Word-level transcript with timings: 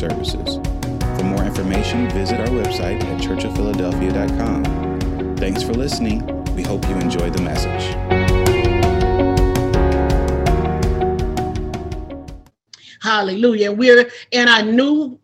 services. 0.00 0.56
For 1.18 1.24
more 1.24 1.44
information, 1.44 2.08
visit 2.10 2.40
our 2.40 2.46
website 2.46 3.04
at 3.04 3.20
churchofphiladelphia.com. 3.20 5.36
Thanks 5.36 5.62
for 5.62 5.74
listening. 5.74 6.24
We 6.56 6.62
hope 6.62 6.88
you 6.88 6.96
enjoy 6.96 7.28
the 7.28 7.42
message. 7.42 7.94
Hallelujah. 13.02 13.72
We're 13.72 14.10
in 14.30 14.48
a 14.48 14.62
new 14.62 15.19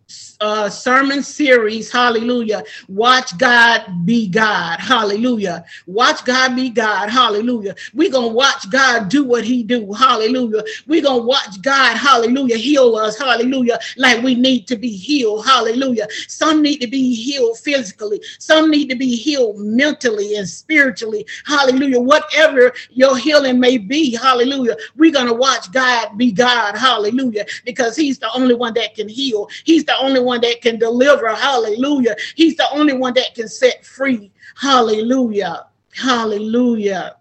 uh, 0.47 0.71
sermon 0.71 1.23
series. 1.23 1.91
Hallelujah. 1.91 2.63
Watch 2.89 3.37
God 3.37 3.85
be 4.05 4.29
God. 4.29 4.79
Hallelujah. 4.79 5.65
Watch 5.87 6.25
God 6.25 6.55
be 6.55 6.71
God. 6.71 7.11
Hallelujah. 7.11 7.75
We're 7.95 8.13
going 8.13 8.31
to 8.31 8.35
watch 8.35 8.71
God 8.71 9.09
do 9.09 9.25
what 9.25 9.45
he 9.45 9.65
do. 9.65 9.93
Hallelujah. 9.93 10.63
We're 10.87 11.03
going 11.03 11.23
to 11.23 11.27
watch 11.27 11.61
God, 11.63 11.97
hallelujah, 11.97 12.57
heal 12.57 12.95
us. 12.95 13.19
Hallelujah. 13.19 13.79
Like 13.97 14.23
we 14.23 14.35
need 14.37 14.69
to 14.69 14.77
be 14.77 14.91
healed. 14.97 15.45
Hallelujah. 15.45 16.07
Some 16.29 16.63
need 16.63 16.79
to 16.79 16.87
be 16.87 17.15
healed 17.15 17.59
physically. 17.59 18.21
Some 18.39 18.71
need 18.71 18.89
to 18.91 18.97
be 18.97 19.17
healed 19.17 19.59
mentally 19.59 20.37
and 20.37 20.49
spiritually. 20.49 21.27
Hallelujah. 21.45 22.01
Whatever 22.01 22.73
your 22.91 23.17
healing 23.17 23.59
may 23.59 23.79
be. 23.79 24.15
Hallelujah. 24.15 24.77
We're 24.97 25.13
going 25.13 25.27
to 25.27 25.35
watch 25.35 25.73
God 25.73 26.17
be 26.17 26.31
God. 26.31 26.77
Hallelujah. 26.77 27.47
Because 27.65 27.97
he's 27.97 28.19
the 28.19 28.33
only 28.33 28.55
one 28.55 28.75
that 28.75 28.95
can 28.95 29.09
heal. 29.09 29.49
He's 29.65 29.85
the 29.85 29.97
only 29.99 30.21
one 30.21 30.36
that 30.41 30.61
can 30.63 30.79
deliver. 30.79 31.35
Hallelujah. 31.35 32.17
He's 32.35 32.57
the 32.57 32.71
only 32.73 32.93
one 32.95 33.15
that 33.15 33.35
can 33.35 33.49
set 33.49 33.85
free. 33.85 34.31
Hallelujah. 34.57 35.67
Hallelujah. 35.95 37.17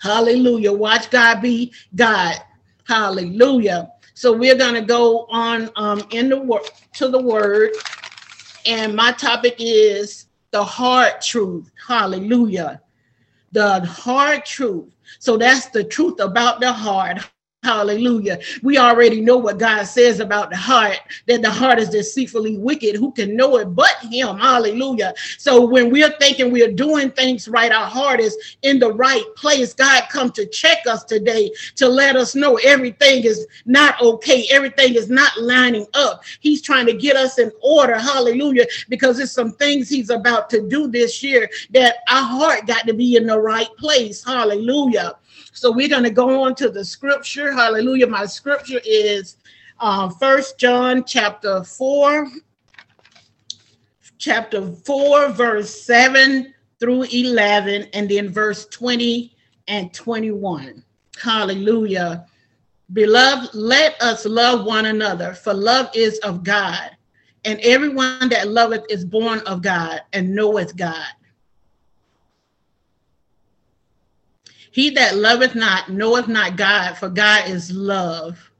Hallelujah. 0.00 0.72
Watch 0.72 1.10
God 1.10 1.40
be 1.42 1.72
God. 1.94 2.36
Hallelujah. 2.84 3.90
So 4.14 4.32
we're 4.32 4.56
going 4.56 4.74
to 4.74 4.82
go 4.82 5.26
on 5.30 5.70
um, 5.76 6.02
in 6.10 6.28
the 6.28 6.40
word 6.40 6.62
to 6.94 7.08
the 7.08 7.20
word. 7.20 7.70
And 8.66 8.94
my 8.94 9.12
topic 9.12 9.56
is 9.58 10.26
the 10.50 10.62
hard 10.62 11.20
truth. 11.20 11.70
Hallelujah. 11.86 12.80
The 13.52 13.80
hard 13.84 14.44
truth. 14.44 14.94
So 15.18 15.36
that's 15.36 15.66
the 15.66 15.84
truth 15.84 16.20
about 16.20 16.60
the 16.60 16.72
heart. 16.72 17.18
Hallelujah. 17.64 18.38
We 18.62 18.78
already 18.78 19.20
know 19.20 19.36
what 19.36 19.58
God 19.58 19.82
says 19.82 20.20
about 20.20 20.50
the 20.50 20.56
heart, 20.56 21.00
that 21.26 21.42
the 21.42 21.50
heart 21.50 21.80
is 21.80 21.88
deceitfully 21.88 22.56
wicked. 22.56 22.94
Who 22.94 23.10
can 23.10 23.36
know 23.36 23.56
it 23.56 23.74
but 23.74 23.96
Him? 24.00 24.38
Hallelujah. 24.38 25.12
So 25.38 25.66
when 25.66 25.90
we're 25.90 26.16
thinking 26.20 26.52
we're 26.52 26.70
doing 26.70 27.10
things 27.10 27.48
right, 27.48 27.72
our 27.72 27.86
heart 27.86 28.20
is 28.20 28.56
in 28.62 28.78
the 28.78 28.92
right 28.92 29.24
place. 29.34 29.74
God 29.74 30.04
come 30.08 30.30
to 30.32 30.46
check 30.46 30.86
us 30.86 31.02
today 31.02 31.50
to 31.74 31.88
let 31.88 32.14
us 32.14 32.36
know 32.36 32.60
everything 32.64 33.24
is 33.24 33.44
not 33.66 34.00
okay. 34.00 34.46
Everything 34.50 34.94
is 34.94 35.10
not 35.10 35.36
lining 35.40 35.86
up. 35.94 36.22
He's 36.38 36.62
trying 36.62 36.86
to 36.86 36.94
get 36.94 37.16
us 37.16 37.40
in 37.40 37.50
order. 37.60 37.98
Hallelujah. 37.98 38.66
Because 38.88 39.16
there's 39.16 39.32
some 39.32 39.52
things 39.54 39.88
He's 39.88 40.10
about 40.10 40.48
to 40.50 40.68
do 40.68 40.86
this 40.86 41.24
year 41.24 41.50
that 41.70 41.96
our 42.08 42.22
heart 42.22 42.68
got 42.68 42.86
to 42.86 42.94
be 42.94 43.16
in 43.16 43.26
the 43.26 43.38
right 43.38 43.68
place. 43.78 44.24
Hallelujah. 44.24 45.16
So 45.58 45.72
we're 45.72 45.88
going 45.88 46.04
to 46.04 46.10
go 46.10 46.44
on 46.44 46.54
to 46.54 46.68
the 46.68 46.84
scripture. 46.84 47.52
Hallelujah. 47.52 48.06
My 48.06 48.26
scripture 48.26 48.80
is 48.84 49.38
uh, 49.80 50.08
First 50.08 50.56
John 50.56 51.02
chapter 51.04 51.64
4, 51.64 52.28
chapter 54.18 54.70
4, 54.70 55.30
verse 55.30 55.82
7 55.82 56.54
through 56.78 57.06
11, 57.12 57.88
and 57.92 58.08
then 58.08 58.28
verse 58.28 58.66
20 58.66 59.34
and 59.66 59.92
21. 59.92 60.84
Hallelujah. 61.20 62.24
Beloved, 62.92 63.52
let 63.52 64.00
us 64.00 64.26
love 64.26 64.64
one 64.64 64.86
another, 64.86 65.34
for 65.34 65.54
love 65.54 65.90
is 65.92 66.20
of 66.20 66.44
God. 66.44 66.90
And 67.44 67.58
everyone 67.62 68.28
that 68.28 68.46
loveth 68.46 68.84
is 68.88 69.04
born 69.04 69.40
of 69.40 69.62
God 69.62 70.02
and 70.12 70.32
knoweth 70.32 70.76
God. 70.76 71.08
He 74.78 74.90
that 74.90 75.16
loveth 75.16 75.56
not 75.56 75.90
knoweth 75.90 76.28
not 76.28 76.56
God, 76.56 76.96
for 76.96 77.08
God 77.08 77.50
is 77.50 77.72
love. 77.72 78.52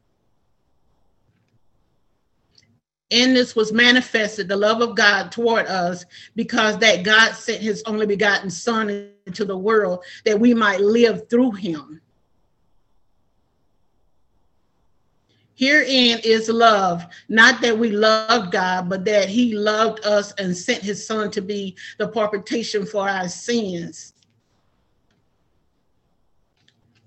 In 3.11 3.35
this 3.35 3.55
was 3.55 3.73
manifested 3.73 4.49
the 4.49 4.57
love 4.57 4.81
of 4.81 4.97
God 4.97 5.31
toward 5.31 5.67
us, 5.67 6.05
because 6.35 6.77
that 6.79 7.05
God 7.05 7.35
sent 7.35 7.63
his 7.63 7.85
only 7.87 8.05
begotten 8.05 8.51
Son 8.51 9.13
into 9.27 9.45
the 9.45 9.57
world 9.57 10.03
that 10.25 10.41
we 10.41 10.55
might 10.55 10.81
live 10.81 11.31
through 11.31 11.53
him. 11.53 12.01
Herein 15.55 16.19
is 16.25 16.49
love, 16.49 17.07
not 17.29 17.61
that 17.61 17.79
we 17.79 17.93
love 17.93 18.51
God, 18.51 18.89
but 18.89 19.05
that 19.05 19.29
he 19.29 19.55
loved 19.55 20.05
us 20.05 20.33
and 20.33 20.57
sent 20.57 20.83
his 20.83 21.07
son 21.07 21.31
to 21.31 21.41
be 21.41 21.77
the 21.99 22.09
propitiation 22.09 22.85
for 22.85 23.09
our 23.09 23.29
sins. 23.29 24.15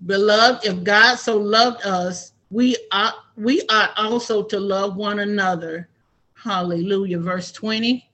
Beloved, 0.06 0.66
if 0.66 0.82
God 0.82 1.16
so 1.16 1.36
loved 1.36 1.84
us, 1.86 2.32
we 2.50 2.76
are 2.90 3.14
we 3.36 3.62
are 3.70 3.90
also 3.96 4.42
to 4.44 4.58
love 4.58 4.96
one 4.96 5.20
another. 5.20 5.88
Hallelujah. 6.34 7.18
Verse 7.18 7.52
20. 7.52 8.08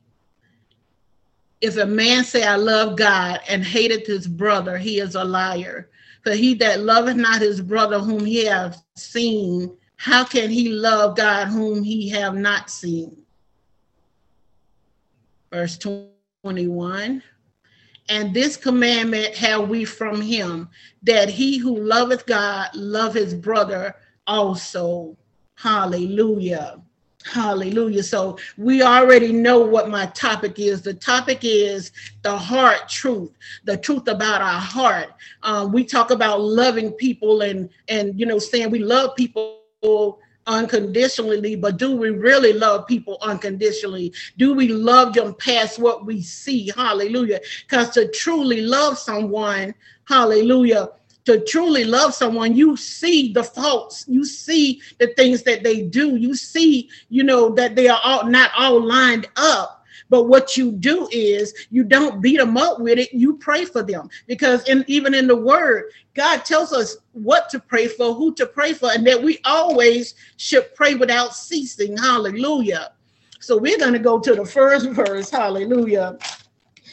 If 1.60 1.77
a 1.77 1.87
man 1.87 2.25
say, 2.25 2.44
I 2.44 2.56
love 2.56 2.97
God 2.97 3.41
and 3.48 3.65
hateth 3.65 4.06
his 4.06 4.28
brother, 4.28 4.78
he 4.78 5.00
is 5.00 5.16
a 5.16 5.25
liar. 5.25 5.91
For 6.22 6.32
he 6.32 6.54
that 6.54 6.81
loveth 6.81 7.16
not 7.16 7.41
his 7.41 7.60
brother 7.60 7.98
whom 7.98 8.25
he 8.25 8.44
hath 8.44 8.84
seen, 8.97 9.77
how 9.97 10.25
can 10.25 10.50
he 10.50 10.69
love 10.69 11.16
God 11.16 11.47
whom 11.48 11.82
he 11.82 12.09
have 12.10 12.37
not 12.37 12.71
seen? 12.71 13.16
Verse 15.50 15.78
21. 16.44 17.22
And 18.09 18.33
this 18.33 18.57
commandment 18.57 19.35
have 19.37 19.69
we 19.69 19.85
from 19.85 20.21
him, 20.21 20.69
that 21.03 21.29
he 21.29 21.59
who 21.59 21.79
loveth 21.79 22.27
God 22.27 22.71
love 22.75 23.15
his 23.15 23.35
brother 23.35 23.97
also. 24.27 25.17
Hallelujah. 25.57 26.81
Hallelujah. 27.25 28.03
So 28.03 28.39
we 28.57 28.83
already 28.83 29.33
know 29.33 29.61
what 29.61 29.91
my 29.91 30.07
topic 30.07 30.59
is. 30.59 30.83
The 30.83 30.95
topic 30.95 31.41
is 31.43 31.93
the 32.23 32.37
heart 32.37 32.89
truth, 32.89 33.33
the 33.65 33.77
truth 33.77 34.09
about 34.09 34.41
our 34.41 34.61
heart. 34.61 35.09
Um, 35.43 35.73
we 35.73 35.85
talk 35.85 36.11
about 36.11 36.41
loving 36.41 36.93
people 36.93 37.43
and 37.43 37.69
and 37.89 38.19
you 38.19 38.25
know 38.25 38.39
saying 38.39 38.71
we 38.71 38.79
love 38.79 39.15
people 39.17 39.59
unconditionally, 40.48 41.54
but 41.54 41.76
do 41.76 41.94
we 41.94 42.10
really 42.10 42.53
love 42.53 42.86
people 42.86 43.19
unconditionally? 43.22 44.12
Do 44.38 44.54
we 44.54 44.69
love 44.69 45.12
them 45.14 45.34
past 45.34 45.78
what 45.78 46.06
we 46.06 46.22
see? 46.22 46.72
Hallelujah. 46.75 47.41
Because 47.69 47.91
to 47.91 48.09
truly 48.10 48.62
love 48.62 48.98
someone, 48.98 49.75
hallelujah, 50.06 50.88
to 51.26 51.44
truly 51.44 51.84
love 51.84 52.14
someone, 52.14 52.56
you 52.56 52.76
see 52.76 53.32
the 53.32 53.44
faults, 53.44 54.06
you 54.09 54.25
see 54.25 54.81
the 54.98 55.09
things 55.09 55.42
that 55.42 55.62
they 55.62 55.82
do, 55.82 56.16
you 56.16 56.34
see, 56.34 56.88
you 57.10 57.22
know, 57.22 57.50
that 57.50 57.76
they 57.76 57.86
are 57.86 58.00
all 58.03 58.25
not 58.26 58.50
all 58.56 58.82
lined 58.82 59.28
up 59.36 59.78
but 60.11 60.25
what 60.25 60.57
you 60.57 60.73
do 60.73 61.09
is 61.13 61.55
you 61.71 61.85
don't 61.85 62.21
beat 62.21 62.39
them 62.39 62.57
up 62.57 62.81
with 62.81 62.99
it. 62.99 63.13
You 63.13 63.37
pray 63.37 63.65
for 63.65 63.83
them 63.83 64.09
because 64.27 64.69
in, 64.69 64.85
even 64.89 65.15
in 65.15 65.27
the 65.27 65.37
word, 65.37 65.91
God 66.15 66.45
tells 66.45 66.73
us 66.73 66.97
what 67.13 67.49
to 67.51 67.61
pray 67.61 67.89
for, 67.89 68.15
who 68.15 68.35
to 68.35 68.47
pray 68.47 68.73
for, 68.73 68.91
and 68.91 69.07
that 69.07 69.23
we 69.23 69.39
always 69.45 70.15
should 70.37 70.75
pray 70.75 70.95
without 70.95 71.34
ceasing. 71.34 71.97
Hallelujah. 71.97 72.93
So 73.41 73.57
we're 73.57 73.78
going 73.78 73.93
to 73.93 73.99
go 73.99 74.19
to 74.19 74.34
the 74.34 74.45
first 74.45 74.89
verse. 74.91 75.31
Hallelujah. 75.31 76.19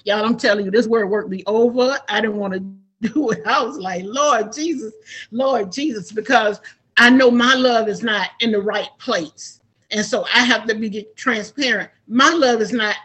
Y'all, 0.03 0.23
I'm 0.23 0.37
telling 0.37 0.65
you, 0.65 0.71
this 0.71 0.87
word 0.87 1.07
work 1.09 1.29
be 1.29 1.45
over. 1.45 1.97
I 2.09 2.21
didn't 2.21 2.37
want 2.37 2.53
to 2.53 2.59
do 3.13 3.31
it. 3.31 3.41
I 3.45 3.63
was 3.63 3.77
like, 3.77 4.03
Lord 4.05 4.53
Jesus, 4.53 4.93
Lord 5.31 5.71
Jesus, 5.71 6.11
because 6.11 6.61
I 6.97 7.09
know 7.09 7.31
my 7.31 7.55
love 7.55 7.87
is 7.89 8.03
not 8.03 8.29
in 8.39 8.51
the 8.51 8.61
right 8.61 8.89
place. 8.99 9.61
And 9.91 10.05
so 10.05 10.25
I 10.33 10.39
have 10.43 10.67
to 10.67 10.75
be 10.75 11.07
transparent. 11.15 11.89
My 12.07 12.29
love 12.29 12.61
is 12.61 12.71
not 12.71 12.95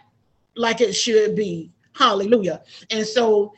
like 0.57 0.81
it 0.81 0.93
should 0.93 1.35
be. 1.35 1.73
Hallelujah. 1.95 2.63
And 2.91 3.07
so 3.07 3.53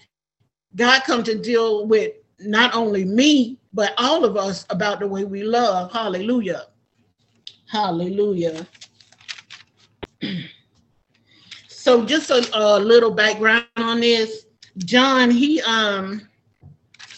God 0.75 1.03
come 1.05 1.23
to 1.25 1.39
deal 1.39 1.87
with 1.87 2.13
not 2.39 2.75
only 2.75 3.05
me, 3.05 3.59
but 3.73 3.95
all 3.99 4.25
of 4.25 4.37
us 4.37 4.67
about 4.71 5.01
the 5.01 5.07
way 5.07 5.25
we 5.25 5.43
love. 5.43 5.93
Hallelujah. 5.93 6.67
Hallelujah. 7.71 8.67
so 11.69 12.05
just 12.05 12.31
a, 12.31 12.49
a 12.55 12.79
little 12.79 13.11
background 13.11 13.67
on 13.77 14.01
this. 14.01 14.47
John, 14.79 15.31
he 15.31 15.61
um 15.63 16.29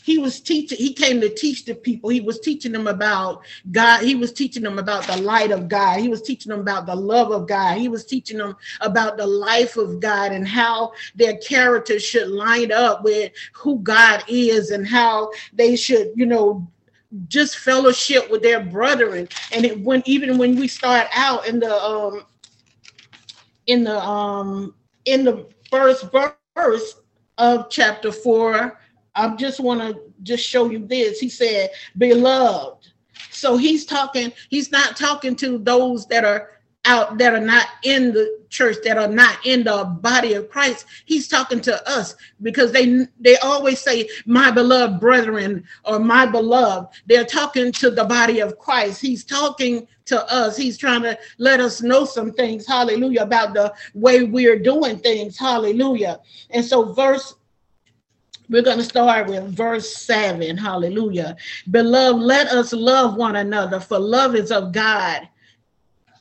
he 0.05 0.19
was 0.19 0.39
teaching 0.41 0.77
he 0.77 0.93
came 0.93 1.19
to 1.23 1.31
teach 1.35 1.65
the 1.65 1.75
people. 1.75 2.11
He 2.11 2.21
was 2.21 2.39
teaching 2.39 2.73
them 2.73 2.87
about 2.89 3.43
god. 3.73 4.03
He 4.05 4.15
was 4.15 4.33
teaching 4.35 4.63
them 4.63 4.79
about 4.79 5.07
the 5.07 5.17
light 5.17 5.51
of 5.51 5.67
god. 5.67 6.01
He 6.01 6.09
was 6.09 6.21
teaching 6.21 6.51
them 6.51 6.61
about 6.61 6.85
the 6.87 6.95
love 6.95 7.33
of 7.33 7.49
god. 7.49 7.79
He 7.79 7.89
was 7.89 8.05
teaching 8.05 8.37
them 8.37 8.55
about 8.83 9.17
the 9.17 9.27
life 9.27 9.79
of 9.79 10.01
god 10.01 10.33
and 10.33 10.47
how 10.47 10.93
their 11.15 11.39
character 11.39 11.99
should 11.99 12.29
line 12.29 12.71
up 12.71 13.03
with 13.03 13.33
who 13.55 13.79
god 13.81 14.23
is 14.29 14.71
and 14.71 14.87
how 14.87 15.31
they 15.55 15.75
should 15.75 16.13
you 16.15 16.27
know 16.27 16.67
just 17.29 17.57
fellowship 17.59 18.31
with 18.31 18.43
their 18.43 18.61
brethren. 18.63 19.27
And 19.53 19.65
it 19.65 19.81
when 19.81 20.03
even 20.05 20.37
when 20.37 20.57
we 20.57 20.69
start 20.69 21.09
out 21.15 21.49
in 21.49 21.61
the 21.61 21.75
um 21.75 22.25
in 23.67 23.85
the 23.85 23.99
um 23.99 24.75
in 25.07 25.25
the 25.25 25.47
first 25.71 26.07
verse 26.13 26.95
of 27.39 27.71
chapter 27.71 28.13
four, 28.13 28.79
I 29.15 29.35
just 29.37 29.61
want 29.61 29.81
to 29.81 30.01
just 30.23 30.45
show 30.45 30.71
you 30.71 30.87
this. 30.87 31.21
He 31.21 31.29
said, 31.29 31.71
beloved. 31.99 32.89
So 33.31 33.57
he's 33.57 33.85
talking, 33.85 34.33
he's 34.49 34.73
not 34.73 34.97
talking 34.97 35.37
to 35.37 35.59
those 35.59 36.07
that 36.07 36.25
are 36.25 36.51
out 36.85 37.17
that 37.19 37.35
are 37.35 37.41
not 37.41 37.67
in 37.83 38.13
the 38.13 38.41
church 38.51 38.77
that 38.85 38.99
are 38.99 39.09
not 39.09 39.39
in 39.45 39.65
the 39.65 39.85
body 40.01 40.35
of 40.35 40.51
Christ. 40.51 40.87
He's 41.07 41.29
talking 41.29 41.61
to 41.63 41.89
us 41.89 42.15
because 42.43 42.73
they 42.73 43.07
they 43.19 43.37
always 43.39 43.81
say 43.81 44.09
my 44.27 44.51
beloved 44.51 45.01
brethren 45.01 45.65
or 45.85 45.99
my 45.99 46.27
beloved. 46.27 46.95
They're 47.07 47.25
talking 47.25 47.73
to 47.73 47.91
the 47.91 48.05
body 48.05 48.41
of 48.41 48.59
Christ. 48.59 49.01
He's 49.01 49.25
talking 49.25 49.89
to 50.07 50.31
us. 50.33 50.57
He's 50.57 50.77
trying 50.77 51.03
to 51.03 51.19
let 51.39 51.61
us 51.61 51.81
know 51.81 52.05
some 52.05 52.33
things 52.33 52.67
hallelujah 52.67 53.23
about 53.23 53.55
the 53.55 53.73
way 53.95 54.25
we're 54.25 54.59
doing 54.59 54.99
things 54.99 55.39
hallelujah. 55.39 56.21
And 56.51 56.65
so 56.65 56.93
verse 56.93 57.35
we're 58.49 58.63
going 58.63 58.79
to 58.79 58.85
start 58.85 59.29
with 59.29 59.45
verse 59.57 59.97
7. 59.97 60.57
Hallelujah. 60.57 61.37
Beloved, 61.71 62.23
let 62.23 62.49
us 62.49 62.73
love 62.73 63.17
one 63.17 63.37
another, 63.37 63.81
for 63.81 63.99
love 63.99 64.35
is 64.35 64.51
of 64.51 64.73
God 64.73 65.29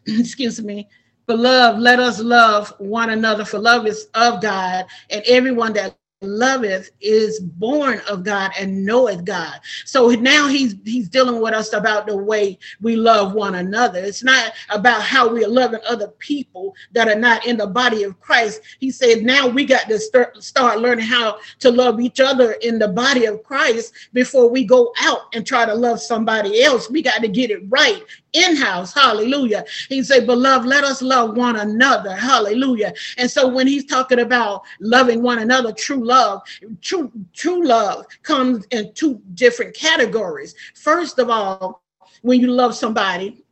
excuse 0.07 0.61
me, 0.61 0.87
beloved, 1.27 1.79
let 1.79 1.99
us 1.99 2.19
love 2.19 2.73
one 2.77 3.11
another, 3.11 3.45
for 3.45 3.59
love 3.59 3.87
is 3.87 4.07
of 4.15 4.41
God, 4.41 4.85
and 5.09 5.23
everyone 5.27 5.73
that 5.73 5.95
loveth 6.23 6.91
is 7.01 7.39
born 7.39 8.01
of 8.09 8.23
God 8.23 8.51
and 8.59 8.85
knoweth 8.85 9.25
God. 9.25 9.59
So 9.85 10.09
now 10.11 10.47
he's 10.47 10.75
he's 10.85 11.09
dealing 11.09 11.41
with 11.41 11.53
us 11.53 11.73
about 11.73 12.07
the 12.07 12.17
way 12.17 12.59
we 12.81 12.95
love 12.95 13.33
one 13.33 13.55
another. 13.55 13.99
It's 13.99 14.23
not 14.23 14.53
about 14.69 15.03
how 15.03 15.27
we 15.33 15.45
are 15.45 15.49
loving 15.49 15.81
other 15.87 16.09
people 16.19 16.75
that 16.93 17.09
are 17.09 17.19
not 17.19 17.45
in 17.47 17.57
the 17.57 17.67
body 17.67 18.03
of 18.03 18.19
Christ. 18.21 18.61
He 18.79 18.91
said 18.91 19.23
now 19.23 19.47
we 19.47 19.65
got 19.65 19.87
to 19.89 19.99
start, 19.99 20.43
start 20.43 20.79
learning 20.79 21.05
how 21.05 21.39
to 21.59 21.71
love 21.71 21.99
each 22.01 22.19
other 22.19 22.53
in 22.53 22.79
the 22.79 22.89
body 22.89 23.25
of 23.25 23.43
Christ 23.43 23.93
before 24.13 24.49
we 24.49 24.65
go 24.65 24.93
out 25.01 25.21
and 25.33 25.45
try 25.45 25.65
to 25.65 25.75
love 25.75 26.01
somebody 26.01 26.63
else. 26.63 26.89
We 26.89 27.01
got 27.01 27.21
to 27.21 27.27
get 27.27 27.51
it 27.51 27.63
right 27.69 28.03
in-house 28.33 28.93
hallelujah. 28.93 29.63
He 29.89 30.03
said 30.03 30.25
beloved 30.25 30.67
let 30.67 30.83
us 30.83 31.01
love 31.01 31.37
one 31.37 31.57
another 31.57 32.15
hallelujah. 32.15 32.93
And 33.17 33.29
so 33.29 33.47
when 33.47 33.67
he's 33.67 33.85
talking 33.85 34.19
about 34.19 34.63
loving 34.79 35.21
one 35.21 35.39
another 35.39 35.71
true 35.71 36.03
love 36.03 36.41
true 36.81 37.11
true 37.33 37.65
love 37.65 38.05
comes 38.23 38.65
in 38.71 38.93
two 38.93 39.21
different 39.35 39.75
categories. 39.75 40.55
First 40.75 41.19
of 41.19 41.29
all 41.29 41.83
when 42.21 42.39
you 42.39 42.51
love 42.51 42.75
somebody 42.75 43.43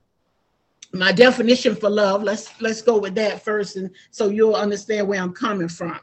my 0.94 1.12
definition 1.12 1.76
for 1.76 1.90
love 1.90 2.22
let's 2.22 2.60
let's 2.62 2.82
go 2.82 2.98
with 2.98 3.16
that 3.16 3.42
first 3.42 3.78
and 3.78 3.90
so 4.10 4.28
you'll 4.28 4.56
understand 4.56 5.08
where 5.08 5.22
i'm 5.22 5.34
coming 5.34 5.70
from. 5.70 6.00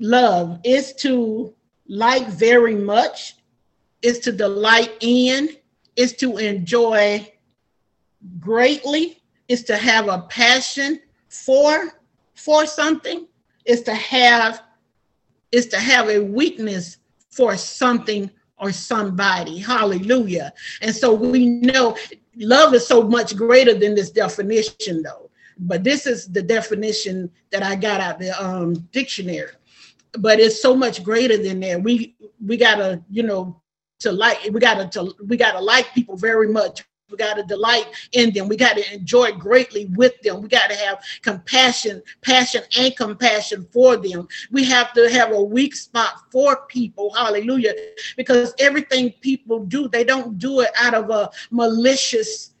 Love 0.00 0.60
is 0.64 0.92
to 0.92 1.54
like 1.86 2.26
very 2.28 2.74
much 2.74 3.36
is 4.04 4.18
to 4.18 4.30
delight 4.30 4.92
in, 5.00 5.48
is 5.96 6.12
to 6.12 6.36
enjoy 6.36 7.26
greatly, 8.38 9.22
is 9.48 9.64
to 9.64 9.76
have 9.76 10.08
a 10.08 10.20
passion 10.28 11.00
for 11.28 12.00
for 12.34 12.66
something, 12.66 13.26
is 13.64 13.82
to 13.82 13.94
have 13.94 14.62
is 15.52 15.66
to 15.68 15.78
have 15.78 16.10
a 16.10 16.20
weakness 16.20 16.98
for 17.30 17.56
something 17.56 18.30
or 18.58 18.72
somebody. 18.72 19.58
Hallelujah. 19.58 20.52
And 20.82 20.94
so 20.94 21.14
we 21.14 21.46
know 21.46 21.96
love 22.36 22.74
is 22.74 22.86
so 22.86 23.02
much 23.02 23.34
greater 23.34 23.72
than 23.72 23.94
this 23.94 24.10
definition 24.10 25.02
though. 25.02 25.30
But 25.58 25.82
this 25.82 26.06
is 26.06 26.26
the 26.30 26.42
definition 26.42 27.30
that 27.50 27.62
I 27.62 27.74
got 27.76 28.00
out 28.02 28.18
the 28.18 28.32
um, 28.44 28.74
dictionary. 28.92 29.52
But 30.18 30.40
it's 30.40 30.60
so 30.60 30.74
much 30.74 31.02
greater 31.02 31.38
than 31.42 31.60
that. 31.60 31.82
We 31.82 32.16
we 32.44 32.58
gotta, 32.58 33.02
you 33.08 33.22
know, 33.22 33.62
to 34.00 34.12
like 34.12 34.38
we 34.52 34.60
gotta 34.60 34.88
to 34.88 35.14
we 35.26 35.36
gotta 35.36 35.60
like 35.60 35.92
people 35.94 36.16
very 36.16 36.48
much 36.48 36.84
we 37.10 37.18
got 37.18 37.34
to 37.34 37.42
delight 37.44 37.86
in 38.12 38.32
them. 38.32 38.48
We 38.48 38.56
got 38.56 38.76
to 38.76 38.94
enjoy 38.94 39.32
greatly 39.32 39.86
with 39.94 40.20
them. 40.22 40.40
We 40.42 40.48
got 40.48 40.70
to 40.70 40.76
have 40.76 40.98
compassion, 41.22 42.02
passion, 42.22 42.62
and 42.78 42.96
compassion 42.96 43.68
for 43.72 43.96
them. 43.96 44.26
We 44.50 44.64
have 44.64 44.92
to 44.94 45.08
have 45.10 45.30
a 45.30 45.40
weak 45.40 45.76
spot 45.76 46.14
for 46.32 46.66
people. 46.66 47.12
Hallelujah. 47.14 47.74
Because 48.16 48.54
everything 48.58 49.12
people 49.20 49.64
do, 49.64 49.86
they 49.86 50.02
don't 50.02 50.38
do 50.38 50.60
it 50.60 50.70
out 50.76 50.94
of 50.94 51.10
a 51.10 51.30
malicious 51.50 52.54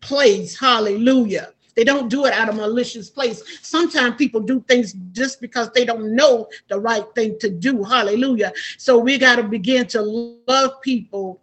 place. 0.00 0.58
Hallelujah. 0.58 1.52
They 1.74 1.84
don't 1.84 2.08
do 2.08 2.26
it 2.26 2.32
out 2.32 2.48
of 2.48 2.56
malicious 2.56 3.10
place. 3.10 3.42
Sometimes 3.62 4.16
people 4.16 4.40
do 4.40 4.60
things 4.68 4.94
just 5.12 5.40
because 5.40 5.70
they 5.70 5.84
don't 5.84 6.14
know 6.14 6.48
the 6.68 6.78
right 6.78 7.04
thing 7.14 7.38
to 7.40 7.50
do. 7.50 7.82
Hallelujah. 7.82 8.52
So 8.78 8.98
we 8.98 9.18
got 9.18 9.36
to 9.36 9.42
begin 9.42 9.86
to 9.88 10.02
love 10.46 10.80
people 10.82 11.40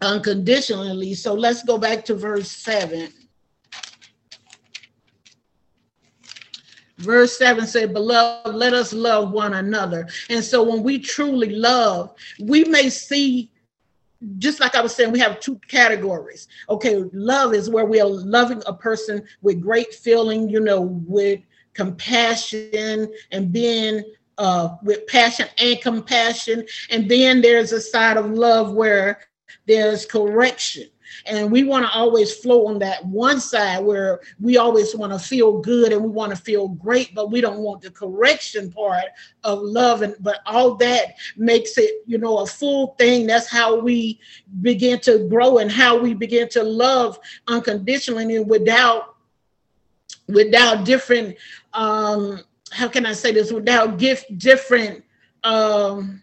unconditionally. 0.00 1.14
So 1.14 1.34
let's 1.34 1.62
go 1.62 1.78
back 1.78 2.04
to 2.06 2.14
verse 2.14 2.50
7. 2.50 3.12
Verse 6.98 7.38
7 7.38 7.64
said, 7.66 7.92
Beloved, 7.92 8.54
let 8.54 8.74
us 8.74 8.92
love 8.92 9.30
one 9.30 9.54
another. 9.54 10.08
And 10.30 10.42
so 10.42 10.64
when 10.64 10.82
we 10.82 10.98
truly 10.98 11.50
love, 11.50 12.12
we 12.40 12.64
may 12.64 12.90
see 12.90 13.50
just 14.38 14.60
like 14.60 14.74
I 14.74 14.80
was 14.80 14.94
saying, 14.94 15.12
we 15.12 15.20
have 15.20 15.40
two 15.40 15.60
categories. 15.68 16.48
Okay, 16.68 17.04
love 17.12 17.54
is 17.54 17.70
where 17.70 17.84
we 17.84 18.00
are 18.00 18.08
loving 18.08 18.62
a 18.66 18.74
person 18.74 19.22
with 19.42 19.60
great 19.60 19.94
feeling, 19.94 20.48
you 20.48 20.60
know, 20.60 20.80
with 20.80 21.40
compassion 21.74 23.12
and 23.30 23.52
being 23.52 24.02
uh, 24.38 24.76
with 24.82 25.06
passion 25.06 25.46
and 25.58 25.80
compassion. 25.80 26.66
And 26.90 27.08
then 27.08 27.40
there's 27.40 27.72
a 27.72 27.80
side 27.80 28.16
of 28.16 28.30
love 28.30 28.72
where 28.72 29.20
there's 29.66 30.06
correction. 30.06 30.88
And 31.26 31.50
we 31.50 31.64
want 31.64 31.84
to 31.84 31.90
always 31.92 32.34
flow 32.34 32.66
on 32.66 32.78
that 32.80 33.04
one 33.04 33.40
side 33.40 33.84
where 33.84 34.20
we 34.40 34.56
always 34.56 34.94
want 34.94 35.12
to 35.12 35.18
feel 35.18 35.60
good 35.60 35.92
and 35.92 36.02
we 36.02 36.08
want 36.08 36.30
to 36.30 36.36
feel 36.36 36.68
great, 36.68 37.14
but 37.14 37.30
we 37.30 37.40
don't 37.40 37.58
want 37.58 37.82
the 37.82 37.90
correction 37.90 38.70
part 38.72 39.04
of 39.44 39.60
love. 39.60 40.02
And 40.02 40.14
but 40.20 40.40
all 40.46 40.74
that 40.76 41.14
makes 41.36 41.78
it, 41.78 42.02
you 42.06 42.18
know, 42.18 42.38
a 42.38 42.46
full 42.46 42.94
thing. 42.98 43.26
That's 43.26 43.48
how 43.48 43.78
we 43.80 44.20
begin 44.60 45.00
to 45.00 45.28
grow 45.28 45.58
and 45.58 45.70
how 45.70 45.98
we 45.98 46.14
begin 46.14 46.48
to 46.50 46.62
love 46.62 47.18
unconditionally 47.46 48.36
and 48.36 48.48
without 48.48 49.16
without 50.28 50.84
different 50.84 51.36
um 51.72 52.40
how 52.70 52.88
can 52.88 53.06
I 53.06 53.12
say 53.12 53.32
this 53.32 53.52
without 53.52 53.98
gift 53.98 54.38
different 54.38 55.04
um 55.44 56.22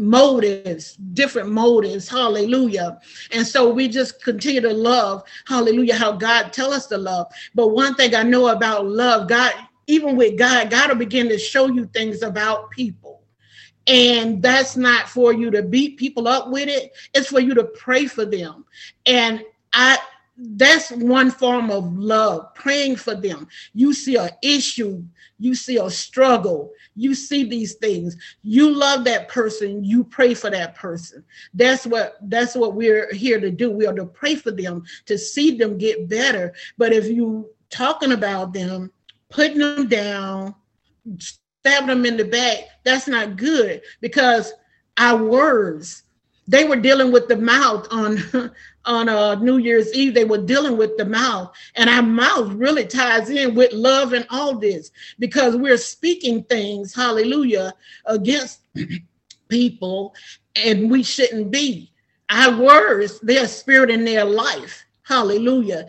motives, 0.00 0.96
different 1.12 1.50
motives. 1.50 2.08
Hallelujah. 2.08 3.00
And 3.32 3.46
so 3.46 3.70
we 3.70 3.88
just 3.88 4.22
continue 4.22 4.60
to 4.62 4.72
love, 4.72 5.22
hallelujah, 5.46 5.96
how 5.96 6.12
God 6.12 6.52
tell 6.52 6.72
us 6.72 6.86
to 6.86 6.98
love. 6.98 7.32
But 7.54 7.68
one 7.68 7.94
thing 7.94 8.14
I 8.14 8.22
know 8.22 8.48
about 8.48 8.86
love, 8.86 9.28
God, 9.28 9.52
even 9.86 10.16
with 10.16 10.38
God, 10.38 10.70
God 10.70 10.90
will 10.90 10.96
begin 10.96 11.28
to 11.28 11.38
show 11.38 11.68
you 11.68 11.86
things 11.86 12.22
about 12.22 12.70
people. 12.70 13.22
And 13.86 14.42
that's 14.42 14.76
not 14.76 15.08
for 15.08 15.32
you 15.32 15.50
to 15.50 15.62
beat 15.62 15.96
people 15.96 16.28
up 16.28 16.50
with 16.50 16.68
it. 16.68 16.92
It's 17.14 17.28
for 17.28 17.40
you 17.40 17.54
to 17.54 17.64
pray 17.64 18.06
for 18.06 18.24
them. 18.24 18.64
And 19.06 19.44
I 19.72 19.98
that's 20.42 20.90
one 20.90 21.30
form 21.30 21.70
of 21.70 21.92
love, 21.96 22.54
praying 22.54 22.96
for 22.96 23.14
them. 23.14 23.46
You 23.74 23.92
see 23.92 24.16
an 24.16 24.30
issue, 24.42 25.04
you 25.38 25.54
see 25.54 25.76
a 25.76 25.90
struggle, 25.90 26.72
you 26.96 27.14
see 27.14 27.44
these 27.44 27.74
things. 27.74 28.16
You 28.42 28.74
love 28.74 29.04
that 29.04 29.28
person, 29.28 29.84
you 29.84 30.02
pray 30.02 30.32
for 30.32 30.48
that 30.48 30.74
person. 30.74 31.24
That's 31.52 31.86
what 31.86 32.16
that's 32.22 32.54
what 32.54 32.74
we're 32.74 33.12
here 33.12 33.38
to 33.38 33.50
do. 33.50 33.70
We 33.70 33.86
are 33.86 33.94
to 33.94 34.06
pray 34.06 34.34
for 34.34 34.50
them 34.50 34.84
to 35.06 35.18
see 35.18 35.56
them 35.56 35.76
get 35.76 36.08
better. 36.08 36.54
But 36.78 36.92
if 36.92 37.06
you 37.06 37.50
talking 37.68 38.12
about 38.12 38.54
them, 38.54 38.90
putting 39.28 39.58
them 39.58 39.88
down, 39.88 40.54
stabbing 41.18 41.88
them 41.88 42.06
in 42.06 42.16
the 42.16 42.24
back, 42.24 42.60
that's 42.84 43.06
not 43.06 43.36
good 43.36 43.82
because 44.00 44.54
our 44.96 45.22
words 45.22 46.04
they 46.48 46.64
were 46.64 46.76
dealing 46.76 47.12
with 47.12 47.28
the 47.28 47.36
mouth 47.36 47.86
on 47.92 48.18
on 48.84 49.08
uh, 49.08 49.34
New 49.36 49.58
Year's 49.58 49.92
Eve. 49.94 50.14
They 50.14 50.24
were 50.24 50.38
dealing 50.38 50.76
with 50.76 50.96
the 50.96 51.04
mouth, 51.04 51.52
and 51.76 51.90
our 51.90 52.02
mouth 52.02 52.52
really 52.52 52.86
ties 52.86 53.30
in 53.30 53.54
with 53.54 53.72
love 53.72 54.12
and 54.12 54.26
all 54.30 54.56
this 54.56 54.90
because 55.18 55.56
we're 55.56 55.76
speaking 55.76 56.44
things, 56.44 56.94
hallelujah, 56.94 57.72
against 58.06 58.60
people, 59.48 60.14
and 60.56 60.90
we 60.90 61.02
shouldn't 61.02 61.50
be. 61.50 61.92
Our 62.30 62.56
words, 62.62 63.18
their 63.20 63.48
spirit 63.48 63.90
in 63.90 64.04
their 64.04 64.24
life, 64.24 64.84
hallelujah. 65.02 65.86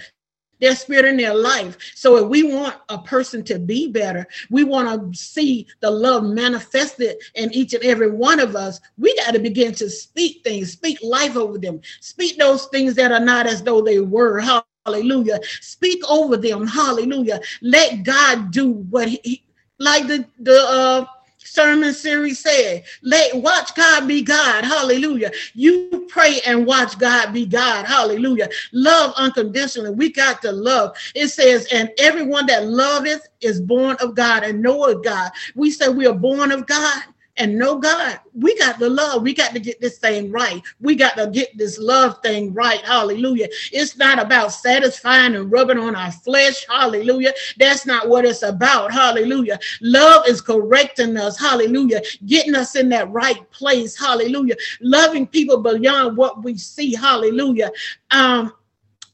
Their 0.61 0.75
spirit 0.75 1.05
in 1.05 1.17
their 1.17 1.35
life. 1.35 1.77
So 1.95 2.17
if 2.17 2.29
we 2.29 2.43
want 2.43 2.77
a 2.89 2.99
person 2.99 3.43
to 3.45 3.59
be 3.59 3.89
better, 3.89 4.27
we 4.51 4.65
want 4.65 5.13
to 5.13 5.19
see 5.19 5.67
the 5.81 5.91
love 5.91 6.23
manifested 6.25 7.17
in 7.35 7.53
each 7.53 7.73
and 7.75 7.83
every 7.85 8.11
one 8.11 8.39
of 8.39 8.55
us. 8.55 8.79
We 8.97 9.15
got 9.17 9.33
to 9.33 9.39
begin 9.39 9.73
to 9.75 9.89
speak 9.89 10.43
things, 10.45 10.73
speak 10.73 10.99
life 11.03 11.37
over 11.37 11.59
them, 11.59 11.81
speak 12.01 12.37
those 12.39 12.67
things 12.67 12.95
that 12.95 13.11
are 13.13 13.21
not 13.21 13.47
as 13.47 13.63
though 13.63 13.81
they 13.83 13.99
were. 14.01 14.43
Hallelujah. 14.85 15.39
Speak 15.61 16.01
over 16.09 16.37
them. 16.37 16.67
Hallelujah. 16.67 17.41
Let 17.61 18.03
God 18.03 18.51
do 18.51 18.71
what 18.71 19.09
he, 19.09 19.43
like 19.79 20.07
the 20.07 20.25
the 20.39 20.59
uh 20.69 21.05
sermon 21.51 21.93
series 21.93 22.39
said, 22.39 22.83
let 23.01 23.35
watch 23.35 23.75
God 23.75 24.07
be 24.07 24.21
God. 24.21 24.63
Hallelujah. 24.63 25.31
You 25.53 26.07
pray 26.07 26.39
and 26.45 26.65
watch 26.65 26.97
God 26.97 27.33
be 27.33 27.45
God. 27.45 27.85
Hallelujah. 27.85 28.47
Love 28.71 29.13
unconditionally. 29.17 29.91
We 29.91 30.13
got 30.13 30.41
to 30.43 30.51
love. 30.51 30.95
It 31.13 31.27
says, 31.27 31.67
and 31.73 31.91
everyone 31.99 32.45
that 32.45 32.67
loveth 32.67 33.27
is 33.41 33.59
born 33.59 33.97
of 33.99 34.15
God 34.15 34.43
and 34.43 34.61
knoweth 34.61 35.03
God. 35.03 35.31
We 35.55 35.71
say 35.71 35.89
we 35.89 36.07
are 36.07 36.13
born 36.13 36.53
of 36.53 36.65
God 36.67 37.03
and 37.41 37.57
know 37.57 37.79
God. 37.79 38.19
We 38.35 38.55
got 38.59 38.77
to 38.77 38.87
love. 38.87 39.23
We 39.23 39.33
got 39.33 39.53
to 39.53 39.59
get 39.59 39.81
this 39.81 39.97
thing 39.97 40.31
right. 40.31 40.61
We 40.79 40.95
got 40.95 41.17
to 41.17 41.25
get 41.27 41.57
this 41.57 41.79
love 41.79 42.21
thing 42.21 42.53
right. 42.53 42.81
Hallelujah. 42.81 43.47
It's 43.71 43.97
not 43.97 44.19
about 44.19 44.49
satisfying 44.49 45.35
and 45.35 45.51
rubbing 45.51 45.79
on 45.79 45.95
our 45.95 46.11
flesh. 46.11 46.67
Hallelujah. 46.69 47.33
That's 47.57 47.87
not 47.87 48.07
what 48.07 48.25
it's 48.25 48.43
about. 48.43 48.91
Hallelujah. 48.91 49.59
Love 49.81 50.27
is 50.27 50.39
correcting 50.39 51.17
us. 51.17 51.39
Hallelujah. 51.39 52.03
Getting 52.27 52.53
us 52.53 52.75
in 52.75 52.89
that 52.89 53.11
right 53.11 53.49
place. 53.49 53.97
Hallelujah. 53.97 54.55
Loving 54.79 55.25
people 55.25 55.63
beyond 55.63 56.15
what 56.15 56.43
we 56.43 56.57
see. 56.57 56.93
Hallelujah. 56.93 57.71
Um, 58.11 58.53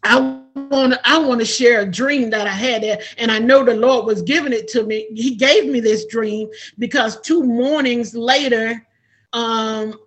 I 0.04 0.20
want 0.56 0.94
to 0.94 1.00
I 1.04 1.18
want 1.18 1.40
to 1.40 1.46
share 1.46 1.82
a 1.82 1.86
dream 1.86 2.30
that 2.32 2.48
I 2.48 2.52
had 2.52 2.84
there, 2.84 3.00
and 3.18 3.32
I 3.32 3.40
know 3.40 3.64
the 3.64 3.76
Lord 3.76 4.06
was 4.06 4.22
giving 4.22 4.54
it 4.54 4.68
to 4.70 4.84
me. 4.84 5.08
He 5.14 5.36
gave 5.36 5.66
me 5.66 5.80
this 5.80 6.06
dream 6.06 6.50
because 6.78 7.20
two 7.22 7.44
mornings 7.44 8.16
later, 8.16 8.86
um, 9.34 10.00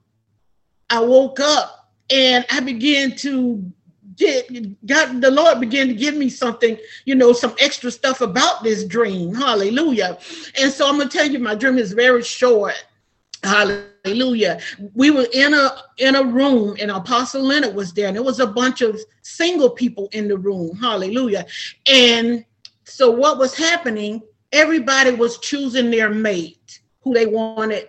I 0.88 1.00
woke 1.00 1.40
up 1.40 1.92
and 2.10 2.44
I 2.50 2.60
began 2.60 3.14
to 3.16 3.64
get 4.16 4.86
God. 4.86 5.20
The 5.20 5.30
Lord 5.30 5.60
began 5.60 5.88
to 5.88 5.94
give 5.94 6.16
me 6.16 6.28
something, 6.28 6.76
you 7.04 7.14
know, 7.14 7.32
some 7.32 7.54
extra 7.58 7.90
stuff 7.90 8.20
about 8.20 8.62
this 8.62 8.84
dream. 8.84 9.34
Hallelujah! 9.34 10.18
And 10.60 10.72
so 10.72 10.88
I'm 10.88 10.98
gonna 10.98 11.10
tell 11.10 11.26
you, 11.26 11.38
my 11.38 11.54
dream 11.54 11.78
is 11.78 11.92
very 11.92 12.22
short. 12.22 12.84
Hallelujah. 13.42 13.89
We 14.04 15.10
were 15.10 15.26
in 15.32 15.54
a 15.54 15.82
in 15.98 16.16
a 16.16 16.24
room 16.24 16.76
and 16.80 16.90
Apostle 16.90 17.42
Leonard 17.42 17.74
was 17.74 17.92
there 17.92 18.08
and 18.08 18.16
there 18.16 18.22
was 18.22 18.40
a 18.40 18.46
bunch 18.46 18.80
of 18.80 18.98
single 19.22 19.70
people 19.70 20.08
in 20.12 20.28
the 20.28 20.38
room. 20.38 20.76
Hallelujah. 20.76 21.46
And 21.86 22.44
so 22.84 23.10
what 23.10 23.38
was 23.38 23.56
happening, 23.56 24.22
everybody 24.52 25.12
was 25.12 25.38
choosing 25.38 25.90
their 25.90 26.10
mate 26.10 26.80
who 27.02 27.14
they 27.14 27.26
wanted 27.26 27.88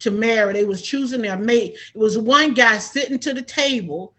to 0.00 0.10
marry. 0.10 0.52
They 0.52 0.64
was 0.64 0.82
choosing 0.82 1.22
their 1.22 1.38
mate. 1.38 1.76
It 1.94 1.98
was 1.98 2.18
one 2.18 2.54
guy 2.54 2.78
sitting 2.78 3.18
to 3.20 3.32
the 3.32 3.42
table 3.42 4.14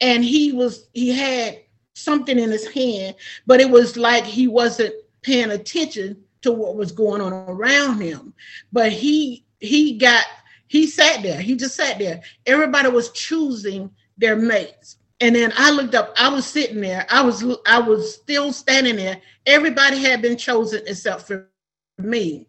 and 0.00 0.24
he 0.24 0.52
was 0.52 0.88
he 0.92 1.10
had 1.10 1.60
something 1.94 2.38
in 2.38 2.50
his 2.50 2.66
hand, 2.66 3.14
but 3.46 3.60
it 3.60 3.70
was 3.70 3.96
like 3.96 4.24
he 4.24 4.48
wasn't 4.48 4.94
paying 5.22 5.52
attention 5.52 6.22
to 6.42 6.52
what 6.52 6.76
was 6.76 6.92
going 6.92 7.20
on 7.20 7.32
around 7.32 8.00
him. 8.00 8.34
But 8.72 8.92
he 8.92 9.44
he 9.60 9.96
got 9.96 10.24
he 10.72 10.86
sat 10.86 11.22
there. 11.22 11.38
He 11.38 11.54
just 11.54 11.76
sat 11.76 11.98
there. 11.98 12.22
Everybody 12.46 12.88
was 12.88 13.10
choosing 13.10 13.90
their 14.16 14.36
mates. 14.36 14.96
And 15.20 15.36
then 15.36 15.52
i 15.58 15.70
looked 15.70 15.94
up. 15.94 16.14
I 16.16 16.30
was 16.30 16.46
sitting 16.46 16.80
there. 16.80 17.04
I 17.10 17.20
was 17.20 17.44
i 17.66 17.78
was 17.78 18.14
still 18.14 18.54
standing 18.54 18.96
there. 18.96 19.20
Everybody 19.44 19.98
had 19.98 20.22
been 20.22 20.38
chosen 20.38 20.80
except 20.86 21.26
for 21.26 21.50
me. 21.98 22.46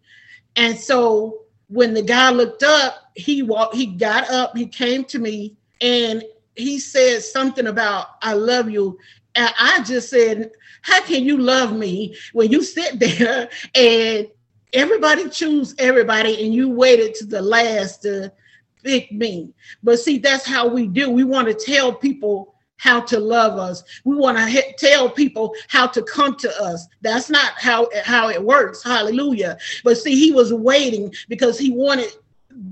And 0.56 0.74
so 0.78 1.42
when 1.68 1.92
the 1.92 2.00
guy 2.00 2.30
looked 2.30 2.62
up 2.62 3.12
he 3.14 3.42
walked 3.42 3.74
he 3.74 3.88
got 3.88 4.30
up 4.30 4.56
he 4.56 4.68
came 4.68 5.04
to 5.04 5.18
me 5.18 5.54
and 5.82 6.24
he 6.56 6.78
said 6.78 7.22
something 7.22 7.66
about 7.66 8.06
i 8.22 8.32
love 8.32 8.70
you. 8.70 8.98
And 9.34 9.52
i 9.58 9.82
just 9.82 10.08
said 10.08 10.50
how 10.80 11.02
can 11.02 11.24
you 11.24 11.36
love 11.36 11.76
me 11.76 12.16
when 12.32 12.50
you 12.50 12.62
sit 12.62 12.98
there 12.98 13.50
and 13.74 14.28
everybody 14.74 15.28
choose 15.28 15.74
everybody 15.78 16.44
and 16.44 16.52
you 16.52 16.68
waited 16.68 17.14
to 17.14 17.26
the 17.26 17.40
last 17.40 18.02
to 18.02 18.32
pick 18.82 19.10
me. 19.12 19.50
But 19.82 19.98
see 19.98 20.18
that's 20.18 20.46
how 20.46 20.68
we 20.68 20.86
do. 20.86 21.10
We 21.10 21.24
want 21.24 21.48
to 21.48 21.54
tell 21.54 21.92
people 21.92 22.54
how 22.76 23.00
to 23.00 23.18
love 23.18 23.58
us. 23.58 23.82
We 24.04 24.16
want 24.16 24.36
to 24.36 24.74
tell 24.78 25.08
people 25.08 25.54
how 25.68 25.86
to 25.86 26.02
come 26.02 26.36
to 26.36 26.62
us. 26.62 26.86
That's 27.00 27.30
not 27.30 27.52
how 27.56 27.88
how 28.04 28.28
it 28.28 28.42
works. 28.42 28.82
Hallelujah. 28.82 29.56
But 29.84 29.96
see 29.96 30.14
he 30.14 30.32
was 30.32 30.52
waiting 30.52 31.14
because 31.28 31.58
he 31.58 31.70
wanted 31.70 32.12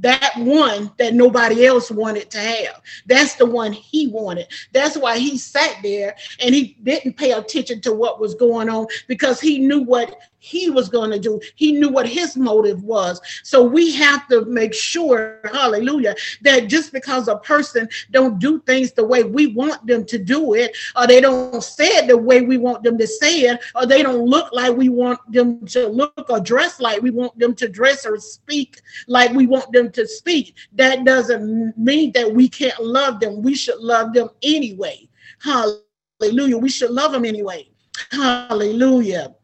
that 0.00 0.32
one 0.36 0.92
that 0.98 1.14
nobody 1.14 1.66
else 1.66 1.90
wanted 1.90 2.30
to 2.30 2.38
have. 2.38 2.82
That's 3.06 3.34
the 3.34 3.46
one 3.46 3.72
he 3.72 4.08
wanted. 4.08 4.46
That's 4.72 4.96
why 4.96 5.18
he 5.18 5.36
sat 5.36 5.76
there 5.82 6.14
and 6.40 6.54
he 6.54 6.76
didn't 6.82 7.16
pay 7.16 7.32
attention 7.32 7.80
to 7.82 7.92
what 7.92 8.20
was 8.20 8.34
going 8.34 8.68
on 8.68 8.86
because 9.08 9.40
he 9.40 9.58
knew 9.58 9.80
what 9.80 10.16
he 10.42 10.70
was 10.70 10.88
going 10.88 11.12
to 11.12 11.20
do. 11.20 11.40
He 11.54 11.70
knew 11.70 11.88
what 11.88 12.08
his 12.08 12.36
motive 12.36 12.82
was. 12.82 13.20
So 13.44 13.62
we 13.62 13.92
have 13.92 14.26
to 14.26 14.44
make 14.46 14.74
sure, 14.74 15.38
hallelujah, 15.44 16.16
that 16.40 16.66
just 16.66 16.92
because 16.92 17.28
a 17.28 17.36
person 17.36 17.88
don't 18.10 18.40
do 18.40 18.60
things 18.62 18.90
the 18.90 19.06
way 19.06 19.22
we 19.22 19.46
want 19.54 19.86
them 19.86 20.04
to 20.04 20.18
do 20.18 20.54
it, 20.54 20.76
or 20.96 21.06
they 21.06 21.20
don't 21.20 21.62
say 21.62 21.86
it 21.86 22.08
the 22.08 22.18
way 22.18 22.40
we 22.40 22.58
want 22.58 22.82
them 22.82 22.98
to 22.98 23.06
say 23.06 23.42
it, 23.42 23.60
or 23.76 23.86
they 23.86 24.02
don't 24.02 24.26
look 24.26 24.52
like 24.52 24.76
we 24.76 24.88
want 24.88 25.20
them 25.30 25.64
to 25.66 25.86
look 25.86 26.26
or 26.28 26.40
dress 26.40 26.80
like 26.80 27.00
we 27.00 27.10
want 27.10 27.38
them 27.38 27.54
to 27.54 27.68
dress 27.68 28.04
or 28.04 28.18
speak 28.18 28.80
like 29.06 29.30
we 29.32 29.46
want 29.46 29.70
them 29.70 29.92
to 29.92 30.08
speak, 30.08 30.56
that 30.72 31.04
doesn't 31.04 31.78
mean 31.78 32.10
that 32.12 32.32
we 32.32 32.48
can't 32.48 32.82
love 32.82 33.20
them. 33.20 33.42
We 33.42 33.54
should 33.54 33.78
love 33.78 34.12
them 34.12 34.28
anyway. 34.42 35.08
Hallelujah. 35.38 36.58
We 36.58 36.68
should 36.68 36.90
love 36.90 37.12
them 37.12 37.24
anyway. 37.24 37.68
Hallelujah. 38.10 39.36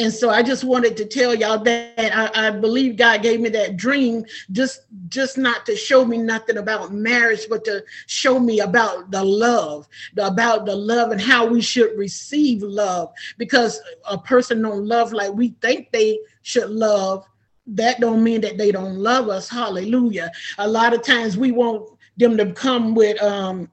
And 0.00 0.10
so 0.10 0.30
I 0.30 0.42
just 0.42 0.64
wanted 0.64 0.96
to 0.96 1.04
tell 1.04 1.34
y'all 1.34 1.58
that 1.58 1.92
I, 1.98 2.46
I, 2.46 2.50
believe 2.50 2.96
God 2.96 3.22
gave 3.22 3.38
me 3.38 3.50
that 3.50 3.76
dream 3.76 4.24
just 4.50 4.86
just 5.08 5.36
not 5.36 5.66
to 5.66 5.76
show 5.76 6.06
me 6.06 6.16
nothing 6.16 6.56
about 6.56 6.94
marriage, 6.94 7.46
but 7.50 7.66
to 7.66 7.84
show 8.06 8.40
me 8.40 8.60
about 8.60 9.10
the 9.10 9.22
love, 9.22 9.86
the, 10.14 10.26
about 10.26 10.64
the 10.64 10.74
love 10.74 11.10
and 11.10 11.20
how 11.20 11.44
we 11.44 11.60
should 11.60 11.98
receive 11.98 12.62
love. 12.62 13.12
Because 13.36 13.78
a 14.08 14.16
person 14.16 14.62
don't 14.62 14.86
love 14.86 15.12
like 15.12 15.34
we 15.34 15.50
think 15.60 15.92
they 15.92 16.18
should 16.40 16.70
love. 16.70 17.26
That 17.66 18.00
don't 18.00 18.24
mean 18.24 18.40
that 18.40 18.56
they 18.56 18.72
don't 18.72 18.96
love 18.96 19.28
us. 19.28 19.50
Hallelujah. 19.50 20.32
A 20.56 20.66
lot 20.66 20.94
of 20.94 21.02
times 21.02 21.36
we 21.36 21.52
want 21.52 21.90
them 22.16 22.38
to 22.38 22.54
come 22.54 22.94
with 22.94 23.22
um 23.22 23.70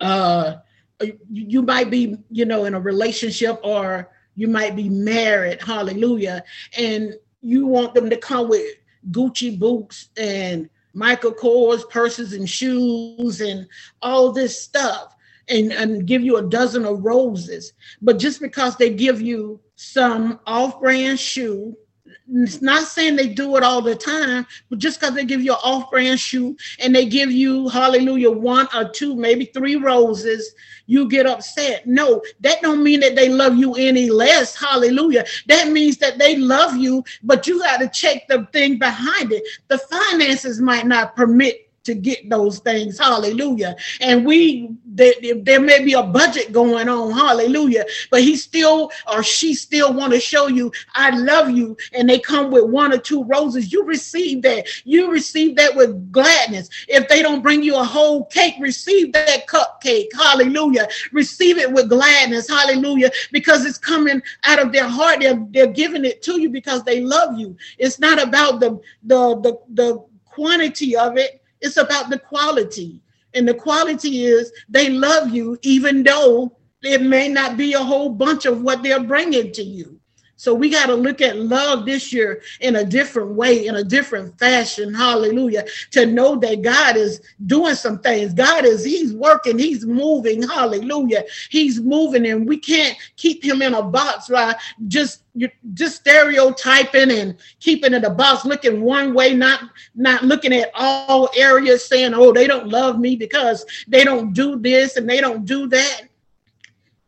uh 0.00 0.54
you 1.30 1.62
might 1.62 1.88
be 1.88 2.16
you 2.30 2.44
know 2.44 2.64
in 2.64 2.74
a 2.74 2.80
relationship 2.80 3.60
or 3.62 4.10
you 4.36 4.48
might 4.48 4.76
be 4.76 4.88
married, 4.88 5.62
hallelujah, 5.62 6.44
and 6.76 7.14
you 7.40 7.66
want 7.66 7.94
them 7.94 8.10
to 8.10 8.16
come 8.16 8.48
with 8.48 8.66
Gucci 9.10 9.58
boots 9.58 10.08
and 10.16 10.68
Michael 10.94 11.32
Kors 11.32 11.88
purses 11.90 12.32
and 12.32 12.48
shoes 12.48 13.40
and 13.40 13.66
all 14.00 14.32
this 14.32 14.60
stuff 14.60 15.14
and, 15.48 15.72
and 15.72 16.06
give 16.06 16.22
you 16.22 16.36
a 16.36 16.48
dozen 16.48 16.84
of 16.84 17.04
roses. 17.04 17.72
But 18.00 18.18
just 18.18 18.40
because 18.40 18.76
they 18.76 18.90
give 18.90 19.20
you 19.20 19.60
some 19.76 20.40
off-brand 20.46 21.18
shoe 21.18 21.76
it's 22.30 22.62
not 22.62 22.86
saying 22.86 23.16
they 23.16 23.28
do 23.28 23.56
it 23.56 23.62
all 23.62 23.82
the 23.82 23.94
time, 23.94 24.46
but 24.70 24.78
just 24.78 24.98
because 24.98 25.14
they 25.14 25.24
give 25.24 25.42
you 25.42 25.52
an 25.52 25.60
off-brand 25.62 26.18
shoe 26.18 26.56
and 26.80 26.94
they 26.94 27.04
give 27.06 27.30
you, 27.30 27.68
hallelujah, 27.68 28.30
one 28.30 28.66
or 28.74 28.88
two, 28.88 29.14
maybe 29.14 29.46
three 29.46 29.76
roses, 29.76 30.54
you 30.86 31.08
get 31.08 31.26
upset. 31.26 31.86
No, 31.86 32.22
that 32.40 32.62
don't 32.62 32.82
mean 32.82 33.00
that 33.00 33.14
they 33.14 33.28
love 33.28 33.56
you 33.56 33.74
any 33.74 34.10
less. 34.10 34.56
Hallelujah. 34.56 35.24
That 35.48 35.68
means 35.68 35.98
that 35.98 36.18
they 36.18 36.36
love 36.36 36.76
you, 36.76 37.04
but 37.22 37.46
you 37.46 37.60
got 37.60 37.78
to 37.78 37.88
check 37.88 38.26
the 38.28 38.46
thing 38.52 38.78
behind 38.78 39.32
it. 39.32 39.42
The 39.68 39.78
finances 39.78 40.60
might 40.60 40.86
not 40.86 41.16
permit 41.16 41.70
to 41.84 41.94
get 41.94 42.30
those 42.30 42.60
things. 42.60 42.98
Hallelujah. 42.98 43.76
And 44.00 44.24
we, 44.24 44.74
there, 44.94 45.12
there 45.42 45.60
may 45.60 45.84
be 45.84 45.94
a 45.94 46.02
budget 46.02 46.52
going 46.52 46.88
on. 46.88 47.12
Hallelujah. 47.12 47.84
But 48.10 48.22
he 48.22 48.36
still 48.36 48.90
or 49.12 49.22
she 49.22 49.54
still 49.54 49.92
want 49.92 50.12
to 50.12 50.20
show 50.20 50.46
you, 50.46 50.72
I 50.94 51.10
love 51.10 51.50
you. 51.50 51.76
And 51.92 52.08
they 52.08 52.18
come 52.20 52.50
with 52.50 52.64
one 52.64 52.92
or 52.92 52.98
two 52.98 53.24
roses. 53.24 53.72
You 53.72 53.84
receive 53.84 54.42
that. 54.42 54.66
You 54.84 55.10
receive 55.10 55.56
that 55.56 55.74
with 55.74 56.12
gladness. 56.12 56.68
If 56.88 57.08
they 57.08 57.22
don't 57.22 57.42
bring 57.42 57.62
you 57.62 57.76
a 57.76 57.84
whole 57.84 58.26
cake, 58.26 58.54
receive 58.60 59.12
that 59.12 59.46
cupcake. 59.48 60.08
Hallelujah. 60.14 60.88
Receive 61.12 61.58
it 61.58 61.72
with 61.72 61.88
gladness. 61.88 62.48
Hallelujah. 62.48 63.10
Because 63.32 63.64
it's 63.66 63.78
coming 63.78 64.22
out 64.44 64.60
of 64.60 64.72
their 64.72 64.88
heart. 64.88 65.20
They're, 65.20 65.44
they're 65.50 65.66
giving 65.66 66.04
it 66.04 66.22
to 66.22 66.40
you 66.40 66.50
because 66.50 66.84
they 66.84 67.00
love 67.00 67.38
you. 67.38 67.56
It's 67.78 67.98
not 67.98 68.22
about 68.22 68.60
the, 68.60 68.80
the, 69.02 69.40
the, 69.40 69.58
the 69.70 70.04
quantity 70.24 70.96
of 70.96 71.16
it 71.16 71.40
it's 71.64 71.78
about 71.78 72.10
the 72.10 72.18
quality. 72.18 73.00
And 73.34 73.46
the 73.46 73.54
quality 73.54 74.24
is 74.24 74.52
they 74.68 74.90
love 74.90 75.34
you 75.34 75.58
even 75.62 76.02
though 76.02 76.56
it 76.82 77.02
may 77.02 77.28
not 77.28 77.56
be 77.56 77.72
a 77.72 77.82
whole 77.82 78.10
bunch 78.10 78.46
of 78.46 78.62
what 78.62 78.82
they're 78.82 79.02
bringing 79.02 79.52
to 79.52 79.62
you. 79.62 79.98
So 80.36 80.52
we 80.52 80.68
got 80.68 80.86
to 80.86 80.94
look 80.94 81.20
at 81.20 81.38
love 81.38 81.86
this 81.86 82.12
year 82.12 82.42
in 82.60 82.76
a 82.76 82.84
different 82.84 83.30
way, 83.30 83.66
in 83.66 83.76
a 83.76 83.84
different 83.84 84.38
fashion. 84.38 84.92
Hallelujah. 84.92 85.64
To 85.92 86.06
know 86.06 86.36
that 86.36 86.62
God 86.62 86.96
is 86.96 87.20
doing 87.46 87.74
some 87.74 88.00
things. 88.00 88.34
God 88.34 88.64
is, 88.64 88.84
He's 88.84 89.14
working, 89.14 89.58
He's 89.58 89.86
moving. 89.86 90.42
Hallelujah. 90.42 91.24
He's 91.50 91.80
moving, 91.80 92.26
and 92.26 92.48
we 92.48 92.58
can't 92.58 92.96
keep 93.16 93.44
Him 93.44 93.62
in 93.62 93.74
a 93.74 93.82
box, 93.82 94.28
right? 94.28 94.56
Just 94.88 95.23
you 95.34 95.48
just 95.74 95.96
stereotyping 95.96 97.10
and 97.10 97.36
keeping 97.60 97.92
it 97.92 98.04
a 98.04 98.10
box 98.10 98.44
looking 98.44 98.82
one 98.82 99.14
way 99.14 99.34
not 99.34 99.62
not 99.94 100.22
looking 100.24 100.52
at 100.52 100.70
all 100.74 101.28
areas 101.36 101.84
saying 101.84 102.14
oh 102.14 102.32
they 102.32 102.46
don't 102.46 102.68
love 102.68 102.98
me 102.98 103.16
because 103.16 103.66
they 103.88 104.04
don't 104.04 104.32
do 104.32 104.56
this 104.56 104.96
and 104.96 105.08
they 105.08 105.20
don't 105.20 105.44
do 105.44 105.66
that. 105.68 106.02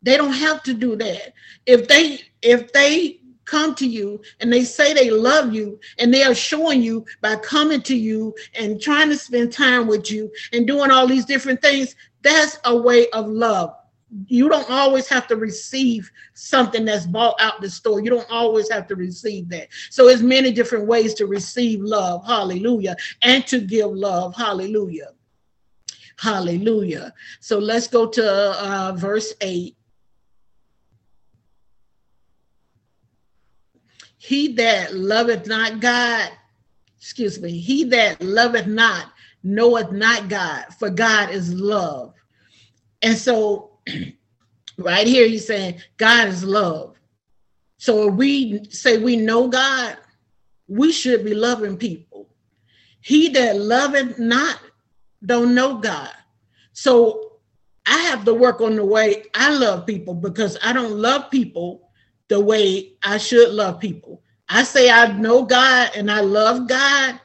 They 0.03 0.17
don't 0.17 0.33
have 0.33 0.63
to 0.65 0.75
do 0.75 0.97
that. 0.97 1.33
If 1.67 1.89
they 1.89 2.21
if 2.43 2.73
they 2.73 3.21
come 3.45 3.75
to 3.77 3.87
you 3.87 4.21
and 4.41 4.53
they 4.53 4.65
say 4.65 4.93
they 4.93 5.09
love 5.11 5.55
you 5.55 5.79
and 5.99 6.13
they 6.13 6.25
are 6.25 6.35
showing 6.35 6.83
you 6.83 7.07
by 7.21 7.37
coming 7.37 7.81
to 7.81 7.97
you 7.97 8.35
and 8.55 8.81
trying 8.81 9.09
to 9.09 9.17
spend 9.17 9.53
time 9.53 9.87
with 9.87 10.11
you 10.11 10.31
and 10.53 10.67
doing 10.67 10.91
all 10.91 11.07
these 11.07 11.25
different 11.25 11.63
things 11.63 11.95
that's 12.23 12.59
a 12.65 12.77
way 12.77 13.09
of 13.11 13.29
love 13.29 13.75
you 14.27 14.49
don't 14.49 14.71
always 14.71 15.09
have 15.09 15.27
to 15.27 15.37
receive 15.37 16.11
something 16.35 16.85
that's 16.85 17.07
bought 17.07 17.35
out 17.41 17.61
the 17.61 17.69
store. 17.69 18.01
You 18.01 18.11
don't 18.11 18.31
always 18.31 18.71
have 18.71 18.87
to 18.89 18.97
receive 18.97 19.49
that. 19.49 19.69
So 19.91 20.09
it's 20.09 20.23
many 20.23 20.53
different 20.53 20.87
ways 20.87 21.15
to 21.15 21.27
receive 21.27 21.81
love. 21.81 22.25
Hallelujah. 22.25 22.97
And 23.23 23.47
to 23.49 23.61
give 23.61 23.91
love. 23.91 24.35
Hallelujah. 24.37 25.11
Hallelujah. 26.19 27.13
So 27.41 27.59
let's 27.59 27.89
go 27.89 28.07
to 28.07 28.63
uh, 28.65 28.93
verse 28.97 29.35
8 29.41 29.77
He 34.19 34.55
that 34.55 34.93
loveth 34.93 35.47
not 35.47 35.81
God, 35.81 36.33
excuse 36.99 37.41
me, 37.41 37.59
he 37.61 37.85
that 37.85 38.21
loveth 38.21 38.67
not 38.67 39.13
knoweth 39.45 39.93
not 39.93 40.29
God, 40.29 40.65
for 40.81 40.91
God 40.91 41.31
is 41.31 41.55
love. 41.55 42.13
And 43.03 43.17
so, 43.17 43.76
right 44.79 45.07
here, 45.07 45.27
he's 45.27 45.47
saying 45.47 45.81
God 45.97 46.29
is 46.29 46.45
love. 46.45 46.97
So 47.79 48.09
if 48.09 48.15
we 48.15 48.65
say 48.71 48.99
we 48.99 49.17
know 49.17 49.49
God, 49.49 49.97
we 50.69 50.93
should 50.93 51.25
be 51.25 51.35
loving 51.35 51.77
people. 51.77 52.29
He 53.01 53.29
that 53.31 53.57
loveth 53.57 54.19
not 54.19 54.59
don't 55.25 55.55
know 55.55 55.79
God. 55.79 56.11
So 56.73 57.33
I 57.87 57.99
have 57.99 58.25
to 58.25 58.35
work 58.35 58.61
on 58.61 58.77
the 58.77 58.85
way 58.85 59.25
I 59.35 59.57
love 59.57 59.87
people 59.87 60.15
because 60.15 60.59
I 60.63 60.73
don't 60.73 60.99
love 60.99 61.31
people 61.31 61.91
the 62.29 62.41
way 62.41 62.93
I 63.03 63.19
should 63.19 63.51
love 63.51 63.79
people. 63.79 64.23
I 64.49 64.65
say 64.65 64.91
I 64.91 65.13
know 65.13 65.45
God 65.45 65.93
and 65.95 66.11
I 66.11 66.21
love 66.21 66.69
God. 66.69 67.21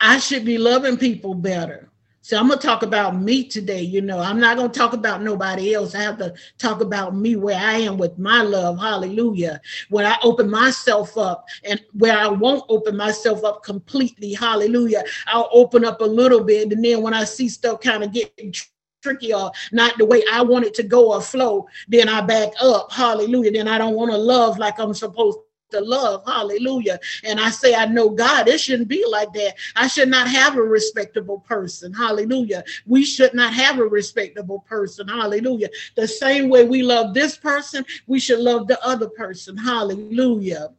I 0.00 0.18
should 0.18 0.44
be 0.44 0.58
loving 0.58 0.96
people 0.96 1.34
better. 1.34 1.91
So 2.24 2.38
I'm 2.38 2.48
gonna 2.48 2.60
talk 2.60 2.84
about 2.84 3.20
me 3.20 3.42
today. 3.44 3.82
You 3.82 4.00
know, 4.00 4.20
I'm 4.20 4.38
not 4.38 4.56
gonna 4.56 4.68
talk 4.68 4.92
about 4.92 5.22
nobody 5.22 5.74
else. 5.74 5.92
I 5.96 6.02
have 6.02 6.18
to 6.18 6.32
talk 6.56 6.80
about 6.80 7.16
me 7.16 7.34
where 7.34 7.58
I 7.58 7.78
am 7.78 7.98
with 7.98 8.16
my 8.16 8.42
love. 8.42 8.78
Hallelujah. 8.78 9.60
When 9.90 10.06
I 10.06 10.16
open 10.22 10.48
myself 10.48 11.18
up 11.18 11.44
and 11.64 11.82
where 11.94 12.16
I 12.16 12.28
won't 12.28 12.64
open 12.68 12.96
myself 12.96 13.42
up 13.44 13.64
completely. 13.64 14.34
Hallelujah. 14.34 15.02
I'll 15.26 15.48
open 15.52 15.84
up 15.84 16.00
a 16.00 16.04
little 16.04 16.44
bit. 16.44 16.70
And 16.70 16.84
then 16.84 17.02
when 17.02 17.12
I 17.12 17.24
see 17.24 17.48
stuff 17.48 17.80
kind 17.80 18.04
of 18.04 18.12
getting 18.12 18.54
tricky 19.02 19.34
or 19.34 19.50
not 19.72 19.98
the 19.98 20.06
way 20.06 20.22
I 20.32 20.42
want 20.42 20.64
it 20.64 20.74
to 20.74 20.84
go 20.84 21.12
or 21.12 21.20
flow, 21.20 21.66
then 21.88 22.08
I 22.08 22.20
back 22.20 22.52
up. 22.60 22.92
Hallelujah. 22.92 23.50
Then 23.50 23.66
I 23.66 23.78
don't 23.78 23.94
want 23.96 24.12
to 24.12 24.16
love 24.16 24.58
like 24.58 24.78
I'm 24.78 24.94
supposed 24.94 25.38
to 25.72 25.80
love. 25.80 26.22
Hallelujah. 26.26 26.98
And 27.24 27.40
I 27.40 27.50
say, 27.50 27.74
I 27.74 27.86
know 27.86 28.10
God, 28.10 28.48
it 28.48 28.60
shouldn't 28.60 28.88
be 28.88 29.04
like 29.06 29.32
that. 29.34 29.54
I 29.76 29.86
should 29.86 30.08
not 30.08 30.28
have 30.28 30.56
a 30.56 30.62
respectable 30.62 31.40
person. 31.40 31.92
Hallelujah. 31.92 32.64
We 32.86 33.04
should 33.04 33.34
not 33.34 33.52
have 33.52 33.78
a 33.78 33.84
respectable 33.84 34.60
person. 34.60 35.08
Hallelujah. 35.08 35.68
The 35.96 36.08
same 36.08 36.48
way 36.48 36.64
we 36.64 36.82
love 36.82 37.14
this 37.14 37.36
person, 37.36 37.84
we 38.06 38.20
should 38.20 38.40
love 38.40 38.66
the 38.66 38.82
other 38.86 39.08
person. 39.08 39.56
Hallelujah. 39.56 40.70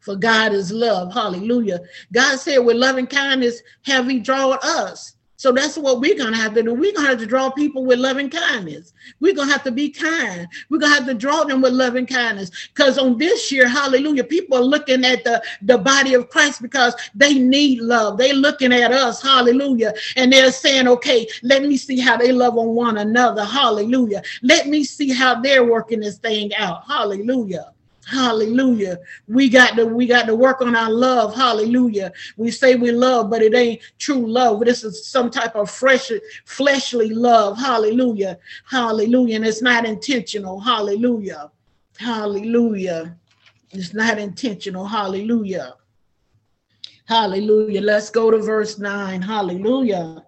For 0.00 0.14
God 0.14 0.52
is 0.52 0.70
love. 0.70 1.12
Hallelujah. 1.12 1.80
God 2.12 2.38
said, 2.38 2.58
with 2.58 2.76
loving 2.76 3.08
kindness 3.08 3.60
have 3.82 4.08
he 4.08 4.20
drawn 4.20 4.56
us. 4.62 5.15
So 5.46 5.52
that's 5.52 5.78
what 5.78 6.00
we're 6.00 6.16
going 6.18 6.32
to 6.32 6.38
have 6.40 6.54
to 6.54 6.62
do. 6.64 6.74
We're 6.74 6.92
going 6.92 7.04
to 7.04 7.10
have 7.10 7.20
to 7.20 7.26
draw 7.26 7.50
people 7.50 7.84
with 7.84 8.00
loving 8.00 8.28
kindness. 8.28 8.92
We're 9.20 9.32
going 9.32 9.46
to 9.46 9.52
have 9.52 9.62
to 9.62 9.70
be 9.70 9.90
kind. 9.90 10.48
We're 10.68 10.80
going 10.80 10.90
to 10.90 10.98
have 10.98 11.06
to 11.06 11.14
draw 11.14 11.44
them 11.44 11.62
with 11.62 11.72
loving 11.72 12.04
kindness. 12.04 12.50
Because 12.74 12.98
on 12.98 13.16
this 13.16 13.52
year, 13.52 13.68
hallelujah, 13.68 14.24
people 14.24 14.58
are 14.58 14.64
looking 14.64 15.04
at 15.04 15.22
the, 15.22 15.40
the 15.62 15.78
body 15.78 16.14
of 16.14 16.30
Christ 16.30 16.62
because 16.62 16.96
they 17.14 17.34
need 17.34 17.78
love. 17.78 18.18
They're 18.18 18.34
looking 18.34 18.72
at 18.72 18.90
us, 18.90 19.22
hallelujah. 19.22 19.94
And 20.16 20.32
they're 20.32 20.50
saying, 20.50 20.88
okay, 20.88 21.28
let 21.44 21.62
me 21.62 21.76
see 21.76 22.00
how 22.00 22.16
they 22.16 22.32
love 22.32 22.58
on 22.58 22.74
one 22.74 22.98
another. 22.98 23.44
Hallelujah. 23.44 24.24
Let 24.42 24.66
me 24.66 24.82
see 24.82 25.12
how 25.12 25.40
they're 25.40 25.64
working 25.64 26.00
this 26.00 26.18
thing 26.18 26.52
out. 26.56 26.88
Hallelujah. 26.88 27.70
Hallelujah. 28.06 28.98
We 29.26 29.48
got 29.48 29.74
to 29.76 29.84
we 29.84 30.06
got 30.06 30.26
to 30.26 30.34
work 30.36 30.60
on 30.60 30.76
our 30.76 30.90
love. 30.90 31.34
Hallelujah. 31.34 32.12
We 32.36 32.52
say 32.52 32.76
we 32.76 32.92
love, 32.92 33.28
but 33.30 33.42
it 33.42 33.52
ain't 33.52 33.82
true 33.98 34.24
love. 34.24 34.60
This 34.60 34.84
is 34.84 35.08
some 35.08 35.28
type 35.28 35.56
of 35.56 35.68
fresh 35.68 36.12
fleshly 36.44 37.10
love. 37.10 37.58
Hallelujah. 37.58 38.38
Hallelujah. 38.64 39.36
And 39.36 39.44
it's 39.44 39.60
not 39.60 39.84
intentional. 39.84 40.60
Hallelujah. 40.60 41.50
Hallelujah. 41.98 43.16
It's 43.72 43.92
not 43.92 44.18
intentional. 44.18 44.86
Hallelujah. 44.86 45.74
Hallelujah. 47.06 47.80
Let's 47.80 48.10
go 48.10 48.30
to 48.30 48.38
verse 48.38 48.78
9. 48.78 49.20
Hallelujah. 49.20 50.24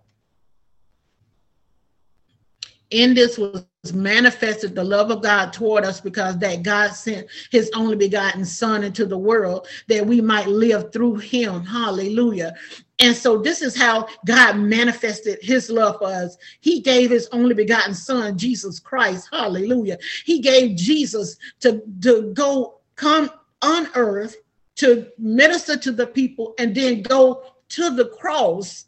In 2.91 3.15
this 3.15 3.39
was 3.39 3.65
manifested 3.93 4.75
the 4.75 4.85
love 4.85 5.11
of 5.11 5.23
God 5.23 5.53
toward 5.53 5.85
us 5.85 6.01
because 6.01 6.39
that 6.39 6.63
God 6.63 6.93
sent 6.93 7.27
his 7.51 7.71
only 7.75 7.97
begotten 7.97 8.45
son 8.45 8.85
into 8.85 9.07
the 9.07 9.19
world 9.19 9.67
that 9.89 10.07
we 10.07 10.21
might 10.21 10.49
live 10.49 10.93
through 10.93 11.17
him. 11.17 11.65
Hallelujah. 11.65 12.55
And 13.01 13.15
so 13.15 13.39
this 13.39 13.63
is 13.63 13.77
how 13.77 14.09
God 14.27 14.57
manifested 14.57 15.39
his 15.41 15.71
love 15.71 15.99
for 15.99 16.09
us. 16.09 16.37
He 16.61 16.81
gave 16.81 17.11
his 17.11 17.29
only 17.33 17.55
begotten 17.55 17.95
son, 17.95 18.37
Jesus 18.37 18.81
Christ. 18.81 19.29
Hallelujah. 19.33 19.99
He 20.25 20.41
gave 20.41 20.77
Jesus 20.77 21.37
to, 21.61 21.83
to 22.03 22.33
go 22.35 22.81
come 22.97 23.31
on 23.63 23.89
earth 23.95 24.37
to 24.77 25.09
minister 25.19 25.77
to 25.77 25.93
the 25.93 26.07
people 26.07 26.55
and 26.59 26.75
then 26.75 27.03
go 27.03 27.45
to 27.69 27.95
the 27.95 28.07
cross 28.07 28.87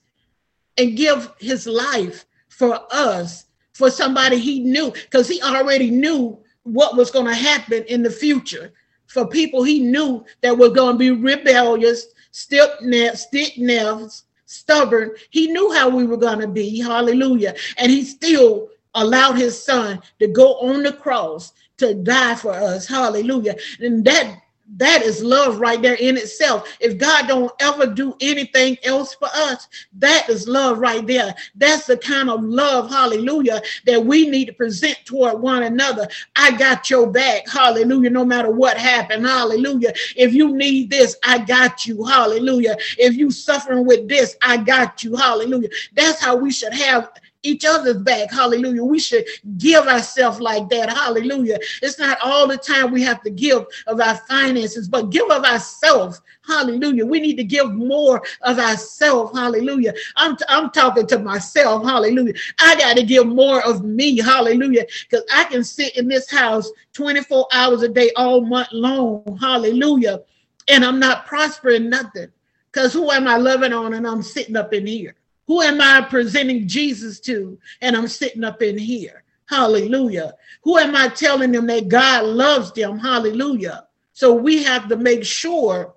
and 0.76 0.96
give 0.96 1.32
his 1.38 1.66
life 1.66 2.26
for 2.48 2.80
us 2.90 3.46
for 3.80 3.90
somebody 3.90 4.38
he 4.38 4.60
knew 4.60 4.92
because 4.92 5.26
he 5.26 5.40
already 5.40 5.90
knew 5.90 6.38
what 6.64 6.98
was 6.98 7.10
going 7.10 7.24
to 7.24 7.34
happen 7.34 7.82
in 7.84 8.02
the 8.02 8.10
future 8.10 8.72
for 9.06 9.26
people 9.26 9.62
he 9.62 9.80
knew 9.80 10.22
that 10.42 10.56
were 10.56 10.68
going 10.68 10.92
to 10.92 10.98
be 10.98 11.10
rebellious, 11.10 12.08
stiff-necked, 12.30 14.22
stubborn. 14.44 15.12
He 15.30 15.46
knew 15.46 15.72
how 15.72 15.88
we 15.88 16.06
were 16.06 16.18
going 16.18 16.40
to 16.40 16.46
be. 16.46 16.78
Hallelujah. 16.78 17.54
And 17.78 17.90
he 17.90 18.04
still 18.04 18.68
allowed 18.94 19.38
his 19.38 19.60
son 19.60 20.02
to 20.18 20.28
go 20.28 20.60
on 20.60 20.82
the 20.82 20.92
cross 20.92 21.54
to 21.78 21.94
die 21.94 22.34
for 22.34 22.52
us. 22.52 22.86
Hallelujah. 22.86 23.56
And 23.80 24.04
that 24.04 24.42
that 24.76 25.02
is 25.02 25.22
love 25.22 25.60
right 25.60 25.80
there 25.82 25.94
in 25.94 26.16
itself. 26.16 26.76
If 26.80 26.98
God 26.98 27.26
don't 27.26 27.52
ever 27.60 27.86
do 27.86 28.16
anything 28.20 28.78
else 28.84 29.14
for 29.14 29.28
us, 29.34 29.68
that 29.94 30.28
is 30.28 30.46
love 30.46 30.78
right 30.78 31.06
there. 31.06 31.34
That's 31.56 31.86
the 31.86 31.96
kind 31.96 32.30
of 32.30 32.42
love, 32.42 32.90
hallelujah, 32.90 33.62
that 33.86 34.04
we 34.04 34.28
need 34.28 34.46
to 34.46 34.52
present 34.52 34.98
toward 35.04 35.40
one 35.40 35.64
another. 35.64 36.08
I 36.36 36.56
got 36.56 36.88
your 36.90 37.10
back, 37.10 37.48
hallelujah, 37.48 38.10
no 38.10 38.24
matter 38.24 38.50
what 38.50 38.76
happened, 38.76 39.26
hallelujah. 39.26 39.92
If 40.16 40.32
you 40.32 40.56
need 40.56 40.90
this, 40.90 41.16
I 41.24 41.38
got 41.38 41.86
you, 41.86 42.04
hallelujah. 42.04 42.76
If 42.98 43.16
you 43.16 43.30
suffering 43.30 43.86
with 43.86 44.08
this, 44.08 44.36
I 44.42 44.56
got 44.58 45.02
you, 45.02 45.16
hallelujah. 45.16 45.68
That's 45.94 46.20
how 46.20 46.36
we 46.36 46.52
should 46.52 46.72
have 46.72 47.10
each 47.42 47.64
other's 47.64 47.98
back. 47.98 48.30
Hallelujah. 48.30 48.84
We 48.84 48.98
should 48.98 49.24
give 49.58 49.86
ourselves 49.86 50.40
like 50.40 50.68
that. 50.70 50.90
Hallelujah. 50.90 51.58
It's 51.82 51.98
not 51.98 52.18
all 52.22 52.46
the 52.46 52.56
time 52.56 52.92
we 52.92 53.02
have 53.02 53.22
to 53.22 53.30
give 53.30 53.66
of 53.86 54.00
our 54.00 54.16
finances, 54.28 54.88
but 54.88 55.10
give 55.10 55.30
of 55.30 55.44
ourselves. 55.44 56.20
Hallelujah. 56.46 57.06
We 57.06 57.20
need 57.20 57.36
to 57.36 57.44
give 57.44 57.72
more 57.72 58.22
of 58.42 58.58
ourselves. 58.58 59.36
Hallelujah. 59.38 59.94
I'm, 60.16 60.36
t- 60.36 60.44
I'm 60.48 60.70
talking 60.70 61.06
to 61.06 61.18
myself. 61.18 61.84
Hallelujah. 61.84 62.34
I 62.58 62.76
got 62.76 62.96
to 62.96 63.02
give 63.02 63.26
more 63.26 63.64
of 63.66 63.84
me. 63.84 64.18
Hallelujah. 64.18 64.86
Because 65.08 65.24
I 65.32 65.44
can 65.44 65.62
sit 65.64 65.96
in 65.96 66.08
this 66.08 66.30
house 66.30 66.70
24 66.94 67.46
hours 67.52 67.82
a 67.82 67.88
day 67.88 68.10
all 68.16 68.40
month 68.42 68.68
long. 68.72 69.38
Hallelujah. 69.40 70.20
And 70.68 70.84
I'm 70.84 70.98
not 70.98 71.26
prospering 71.26 71.88
nothing. 71.88 72.28
Because 72.72 72.92
who 72.92 73.10
am 73.10 73.26
I 73.26 73.36
loving 73.36 73.72
on 73.72 73.94
and 73.94 74.06
I'm 74.06 74.22
sitting 74.22 74.56
up 74.56 74.72
in 74.72 74.86
here? 74.86 75.16
Who 75.50 75.62
am 75.62 75.80
I 75.80 76.02
presenting 76.02 76.68
Jesus 76.68 77.18
to? 77.22 77.58
And 77.80 77.96
I'm 77.96 78.06
sitting 78.06 78.44
up 78.44 78.62
in 78.62 78.78
here. 78.78 79.24
Hallelujah. 79.46 80.34
Who 80.62 80.78
am 80.78 80.94
I 80.94 81.08
telling 81.08 81.50
them 81.50 81.66
that 81.66 81.88
God 81.88 82.24
loves 82.24 82.70
them? 82.70 83.00
Hallelujah. 83.00 83.88
So 84.12 84.32
we 84.32 84.62
have 84.62 84.88
to 84.88 84.96
make 84.96 85.24
sure 85.24 85.92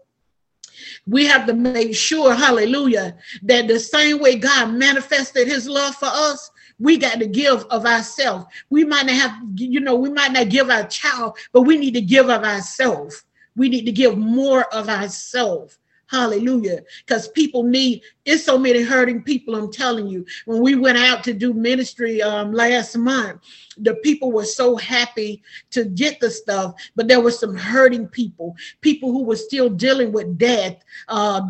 we 1.06 1.28
have 1.28 1.46
to 1.46 1.54
make 1.54 1.96
sure, 1.96 2.34
hallelujah, 2.34 3.16
that 3.44 3.68
the 3.68 3.80
same 3.80 4.18
way 4.18 4.38
God 4.38 4.74
manifested 4.74 5.48
his 5.48 5.70
love 5.70 5.94
for 5.98 6.10
us, 6.12 6.50
we 6.80 6.98
got 6.98 7.20
to 7.20 7.28
give 7.28 7.64
of 7.66 7.86
ourselves. 7.86 8.48
We 8.72 8.86
might 8.86 9.06
not 9.06 9.16
have, 9.16 9.38
you 9.54 9.82
know, 9.82 9.94
we 9.94 10.10
might 10.10 10.32
not 10.32 10.50
give 10.50 10.72
our 10.72 10.88
child, 10.88 11.38
but 11.52 11.62
we 11.62 11.78
need 11.78 11.94
to 11.94 12.02
give 12.02 12.30
of 12.30 12.44
ourselves. 12.44 13.24
We 13.56 13.70
need 13.70 13.86
to 13.86 13.92
give 13.92 14.18
more 14.18 14.64
of 14.74 14.90
ourselves. 14.90 15.78
Hallelujah. 16.14 16.82
Because 17.06 17.28
people 17.30 17.64
need, 17.64 18.04
it's 18.24 18.44
so 18.44 18.56
many 18.56 18.84
hurting 18.84 19.24
people, 19.24 19.56
I'm 19.56 19.72
telling 19.72 20.08
you. 20.08 20.24
When 20.46 20.62
we 20.62 20.76
went 20.76 21.00
out 21.00 21.24
to 21.24 21.34
do 21.34 21.54
ministry 21.54 22.22
um, 22.22 22.54
last 22.54 22.96
month, 22.96 23.42
the 23.78 23.96
people 23.96 24.32
were 24.32 24.46
so 24.46 24.76
happy 24.76 25.42
to 25.72 25.86
get 25.86 26.20
the 26.20 26.30
stuff, 26.30 26.76
but 26.96 27.08
there 27.08 27.20
were 27.20 27.32
some 27.32 27.56
hurting 27.56 28.08
people, 28.10 28.56
people 28.82 29.12
who 29.12 29.24
were 29.24 29.36
still 29.36 29.70
dealing 29.70 30.12
with 30.12 30.38
death 30.38 30.78
uh, 31.08 31.42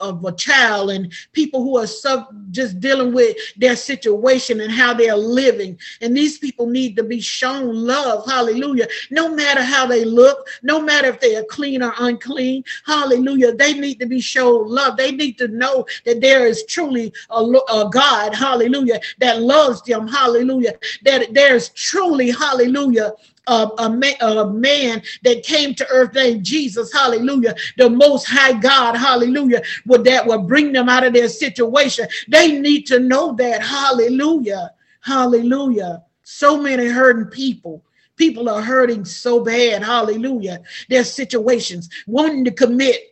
of 0.00 0.24
a 0.24 0.32
child, 0.32 0.92
and 0.92 1.12
people 1.34 1.62
who 1.62 1.76
are 1.76 1.86
sub- 1.86 2.50
just 2.50 2.80
dealing 2.80 3.12
with 3.12 3.36
their 3.58 3.76
situation 3.76 4.60
and 4.60 4.72
how 4.72 4.94
they're 4.94 5.14
living. 5.14 5.78
And 6.00 6.16
these 6.16 6.38
people 6.38 6.66
need 6.66 6.96
to 6.96 7.02
be 7.02 7.20
shown 7.20 7.74
love. 7.74 8.24
Hallelujah. 8.26 8.88
No 9.10 9.34
matter 9.34 9.62
how 9.62 9.84
they 9.84 10.06
look, 10.06 10.48
no 10.62 10.80
matter 10.80 11.08
if 11.08 11.20
they 11.20 11.36
are 11.36 11.44
clean 11.44 11.82
or 11.82 11.92
unclean. 11.98 12.64
Hallelujah. 12.86 13.54
They 13.54 13.74
need 13.74 13.89
to 13.98 14.06
be 14.06 14.20
shown 14.20 14.68
love. 14.68 14.96
They 14.96 15.10
need 15.10 15.38
to 15.38 15.48
know 15.48 15.86
that 16.04 16.20
there 16.20 16.46
is 16.46 16.64
truly 16.66 17.12
a, 17.30 17.42
a 17.42 17.90
God. 17.90 18.34
Hallelujah. 18.34 19.00
That 19.18 19.42
loves 19.42 19.82
them. 19.82 20.06
Hallelujah. 20.06 20.74
That 21.02 21.34
there's 21.34 21.70
truly, 21.70 22.30
hallelujah, 22.30 23.12
a, 23.46 23.68
a, 23.78 24.16
a, 24.20 24.50
man 24.52 25.02
that 25.22 25.42
came 25.42 25.74
to 25.74 25.88
earth 25.90 26.14
named 26.14 26.44
Jesus, 26.44 26.92
hallelujah, 26.92 27.54
the 27.78 27.90
most 27.90 28.26
high 28.26 28.52
God, 28.52 28.96
hallelujah, 28.96 29.62
would 29.86 30.04
that 30.04 30.26
will 30.26 30.42
bring 30.42 30.72
them 30.72 30.88
out 30.88 31.04
of 31.04 31.12
their 31.12 31.28
situation. 31.28 32.06
They 32.28 32.58
need 32.60 32.86
to 32.86 33.00
know 33.00 33.34
that, 33.34 33.62
hallelujah, 33.62 34.72
hallelujah. 35.00 36.04
So 36.22 36.60
many 36.60 36.86
hurting 36.86 37.26
people. 37.26 37.82
People 38.16 38.48
are 38.50 38.62
hurting 38.62 39.04
so 39.04 39.42
bad, 39.42 39.82
hallelujah. 39.82 40.62
Their 40.88 41.04
situations, 41.04 41.88
wanting 42.06 42.44
to 42.44 42.50
commit 42.50 43.09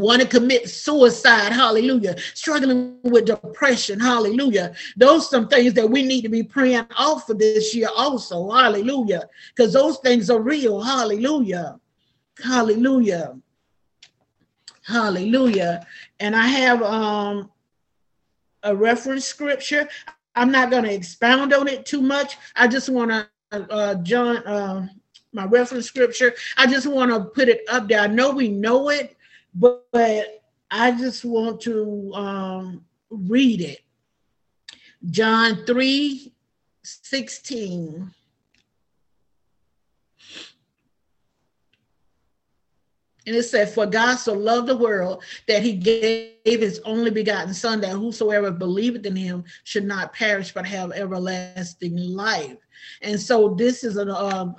want 0.00 0.22
to 0.22 0.28
commit 0.28 0.68
suicide, 0.68 1.52
hallelujah, 1.52 2.16
struggling 2.34 2.98
with 3.02 3.26
depression, 3.26 4.00
hallelujah. 4.00 4.74
Those 4.96 5.28
some 5.28 5.48
things 5.48 5.74
that 5.74 5.88
we 5.88 6.02
need 6.02 6.22
to 6.22 6.28
be 6.28 6.42
praying 6.42 6.86
off 6.96 7.26
for 7.26 7.34
this 7.34 7.74
year 7.74 7.88
also, 7.96 8.50
hallelujah, 8.50 9.28
because 9.54 9.72
those 9.72 9.98
things 9.98 10.30
are 10.30 10.40
real, 10.40 10.80
hallelujah, 10.80 11.78
hallelujah, 12.42 13.38
hallelujah. 14.86 15.86
And 16.18 16.34
I 16.34 16.46
have 16.46 16.82
um 16.82 17.50
a 18.62 18.74
reference 18.74 19.24
scripture. 19.24 19.88
I'm 20.34 20.50
not 20.50 20.70
going 20.70 20.84
to 20.84 20.92
expound 20.92 21.52
on 21.52 21.68
it 21.68 21.86
too 21.86 22.02
much. 22.02 22.36
I 22.56 22.68
just 22.68 22.88
want 22.88 23.10
to 23.10 23.28
uh, 23.52 23.94
John 23.96 24.38
uh, 24.38 24.86
my 25.32 25.44
reference 25.44 25.86
scripture. 25.86 26.34
I 26.56 26.66
just 26.66 26.86
want 26.86 27.10
to 27.10 27.24
put 27.24 27.48
it 27.48 27.62
up 27.68 27.88
there. 27.88 28.00
I 28.00 28.06
know 28.06 28.30
we 28.30 28.48
know 28.48 28.90
it, 28.90 29.16
but, 29.54 29.86
but 29.92 30.42
I 30.70 30.92
just 30.92 31.24
want 31.24 31.60
to 31.62 32.12
um, 32.14 32.84
read 33.10 33.60
it. 33.60 33.80
John 35.10 35.64
3 35.66 36.32
16. 36.82 38.10
And 43.30 43.38
it 43.38 43.44
said, 43.44 43.70
For 43.70 43.86
God 43.86 44.16
so 44.16 44.32
loved 44.32 44.66
the 44.66 44.76
world 44.76 45.22
that 45.46 45.62
he 45.62 45.74
gave 45.74 46.32
his 46.42 46.80
only 46.84 47.12
begotten 47.12 47.54
Son, 47.54 47.80
that 47.80 47.92
whosoever 47.92 48.50
believeth 48.50 49.06
in 49.06 49.14
him 49.14 49.44
should 49.62 49.84
not 49.84 50.12
perish 50.12 50.50
but 50.52 50.66
have 50.66 50.90
everlasting 50.90 51.96
life. 51.96 52.56
And 53.02 53.20
so 53.20 53.54
this 53.54 53.84
is 53.84 53.98
an, 53.98 54.10
uh, 54.10 54.52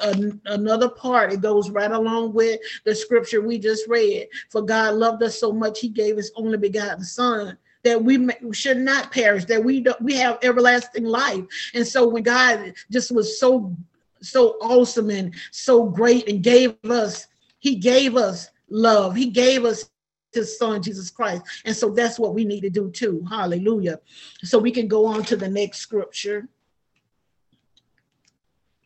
another 0.45 0.87
part. 0.87 1.33
It 1.33 1.41
goes 1.41 1.69
right 1.69 1.91
along 1.91 2.31
with 2.31 2.61
the 2.85 2.95
scripture 2.95 3.41
we 3.41 3.59
just 3.59 3.89
read. 3.89 4.29
For 4.49 4.61
God 4.61 4.93
loved 4.93 5.21
us 5.21 5.37
so 5.37 5.51
much, 5.51 5.81
he 5.81 5.89
gave 5.89 6.15
his 6.15 6.31
only 6.37 6.57
begotten 6.57 7.03
Son 7.03 7.57
that 7.83 8.01
we 8.01 8.25
should 8.53 8.77
not 8.77 9.11
perish, 9.11 9.43
that 9.45 9.61
we 9.61 9.81
don't, 9.81 10.01
we 10.01 10.15
have 10.15 10.39
everlasting 10.43 11.03
life. 11.03 11.43
And 11.73 11.85
so 11.85 12.07
when 12.07 12.23
God 12.23 12.73
just 12.89 13.11
was 13.11 13.37
so 13.37 13.75
so 14.21 14.51
awesome 14.61 15.09
and 15.09 15.35
so 15.51 15.83
great 15.83 16.29
and 16.29 16.41
gave 16.41 16.77
us, 16.85 17.27
he 17.59 17.75
gave 17.75 18.15
us 18.15 18.50
love. 18.71 19.15
He 19.15 19.29
gave 19.29 19.65
us 19.65 19.89
his 20.33 20.57
son 20.57 20.81
Jesus 20.81 21.09
Christ. 21.09 21.43
And 21.65 21.75
so 21.75 21.89
that's 21.89 22.17
what 22.17 22.33
we 22.33 22.45
need 22.45 22.61
to 22.61 22.69
do 22.69 22.89
too. 22.89 23.25
Hallelujah. 23.29 23.99
So 24.43 24.57
we 24.57 24.71
can 24.71 24.87
go 24.87 25.05
on 25.05 25.23
to 25.25 25.35
the 25.35 25.49
next 25.49 25.79
scripture. 25.79 26.47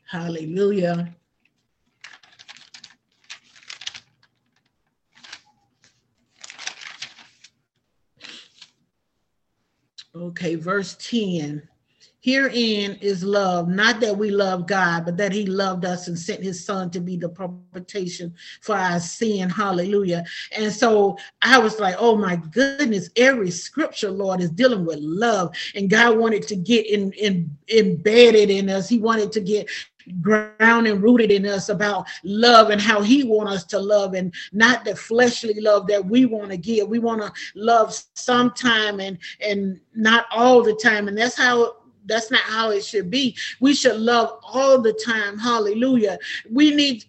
Hallelujah. 0.07 1.15
Okay, 10.15 10.55
verse 10.55 10.95
10. 10.99 11.67
Herein 12.25 12.97
is 13.01 13.23
love, 13.23 13.67
not 13.67 13.99
that 13.99 14.17
we 14.17 14.31
love 14.31 14.65
God, 14.65 15.05
but 15.05 15.15
that 15.17 15.31
He 15.31 15.45
loved 15.45 15.85
us 15.85 16.07
and 16.07 16.17
sent 16.17 16.41
His 16.41 16.65
Son 16.65 16.89
to 16.89 16.99
be 16.99 17.17
the 17.17 17.29
propitiation 17.29 18.33
for 18.61 18.75
our 18.75 18.99
sin. 18.99 19.47
Hallelujah. 19.47 20.25
And 20.57 20.73
so 20.73 21.19
I 21.43 21.59
was 21.59 21.79
like, 21.79 21.93
oh 21.99 22.15
my 22.15 22.37
goodness, 22.37 23.11
every 23.15 23.51
scripture, 23.51 24.09
Lord, 24.09 24.41
is 24.41 24.49
dealing 24.49 24.87
with 24.87 24.97
love. 25.01 25.55
And 25.75 25.87
God 25.87 26.17
wanted 26.17 26.47
to 26.47 26.55
get 26.55 26.87
in, 26.87 27.11
in 27.11 27.55
embedded 27.71 28.49
in 28.49 28.71
us. 28.71 28.89
He 28.89 28.97
wanted 28.97 29.31
to 29.33 29.39
get 29.39 29.69
ground 30.19 30.87
and 30.87 31.03
rooted 31.03 31.29
in 31.29 31.45
us 31.45 31.69
about 31.69 32.07
love 32.23 32.71
and 32.71 32.81
how 32.81 33.03
he 33.03 33.23
want 33.23 33.49
us 33.49 33.63
to 33.65 33.79
love 33.79 34.15
and 34.15 34.33
not 34.51 34.83
the 34.83 34.95
fleshly 34.95 35.59
love 35.61 35.85
that 35.85 36.03
we 36.03 36.25
want 36.25 36.51
to 36.51 36.57
give 36.57 36.87
we 36.87 36.99
want 36.99 37.19
to 37.19 37.33
love 37.55 37.91
sometime 38.13 38.99
and 38.99 39.17
and 39.41 39.79
not 39.95 40.27
all 40.31 40.61
the 40.61 40.75
time 40.75 41.07
and 41.07 41.17
that's 41.17 41.35
how 41.35 41.73
that's 42.05 42.31
not 42.31 42.41
how 42.41 42.71
it 42.71 42.83
should 42.83 43.09
be. 43.09 43.35
We 43.59 43.73
should 43.73 43.97
love 43.97 44.39
all 44.43 44.81
the 44.81 44.93
time. 44.93 45.37
Hallelujah. 45.37 46.19
We 46.49 46.71
need 46.71 47.05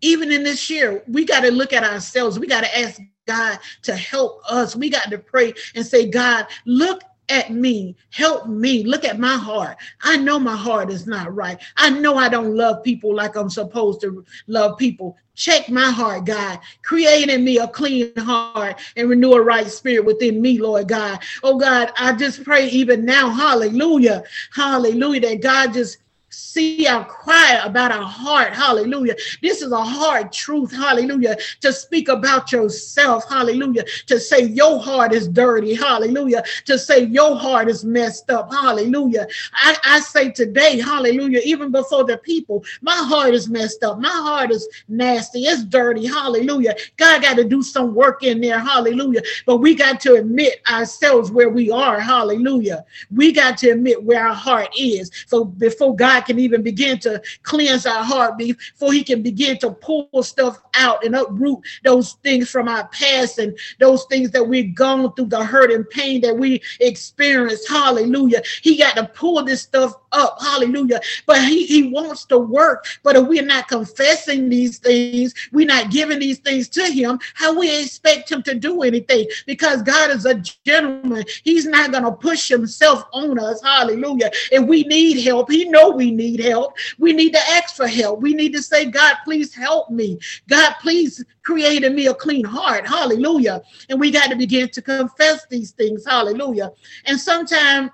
even 0.00 0.32
in 0.32 0.42
this 0.42 0.68
year 0.68 1.02
we 1.06 1.24
got 1.24 1.40
to 1.40 1.50
look 1.50 1.72
at 1.72 1.84
ourselves. 1.84 2.38
We 2.38 2.46
got 2.46 2.64
to 2.64 2.78
ask 2.78 3.00
God 3.26 3.58
to 3.82 3.94
help 3.94 4.42
us. 4.48 4.74
We 4.74 4.90
got 4.90 5.10
to 5.10 5.18
pray 5.18 5.54
and 5.74 5.86
say, 5.86 6.08
God, 6.08 6.46
look 6.66 7.02
at 7.32 7.50
me. 7.50 7.96
Help 8.10 8.46
me. 8.46 8.84
Look 8.84 9.04
at 9.04 9.18
my 9.18 9.36
heart. 9.36 9.78
I 10.02 10.16
know 10.18 10.38
my 10.38 10.54
heart 10.54 10.90
is 10.90 11.06
not 11.06 11.34
right. 11.34 11.58
I 11.76 11.90
know 11.90 12.16
I 12.16 12.28
don't 12.28 12.54
love 12.54 12.84
people 12.84 13.14
like 13.14 13.36
I'm 13.36 13.50
supposed 13.50 14.02
to 14.02 14.24
love 14.46 14.78
people. 14.78 15.16
Check 15.34 15.70
my 15.70 15.90
heart, 15.90 16.26
God. 16.26 16.60
Create 16.82 17.30
in 17.30 17.42
me 17.42 17.58
a 17.58 17.66
clean 17.66 18.14
heart 18.18 18.78
and 18.96 19.08
renew 19.08 19.32
a 19.32 19.40
right 19.40 19.66
spirit 19.66 20.04
within 20.04 20.42
me, 20.42 20.58
Lord 20.58 20.88
God. 20.88 21.20
Oh 21.42 21.58
God, 21.58 21.90
I 21.96 22.12
just 22.12 22.44
pray 22.44 22.68
even 22.68 23.06
now, 23.06 23.30
hallelujah, 23.30 24.24
hallelujah, 24.52 25.20
that 25.22 25.40
God 25.40 25.72
just 25.72 25.98
see 26.32 26.86
our 26.86 27.04
cry 27.04 27.60
about 27.64 27.92
our 27.92 28.04
heart. 28.04 28.52
Hallelujah. 28.52 29.14
This 29.42 29.62
is 29.62 29.72
a 29.72 29.82
hard 29.82 30.32
truth. 30.32 30.72
Hallelujah. 30.72 31.36
To 31.60 31.72
speak 31.72 32.08
about 32.08 32.50
yourself. 32.52 33.28
Hallelujah. 33.28 33.84
To 34.06 34.18
say 34.18 34.42
your 34.42 34.80
heart 34.80 35.12
is 35.12 35.28
dirty. 35.28 35.74
Hallelujah. 35.74 36.42
To 36.64 36.78
say 36.78 37.04
your 37.04 37.36
heart 37.36 37.68
is 37.68 37.84
messed 37.84 38.30
up. 38.30 38.50
Hallelujah. 38.52 39.26
I, 39.52 39.76
I 39.84 40.00
say 40.00 40.30
today, 40.30 40.80
hallelujah, 40.80 41.40
even 41.44 41.70
before 41.70 42.04
the 42.04 42.18
people, 42.18 42.64
my 42.80 42.96
heart 42.96 43.34
is 43.34 43.48
messed 43.48 43.84
up. 43.84 43.98
My 43.98 44.08
heart 44.08 44.50
is 44.50 44.68
nasty. 44.88 45.44
It's 45.44 45.64
dirty. 45.64 46.06
Hallelujah. 46.06 46.74
God 46.96 47.22
got 47.22 47.36
to 47.36 47.44
do 47.44 47.62
some 47.62 47.94
work 47.94 48.22
in 48.22 48.40
there. 48.40 48.58
Hallelujah. 48.58 49.22
But 49.46 49.58
we 49.58 49.74
got 49.74 50.00
to 50.00 50.14
admit 50.14 50.62
ourselves 50.68 51.30
where 51.30 51.50
we 51.50 51.70
are. 51.70 52.00
Hallelujah. 52.00 52.84
We 53.14 53.32
got 53.32 53.58
to 53.58 53.70
admit 53.70 54.02
where 54.02 54.26
our 54.26 54.34
heart 54.34 54.68
is. 54.78 55.10
So 55.26 55.44
before 55.44 55.94
God 55.94 56.21
can 56.22 56.38
even 56.38 56.62
begin 56.62 56.98
to 57.00 57.22
cleanse 57.42 57.86
our 57.86 58.02
heart 58.02 58.38
before 58.38 58.92
he 58.92 59.04
can 59.04 59.22
begin 59.22 59.58
to 59.58 59.70
pull 59.70 60.08
stuff 60.22 60.58
out 60.74 61.04
and 61.04 61.14
uproot 61.14 61.60
those 61.84 62.14
things 62.22 62.50
from 62.50 62.68
our 62.68 62.86
past 62.88 63.38
and 63.38 63.58
those 63.78 64.04
things 64.06 64.30
that 64.30 64.46
we've 64.46 64.74
gone 64.74 65.12
through, 65.14 65.26
the 65.26 65.44
hurt 65.44 65.70
and 65.70 65.88
pain 65.90 66.20
that 66.20 66.36
we 66.36 66.60
experienced. 66.80 67.68
Hallelujah. 67.68 68.42
He 68.62 68.76
got 68.76 68.96
to 68.96 69.06
pull 69.06 69.42
this 69.44 69.62
stuff 69.62 69.94
up. 70.12 70.38
Hallelujah. 70.40 71.00
But 71.26 71.44
he, 71.44 71.66
he 71.66 71.90
wants 71.90 72.24
to 72.26 72.38
work. 72.38 72.86
But 73.02 73.16
if 73.16 73.26
we're 73.26 73.44
not 73.44 73.68
confessing 73.68 74.48
these 74.48 74.78
things, 74.78 75.34
we're 75.52 75.66
not 75.66 75.90
giving 75.90 76.18
these 76.18 76.38
things 76.38 76.68
to 76.70 76.84
him, 76.84 77.18
how 77.34 77.58
we 77.58 77.82
expect 77.82 78.30
him 78.30 78.42
to 78.44 78.54
do 78.54 78.82
anything? 78.82 79.26
Because 79.46 79.82
God 79.82 80.10
is 80.10 80.26
a 80.26 80.34
gentleman. 80.64 81.24
He's 81.42 81.66
not 81.66 81.90
going 81.90 82.04
to 82.04 82.12
push 82.12 82.48
himself 82.48 83.04
on 83.12 83.38
us. 83.38 83.62
Hallelujah. 83.62 84.30
If 84.50 84.64
we 84.66 84.84
need 84.84 85.22
help, 85.22 85.50
he 85.50 85.68
know 85.68 85.90
we 85.90 86.10
need 86.12 86.40
help. 86.40 86.74
We 86.98 87.12
need 87.12 87.32
to 87.32 87.50
ask 87.50 87.74
for 87.74 87.86
help. 87.86 88.20
We 88.20 88.34
need 88.34 88.52
to 88.54 88.62
say, 88.62 88.86
God, 88.86 89.16
please 89.24 89.54
help 89.54 89.90
me. 89.90 90.18
God, 90.48 90.74
please 90.80 91.24
create 91.44 91.84
in 91.84 91.94
me 91.94 92.06
a 92.06 92.14
clean 92.14 92.44
heart. 92.44 92.86
Hallelujah. 92.86 93.62
And 93.88 93.98
we 93.98 94.10
got 94.10 94.30
to 94.30 94.36
begin 94.36 94.68
to 94.70 94.82
confess 94.82 95.46
these 95.50 95.72
things. 95.72 96.04
Hallelujah. 96.06 96.70
And 97.06 97.18
sometimes 97.18 97.90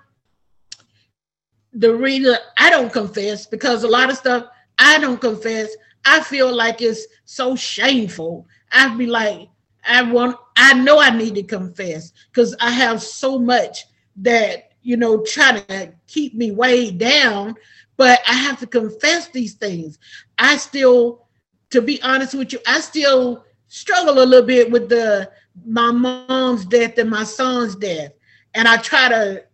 the 1.72 1.94
reason 1.94 2.36
I 2.58 2.70
don't 2.70 2.92
confess 2.92 3.46
because 3.46 3.84
a 3.84 3.88
lot 3.88 4.10
of 4.10 4.16
stuff 4.16 4.46
I 4.78 4.98
don't 4.98 5.20
confess. 5.20 5.74
I 6.04 6.20
feel 6.22 6.54
like 6.54 6.80
it's 6.80 7.06
so 7.24 7.56
shameful. 7.56 8.46
I'd 8.72 8.96
be 8.96 9.06
like, 9.06 9.48
I 9.84 10.02
want, 10.02 10.36
I 10.56 10.74
know 10.74 11.00
I 11.00 11.10
need 11.10 11.34
to 11.34 11.42
confess 11.42 12.12
because 12.30 12.54
I 12.60 12.70
have 12.70 13.02
so 13.02 13.38
much 13.38 13.86
that, 14.16 14.72
you 14.82 14.96
know, 14.96 15.22
trying 15.24 15.64
to 15.66 15.92
keep 16.06 16.34
me 16.34 16.50
weighed 16.52 16.98
down, 16.98 17.54
but 17.98 18.20
I 18.26 18.32
have 18.32 18.58
to 18.60 18.66
confess 18.66 19.28
these 19.28 19.54
things. 19.54 19.98
I 20.38 20.56
still, 20.56 21.26
to 21.70 21.82
be 21.82 22.00
honest 22.00 22.34
with 22.34 22.54
you, 22.54 22.60
I 22.66 22.80
still 22.80 23.44
struggle 23.66 24.22
a 24.22 24.24
little 24.24 24.46
bit 24.46 24.70
with 24.70 24.88
the 24.88 25.30
my 25.66 25.90
mom's 25.90 26.64
death 26.64 26.96
and 26.96 27.10
my 27.10 27.24
son's 27.24 27.74
death. 27.74 28.12
And 28.54 28.66
I 28.66 28.78
try 28.78 29.08
to, 29.08 29.44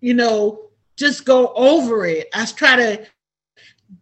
you 0.00 0.12
know, 0.12 0.68
just 0.96 1.24
go 1.24 1.52
over 1.54 2.04
it. 2.04 2.28
I 2.34 2.44
try 2.44 2.76
to 2.76 3.06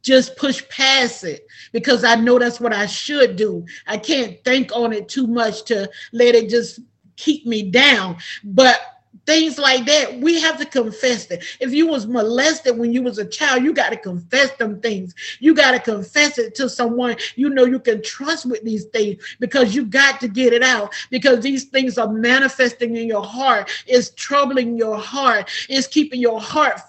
just 0.03 0.37
push 0.37 0.67
past 0.71 1.25
it 1.25 1.47
because 1.73 2.03
I 2.03 2.15
know 2.15 2.39
that's 2.39 2.59
what 2.59 2.73
I 2.73 2.87
should 2.87 3.37
do. 3.37 3.67
I 3.87 3.99
can't 3.99 4.43
think 4.45 4.75
on 4.75 4.95
it 4.95 5.09
too 5.09 5.27
much 5.27 5.65
to 5.65 5.91
let 6.13 6.35
it 6.35 6.49
just 6.49 6.81
keep 7.17 7.47
me 7.47 7.71
down. 7.71 8.17
But 8.43 8.81
things 9.27 9.59
like 9.59 9.85
that 9.87 10.19
we 10.21 10.41
have 10.41 10.59
to 10.59 10.65
confess 10.65 11.27
that. 11.27 11.43
If 11.61 11.73
you 11.73 11.87
was 11.87 12.07
molested 12.07 12.79
when 12.79 12.93
you 12.93 13.03
was 13.03 13.19
a 13.19 13.25
child 13.25 13.63
you 13.63 13.73
got 13.73 13.91
to 13.91 13.97
confess 13.97 14.53
them 14.53 14.81
things. 14.81 15.15
You 15.41 15.55
got 15.55 15.73
to 15.73 15.81
confess 15.81 16.39
it 16.39 16.55
to 16.57 16.69
someone 16.69 17.17
you 17.37 17.51
know 17.51 17.65
you 17.65 17.81
can 17.81 18.03
trust 18.03 18.47
with 18.47 18.63
these 18.63 18.85
things 18.87 19.23
because 19.41 19.75
you 19.75 19.85
got 19.85 20.21
to 20.21 20.29
get 20.29 20.53
it 20.53 20.63
out 20.63 20.95
because 21.11 21.41
these 21.41 21.65
things 21.65 21.99
are 21.99 22.13
manifesting 22.13 22.97
in 22.97 23.09
your 23.09 23.25
heart. 23.25 23.71
It's 23.87 24.11
troubling 24.11 24.77
your 24.77 24.99
heart. 24.99 25.51
It's 25.69 25.87
keeping 25.87 26.21
your 26.21 26.41
heart 26.41 26.81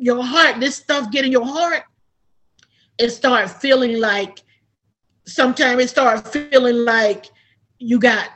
your 0.00 0.24
heart 0.24 0.60
this 0.60 0.76
stuff 0.76 1.10
getting 1.10 1.30
your 1.30 1.46
heart. 1.46 1.84
It 2.98 3.10
start 3.10 3.50
feeling 3.50 4.00
like 4.00 4.42
sometimes 5.26 5.82
it 5.82 5.90
start 5.90 6.26
feeling 6.28 6.84
like 6.84 7.26
you 7.78 7.98
got 7.98 8.28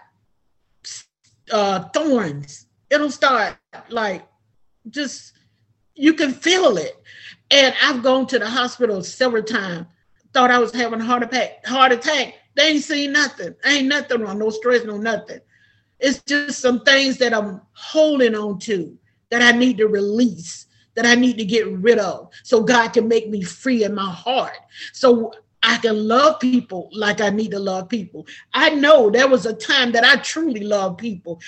uh, 1.50 1.88
thorns. 1.88 2.66
It'll 2.94 3.10
start 3.10 3.56
like 3.88 4.26
just 4.88 5.32
you 5.94 6.14
can 6.14 6.32
feel 6.32 6.76
it. 6.76 7.02
And 7.50 7.74
I've 7.82 8.02
gone 8.02 8.26
to 8.28 8.38
the 8.38 8.48
hospital 8.48 9.02
several 9.02 9.42
times. 9.42 9.86
Thought 10.32 10.50
I 10.50 10.58
was 10.58 10.72
having 10.72 11.00
a 11.00 11.04
heart 11.04 11.22
attack. 11.22 11.64
Heart 11.66 11.92
attack. 11.92 12.34
They 12.56 12.68
ain't 12.68 12.84
seen 12.84 13.12
nothing. 13.12 13.54
Ain't 13.64 13.86
nothing 13.86 14.20
wrong. 14.20 14.38
No 14.38 14.50
stress. 14.50 14.84
No 14.84 14.96
nothing. 14.96 15.40
It's 15.98 16.22
just 16.22 16.60
some 16.60 16.80
things 16.84 17.18
that 17.18 17.34
I'm 17.34 17.60
holding 17.72 18.34
on 18.34 18.58
to 18.60 18.96
that 19.30 19.42
I 19.42 19.56
need 19.56 19.78
to 19.78 19.86
release 19.86 20.66
that 20.94 21.06
I 21.06 21.14
need 21.14 21.38
to 21.38 21.44
get 21.44 21.68
rid 21.68 21.98
of 21.98 22.30
so 22.42 22.62
God 22.62 22.92
can 22.92 23.08
make 23.08 23.28
me 23.28 23.42
free 23.42 23.84
in 23.84 23.94
my 23.94 24.10
heart. 24.10 24.56
So 24.92 25.32
I 25.62 25.78
can 25.78 26.06
love 26.06 26.40
people 26.40 26.88
like 26.92 27.20
I 27.20 27.30
need 27.30 27.50
to 27.52 27.58
love 27.58 27.88
people. 27.88 28.26
I 28.52 28.70
know 28.70 29.10
there 29.10 29.28
was 29.28 29.46
a 29.46 29.54
time 29.54 29.92
that 29.92 30.04
I 30.04 30.16
truly 30.16 30.60
loved 30.60 30.98
people. 30.98 31.40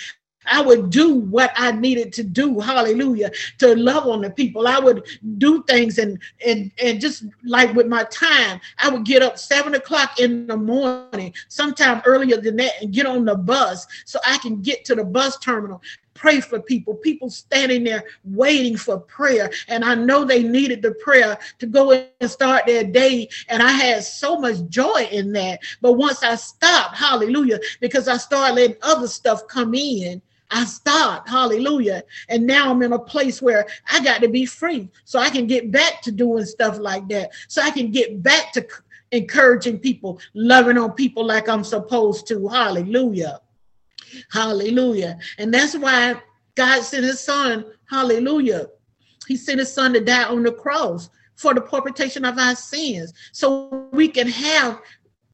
I 0.46 0.62
would 0.62 0.90
do 0.90 1.14
what 1.14 1.52
I 1.56 1.72
needed 1.72 2.12
to 2.14 2.24
do, 2.24 2.60
hallelujah, 2.60 3.30
to 3.58 3.74
love 3.76 4.06
on 4.06 4.22
the 4.22 4.30
people. 4.30 4.66
I 4.66 4.78
would 4.78 5.06
do 5.38 5.62
things 5.64 5.98
and 5.98 6.18
and 6.44 6.70
and 6.82 7.00
just 7.00 7.24
like 7.44 7.74
with 7.74 7.86
my 7.86 8.04
time, 8.04 8.60
I 8.78 8.88
would 8.88 9.04
get 9.04 9.22
up 9.22 9.38
seven 9.38 9.74
o'clock 9.74 10.20
in 10.20 10.46
the 10.46 10.56
morning, 10.56 11.34
sometime 11.48 12.02
earlier 12.04 12.40
than 12.40 12.56
that, 12.56 12.72
and 12.80 12.92
get 12.92 13.06
on 13.06 13.24
the 13.24 13.36
bus 13.36 13.86
so 14.04 14.18
I 14.26 14.38
can 14.38 14.62
get 14.62 14.84
to 14.86 14.94
the 14.94 15.04
bus 15.04 15.38
terminal 15.38 15.82
pray 16.16 16.40
for 16.40 16.60
people, 16.60 16.94
people 16.94 17.30
standing 17.30 17.84
there 17.84 18.04
waiting 18.24 18.76
for 18.76 18.98
prayer. 18.98 19.50
And 19.68 19.84
I 19.84 19.94
know 19.94 20.24
they 20.24 20.42
needed 20.42 20.82
the 20.82 20.92
prayer 20.94 21.38
to 21.58 21.66
go 21.66 21.92
and 21.92 22.30
start 22.30 22.66
their 22.66 22.84
day. 22.84 23.28
And 23.48 23.62
I 23.62 23.70
had 23.70 24.02
so 24.02 24.38
much 24.38 24.56
joy 24.68 25.08
in 25.12 25.32
that. 25.32 25.60
But 25.80 25.92
once 25.92 26.22
I 26.22 26.34
stopped, 26.34 26.96
hallelujah, 26.96 27.60
because 27.80 28.08
I 28.08 28.16
started 28.16 28.54
letting 28.54 28.76
other 28.82 29.06
stuff 29.06 29.46
come 29.46 29.74
in. 29.74 30.20
I 30.50 30.64
stopped, 30.64 31.28
hallelujah. 31.28 32.02
And 32.28 32.46
now 32.46 32.70
I'm 32.70 32.82
in 32.82 32.92
a 32.92 32.98
place 32.98 33.42
where 33.42 33.66
I 33.90 34.02
got 34.02 34.20
to 34.20 34.28
be 34.28 34.46
free 34.46 34.88
so 35.04 35.18
I 35.18 35.30
can 35.30 35.46
get 35.46 35.70
back 35.70 36.02
to 36.02 36.12
doing 36.12 36.44
stuff 36.44 36.78
like 36.78 37.08
that. 37.08 37.30
So 37.48 37.62
I 37.62 37.70
can 37.70 37.90
get 37.90 38.22
back 38.22 38.52
to 38.52 38.66
encouraging 39.12 39.78
people, 39.78 40.20
loving 40.34 40.78
on 40.78 40.92
people 40.92 41.24
like 41.24 41.48
I'm 41.48 41.64
supposed 41.64 42.26
to. 42.28 42.48
Hallelujah. 42.48 43.40
Hallelujah. 44.30 45.18
And 45.38 45.52
that's 45.52 45.76
why 45.76 46.20
God 46.54 46.82
sent 46.82 47.04
his 47.04 47.20
son. 47.20 47.64
Hallelujah. 47.90 48.66
He 49.26 49.36
sent 49.36 49.58
his 49.58 49.72
son 49.72 49.92
to 49.94 50.00
die 50.00 50.24
on 50.24 50.42
the 50.42 50.52
cross 50.52 51.10
for 51.34 51.54
the 51.54 51.60
propitiation 51.60 52.24
of 52.24 52.38
our 52.38 52.56
sins. 52.56 53.12
So 53.32 53.88
we 53.92 54.08
can 54.08 54.28
have 54.28 54.80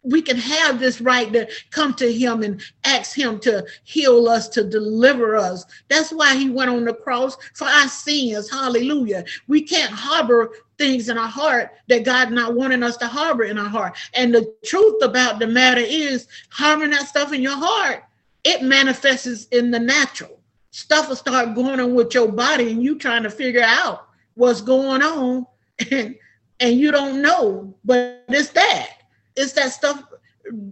we 0.02 0.20
can 0.22 0.36
have 0.36 0.80
this 0.80 1.00
right 1.00 1.32
to 1.32 1.48
come 1.70 1.94
to 1.94 2.12
him 2.12 2.42
and 2.42 2.60
ask 2.84 3.16
him 3.16 3.38
to 3.40 3.64
heal 3.84 4.28
us, 4.28 4.48
to 4.48 4.64
deliver 4.64 5.36
us. 5.36 5.64
That's 5.88 6.10
why 6.10 6.36
he 6.36 6.50
went 6.50 6.70
on 6.70 6.84
the 6.84 6.94
cross 6.94 7.36
for 7.54 7.66
our 7.66 7.88
sins. 7.88 8.50
Hallelujah. 8.50 9.24
We 9.46 9.62
can't 9.62 9.92
harbor 9.92 10.50
things 10.78 11.08
in 11.08 11.18
our 11.18 11.28
heart 11.28 11.70
that 11.88 12.04
God 12.04 12.32
not 12.32 12.54
wanting 12.54 12.82
us 12.82 12.96
to 12.98 13.06
harbor 13.06 13.44
in 13.44 13.58
our 13.58 13.68
heart. 13.68 13.96
And 14.14 14.34
the 14.34 14.52
truth 14.64 15.02
about 15.02 15.38
the 15.38 15.46
matter 15.46 15.82
is 15.84 16.26
harboring 16.50 16.90
that 16.90 17.06
stuff 17.06 17.32
in 17.32 17.42
your 17.42 17.56
heart 17.56 18.04
it 18.44 18.62
manifests 18.62 19.46
in 19.46 19.70
the 19.70 19.78
natural. 19.78 20.40
Stuff 20.70 21.08
will 21.08 21.16
start 21.16 21.54
going 21.54 21.80
on 21.80 21.94
with 21.94 22.14
your 22.14 22.30
body, 22.30 22.70
and 22.70 22.82
you 22.82 22.98
trying 22.98 23.22
to 23.22 23.30
figure 23.30 23.62
out 23.62 24.08
what's 24.34 24.60
going 24.60 25.02
on, 25.02 25.46
and 25.90 26.16
and 26.60 26.78
you 26.78 26.90
don't 26.92 27.20
know, 27.20 27.74
but 27.84 28.24
it's 28.28 28.50
that. 28.50 29.01
It's 29.36 29.52
that 29.52 29.72
stuff 29.72 30.04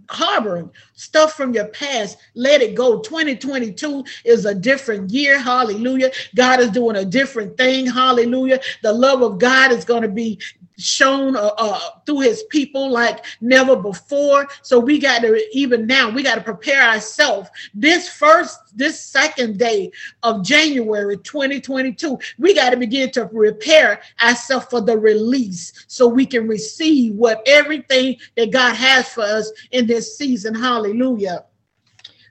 harboring 0.09 0.69
stuff 0.93 1.33
from 1.33 1.53
your 1.53 1.67
past. 1.67 2.17
Let 2.35 2.61
it 2.61 2.75
go. 2.75 2.99
2022 2.99 4.03
is 4.25 4.45
a 4.45 4.53
different 4.53 5.09
year. 5.11 5.39
Hallelujah. 5.39 6.11
God 6.35 6.59
is 6.59 6.71
doing 6.71 6.97
a 6.97 7.05
different 7.05 7.57
thing. 7.57 7.85
Hallelujah. 7.85 8.59
The 8.83 8.91
love 8.93 9.21
of 9.21 9.39
God 9.39 9.71
is 9.71 9.85
going 9.85 10.03
to 10.03 10.09
be 10.09 10.39
shown 10.81 11.35
uh, 11.35 11.51
uh, 11.57 11.79
through 12.05 12.21
his 12.21 12.43
people 12.43 12.89
like 12.89 13.25
never 13.41 13.75
before. 13.75 14.47
So 14.61 14.79
we 14.79 14.99
got 14.99 15.21
to, 15.21 15.41
even 15.55 15.87
now, 15.87 16.09
we 16.09 16.23
got 16.23 16.35
to 16.35 16.41
prepare 16.41 16.81
ourselves. 16.81 17.49
This 17.73 18.09
first, 18.09 18.57
this 18.75 18.99
second 18.99 19.57
day 19.57 19.91
of 20.23 20.43
January 20.43 21.17
2022, 21.17 22.17
we 22.37 22.53
got 22.53 22.71
to 22.71 22.77
begin 22.77 23.11
to 23.11 23.27
prepare 23.27 24.01
ourselves 24.21 24.67
for 24.69 24.81
the 24.81 24.97
release 24.97 25.85
so 25.87 26.07
we 26.07 26.25
can 26.25 26.47
receive 26.47 27.13
what 27.15 27.41
everything 27.45 28.17
that 28.35 28.51
God 28.51 28.75
has 28.75 29.09
for 29.09 29.23
us 29.23 29.51
in 29.71 29.87
this 29.87 30.17
season. 30.17 30.55
Hallelujah. 30.55 31.45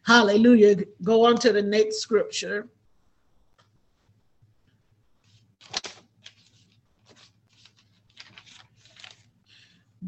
Hallelujah. 0.05 0.77
Go 1.03 1.27
on 1.27 1.37
to 1.39 1.53
the 1.53 1.63
next 1.63 1.99
scripture. 1.99 2.69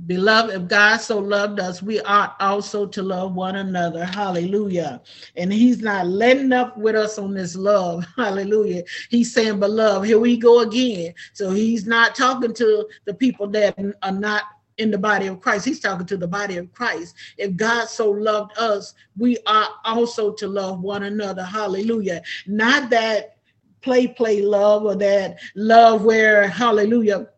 Beloved, 0.07 0.55
if 0.55 0.69
God 0.69 0.97
so 0.99 1.19
loved 1.19 1.61
us, 1.61 1.83
we 1.83 2.01
ought 2.01 2.35
also 2.41 2.87
to 2.87 3.03
love 3.03 3.35
one 3.35 3.57
another. 3.57 4.05
Hallelujah. 4.05 5.01
And 5.37 5.53
He's 5.53 5.81
not 5.81 6.07
letting 6.07 6.53
up 6.53 6.77
with 6.77 6.97
us 6.97 7.19
on 7.19 7.35
this 7.35 7.55
love. 7.55 8.07
Hallelujah. 8.17 8.83
He's 9.11 9.33
saying, 9.33 9.61
Beloved, 9.61 10.07
here 10.07 10.19
we 10.19 10.37
go 10.37 10.61
again. 10.61 11.15
So 11.35 11.51
He's 11.51 11.87
not 11.87 12.15
talking 12.15 12.55
to 12.55 12.89
the 13.05 13.15
people 13.15 13.47
that 13.49 13.79
are 14.03 14.13
not 14.13 14.45
in 14.79 14.91
the 14.91 14.99
body 14.99 15.27
of 15.27 15.41
Christ. 15.41 15.67
He's 15.67 15.81
talking 15.81 16.07
to 16.07 16.17
the 16.17 16.27
body 16.27 16.57
of 16.57 16.73
Christ. 16.73 17.15
If 17.37 17.57
God 17.57 17.89
so 17.89 18.11
loved 18.11 18.59
us, 18.59 18.95
we 19.17 19.39
are 19.47 19.69
also 19.85 20.33
to 20.33 20.49
love 20.49 20.81
one 20.81 21.05
another. 21.05 21.45
Hallelujah. 21.45 22.23
Not 22.47 22.91
that 22.91 23.37
play, 23.83 24.09
play 24.09 24.43
love 24.43 24.85
or 24.85 24.97
that 24.97 25.39
love 25.55 26.05
where, 26.05 26.49
hallelujah 26.49 27.29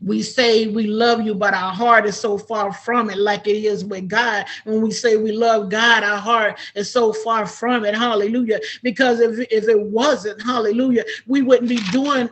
we 0.00 0.22
say 0.22 0.66
we 0.66 0.86
love 0.86 1.22
you, 1.22 1.34
but 1.34 1.54
our 1.54 1.72
heart 1.72 2.06
is 2.06 2.18
so 2.18 2.38
far 2.38 2.72
from 2.72 3.10
it, 3.10 3.18
like 3.18 3.46
it 3.46 3.64
is 3.64 3.84
with 3.84 4.08
God. 4.08 4.46
When 4.64 4.80
we 4.82 4.90
say 4.90 5.16
we 5.16 5.32
love 5.32 5.68
God, 5.70 6.02
our 6.02 6.18
heart 6.18 6.58
is 6.74 6.90
so 6.90 7.12
far 7.12 7.46
from 7.46 7.84
it. 7.84 7.94
Hallelujah. 7.94 8.60
Because 8.82 9.20
if, 9.20 9.46
if 9.50 9.68
it 9.68 9.80
wasn't, 9.80 10.42
hallelujah, 10.42 11.04
we 11.26 11.42
wouldn't 11.42 11.68
be 11.68 11.80
doing 11.80 12.28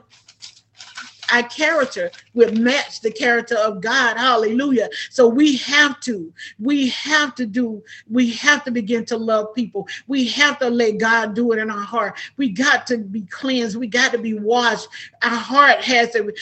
our 1.30 1.44
character 1.44 2.10
would 2.34 2.58
match 2.58 3.00
the 3.00 3.10
character 3.10 3.56
of 3.56 3.80
God. 3.80 4.16
Hallelujah. 4.16 4.88
So 5.10 5.26
we 5.26 5.56
have 5.56 6.00
to, 6.00 6.32
we 6.58 6.88
have 6.90 7.34
to 7.36 7.46
do, 7.46 7.82
we 8.08 8.30
have 8.30 8.64
to 8.64 8.70
begin 8.70 9.04
to 9.06 9.16
love 9.16 9.54
people. 9.54 9.88
We 10.06 10.26
have 10.28 10.58
to 10.60 10.70
let 10.70 10.98
God 10.98 11.34
do 11.34 11.52
it 11.52 11.58
in 11.58 11.70
our 11.70 11.84
heart. 11.84 12.18
We 12.36 12.50
got 12.50 12.86
to 12.88 12.98
be 12.98 13.22
cleansed. 13.22 13.76
We 13.76 13.86
got 13.86 14.12
to 14.12 14.18
be 14.18 14.34
washed. 14.34 14.88
Our 15.22 15.30
heart 15.30 15.82
has 15.82 16.10
to, 16.12 16.32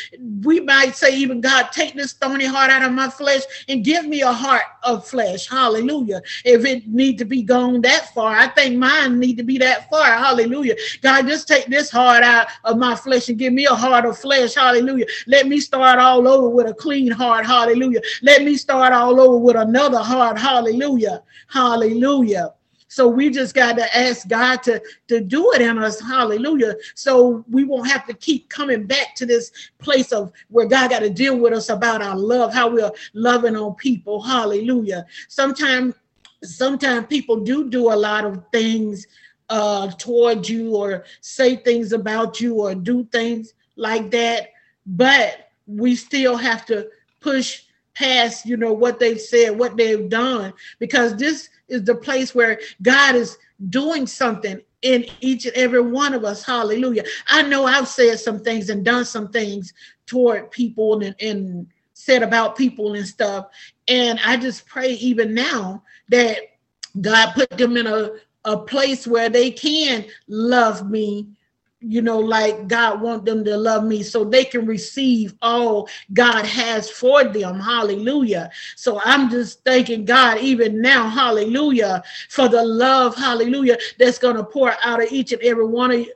we 0.42 0.61
might 0.61 0.94
say, 0.94 1.16
even 1.16 1.40
God, 1.40 1.68
take 1.72 1.94
this 1.94 2.12
thorny 2.12 2.46
heart 2.46 2.70
out 2.70 2.83
of 2.83 2.92
my 2.92 3.09
flesh 3.09 3.42
and 3.68 3.85
give 3.85 4.07
me 4.07 4.22
a 4.22 4.33
heart 4.33 4.64
of 4.83 5.07
flesh. 5.07 5.48
Hallelujah. 5.48 6.22
If 6.44 6.64
it 6.64 6.87
need 6.87 7.18
to 7.18 7.24
be 7.24 7.42
gone 7.42 7.81
that 7.83 8.12
far, 8.14 8.37
I 8.37 8.48
think 8.48 8.77
mine 8.77 9.18
need 9.18 9.37
to 9.38 9.42
be 9.42 9.59
that 9.59 9.88
far. 9.90 10.05
Hallelujah. 10.05 10.77
God, 11.03 11.27
just 11.27 11.48
take 11.48 11.66
this 11.66 11.90
heart 11.90 12.22
out 12.22 12.48
of 12.64 12.79
my 12.79 12.94
flesh 12.94 13.29
and 13.29 13.38
give 13.38 13.53
me 13.53 13.66
a 13.66 13.74
heart 13.74 14.05
of 14.05 14.18
flesh. 14.18 14.55
Hallelujah. 14.55 15.07
Let 15.27 15.46
me 15.46 15.61
start 15.61 15.77
all 15.80 16.26
over 16.26 16.48
with 16.48 16.66
a 16.66 16.74
clean 16.74 17.10
heart. 17.10 17.46
Hallelujah. 17.46 18.00
Let 18.22 18.42
me 18.42 18.56
start 18.56 18.92
all 18.92 19.20
over 19.20 19.38
with 19.38 19.56
another 19.56 19.98
heart. 19.98 20.38
Hallelujah. 20.38 21.22
Hallelujah. 21.48 22.54
So 22.88 23.06
we 23.06 23.30
just 23.30 23.54
got 23.54 23.76
to 23.76 23.96
ask 23.96 24.26
God 24.28 24.62
to, 24.64 24.82
to 25.08 25.20
do 25.20 25.52
it 25.52 25.60
in 25.60 25.78
us. 25.78 26.00
Hallelujah. 26.00 26.74
So 26.94 27.44
we 27.50 27.64
won't 27.64 27.88
have 27.88 28.06
to 28.06 28.14
keep 28.14 28.48
coming 28.48 28.86
back 28.86 29.14
to 29.16 29.26
this 29.26 29.52
place 29.78 30.10
of 30.10 30.32
where 30.48 30.66
God 30.66 30.90
got 30.90 31.00
to 31.00 31.10
deal 31.10 31.36
with 31.36 31.52
us 31.52 31.68
about 31.68 32.02
our 32.02 32.16
love, 32.16 32.52
how 32.52 32.68
we're 32.68 32.90
loving 33.12 33.56
on 33.56 33.74
people. 33.74 34.22
Hallelujah. 34.22 35.06
Sometimes 35.28 35.94
sometimes 36.42 37.06
people 37.08 37.40
do 37.40 37.68
do 37.68 37.92
a 37.92 37.94
lot 37.94 38.24
of 38.24 38.42
things 38.52 39.06
uh, 39.50 39.90
towards 39.92 40.48
you 40.48 40.74
or 40.74 41.04
say 41.20 41.56
things 41.56 41.92
about 41.92 42.40
you 42.40 42.54
or 42.60 42.74
do 42.74 43.04
things 43.12 43.54
like 43.76 44.10
that. 44.10 44.50
But 44.86 45.47
we 45.68 45.94
still 45.94 46.37
have 46.37 46.66
to 46.66 46.88
push 47.20 47.62
past, 47.94 48.46
you 48.46 48.57
know, 48.57 48.72
what 48.72 48.98
they've 48.98 49.20
said, 49.20 49.57
what 49.59 49.76
they've 49.76 50.09
done, 50.09 50.52
because 50.78 51.16
this 51.16 51.50
is 51.68 51.85
the 51.85 51.94
place 51.94 52.35
where 52.35 52.59
God 52.83 53.14
is 53.14 53.37
doing 53.68 54.07
something 54.07 54.61
in 54.83 55.07
each 55.20 55.46
and 55.46 55.54
every 55.57 55.83
one 55.83 56.14
of 56.14 56.24
us. 56.24 56.44
Hallelujah. 56.44 57.04
I 57.26 57.42
know 57.42 57.66
I've 57.66 57.88
said 57.88 58.20
some 58.20 58.40
things 58.40 58.70
and 58.70 58.85
done 58.85 59.04
some 59.04 59.28
things 59.28 59.74
toward 60.07 60.50
people 60.50 61.02
and, 61.02 61.14
and 61.20 61.66
said 61.94 62.22
about 62.22 62.57
people 62.57 62.94
and 62.94 63.07
stuff. 63.07 63.46
And 63.88 64.20
I 64.24 64.37
just 64.37 64.66
pray 64.66 64.92
even 64.94 65.35
now 65.35 65.83
that 66.09 66.38
God 67.00 67.33
put 67.35 67.50
them 67.50 67.76
in 67.76 67.87
a, 67.87 68.12
a 68.44 68.57
place 68.57 69.07
where 69.07 69.28
they 69.28 69.50
can 69.50 70.07
love 70.28 70.88
me 70.88 71.26
you 71.80 72.02
know 72.02 72.18
like 72.18 72.66
god 72.66 73.00
want 73.00 73.24
them 73.24 73.44
to 73.44 73.56
love 73.56 73.84
me 73.84 74.02
so 74.02 74.24
they 74.24 74.44
can 74.44 74.66
receive 74.66 75.34
all 75.42 75.88
god 76.12 76.44
has 76.44 76.90
for 76.90 77.24
them 77.24 77.60
hallelujah 77.60 78.50
so 78.74 79.00
i'm 79.04 79.30
just 79.30 79.62
thanking 79.64 80.04
god 80.04 80.38
even 80.38 80.80
now 80.82 81.08
hallelujah 81.08 82.02
for 82.30 82.48
the 82.48 82.62
love 82.64 83.14
hallelujah 83.14 83.76
that's 83.98 84.18
going 84.18 84.34
to 84.36 84.42
pour 84.44 84.74
out 84.82 85.02
of 85.02 85.10
each 85.12 85.32
and 85.32 85.42
every 85.42 85.66
one 85.66 85.92
of 85.92 86.06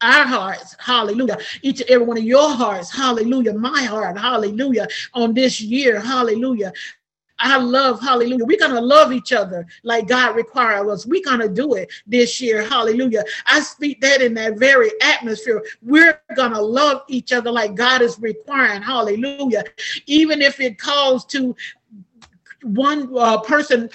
our 0.00 0.24
hearts, 0.24 0.76
hallelujah. 0.78 1.36
Each 1.62 1.80
and 1.80 1.90
every 1.90 2.06
one 2.06 2.16
of 2.16 2.24
your 2.24 2.50
hearts, 2.50 2.90
hallelujah. 2.90 3.52
My 3.54 3.82
heart, 3.82 4.18
hallelujah. 4.18 4.88
On 5.12 5.34
this 5.34 5.60
year, 5.60 6.00
hallelujah. 6.00 6.72
I 7.38 7.58
love, 7.58 8.00
hallelujah. 8.00 8.44
We're 8.44 8.58
going 8.58 8.74
to 8.74 8.80
love 8.80 9.12
each 9.12 9.32
other 9.32 9.66
like 9.82 10.06
God 10.06 10.36
requires 10.36 10.88
us. 10.88 11.06
We're 11.06 11.24
going 11.24 11.40
to 11.40 11.48
do 11.48 11.74
it 11.74 11.90
this 12.06 12.40
year, 12.40 12.62
hallelujah. 12.62 13.24
I 13.46 13.60
speak 13.60 14.00
that 14.02 14.22
in 14.22 14.34
that 14.34 14.58
very 14.58 14.90
atmosphere. 15.02 15.64
We're 15.82 16.20
going 16.36 16.52
to 16.52 16.60
love 16.60 17.02
each 17.08 17.32
other 17.32 17.50
like 17.50 17.74
God 17.74 18.02
is 18.02 18.18
requiring, 18.20 18.82
hallelujah. 18.82 19.64
Even 20.06 20.42
if 20.42 20.60
it 20.60 20.78
calls 20.78 21.24
to 21.26 21.56
one 22.62 23.10
uh, 23.16 23.40
person 23.40 23.90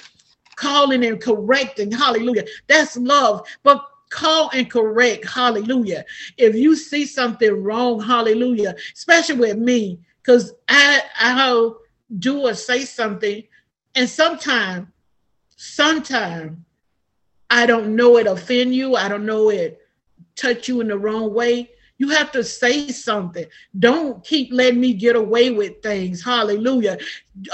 calling 0.56 1.04
and 1.04 1.20
correcting, 1.20 1.90
hallelujah. 1.90 2.44
That's 2.68 2.96
love. 2.96 3.46
But 3.62 3.84
call 4.10 4.50
and 4.52 4.70
correct, 4.70 5.26
hallelujah. 5.26 6.04
If 6.36 6.54
you 6.54 6.76
see 6.76 7.06
something 7.06 7.62
wrong, 7.62 8.00
hallelujah, 8.00 8.74
especially 8.94 9.36
with 9.36 9.56
me, 9.56 9.98
because 10.22 10.52
I, 10.68 11.02
I 11.18 11.32
do 12.18 12.40
or 12.40 12.54
say 12.54 12.84
something, 12.84 13.44
and 13.94 14.08
sometime, 14.08 14.92
sometime, 15.56 16.64
I 17.48 17.66
don't 17.66 17.96
know 17.96 18.16
it 18.16 18.26
offend 18.26 18.74
you. 18.74 18.96
I 18.96 19.08
don't 19.08 19.26
know 19.26 19.50
it 19.50 19.80
touch 20.36 20.68
you 20.68 20.80
in 20.80 20.88
the 20.88 20.98
wrong 20.98 21.34
way. 21.34 21.70
You 22.00 22.08
have 22.08 22.32
to 22.32 22.42
say 22.42 22.88
something. 22.88 23.44
Don't 23.78 24.24
keep 24.24 24.50
letting 24.54 24.80
me 24.80 24.94
get 24.94 25.16
away 25.16 25.50
with 25.50 25.82
things. 25.82 26.24
Hallelujah. 26.24 26.96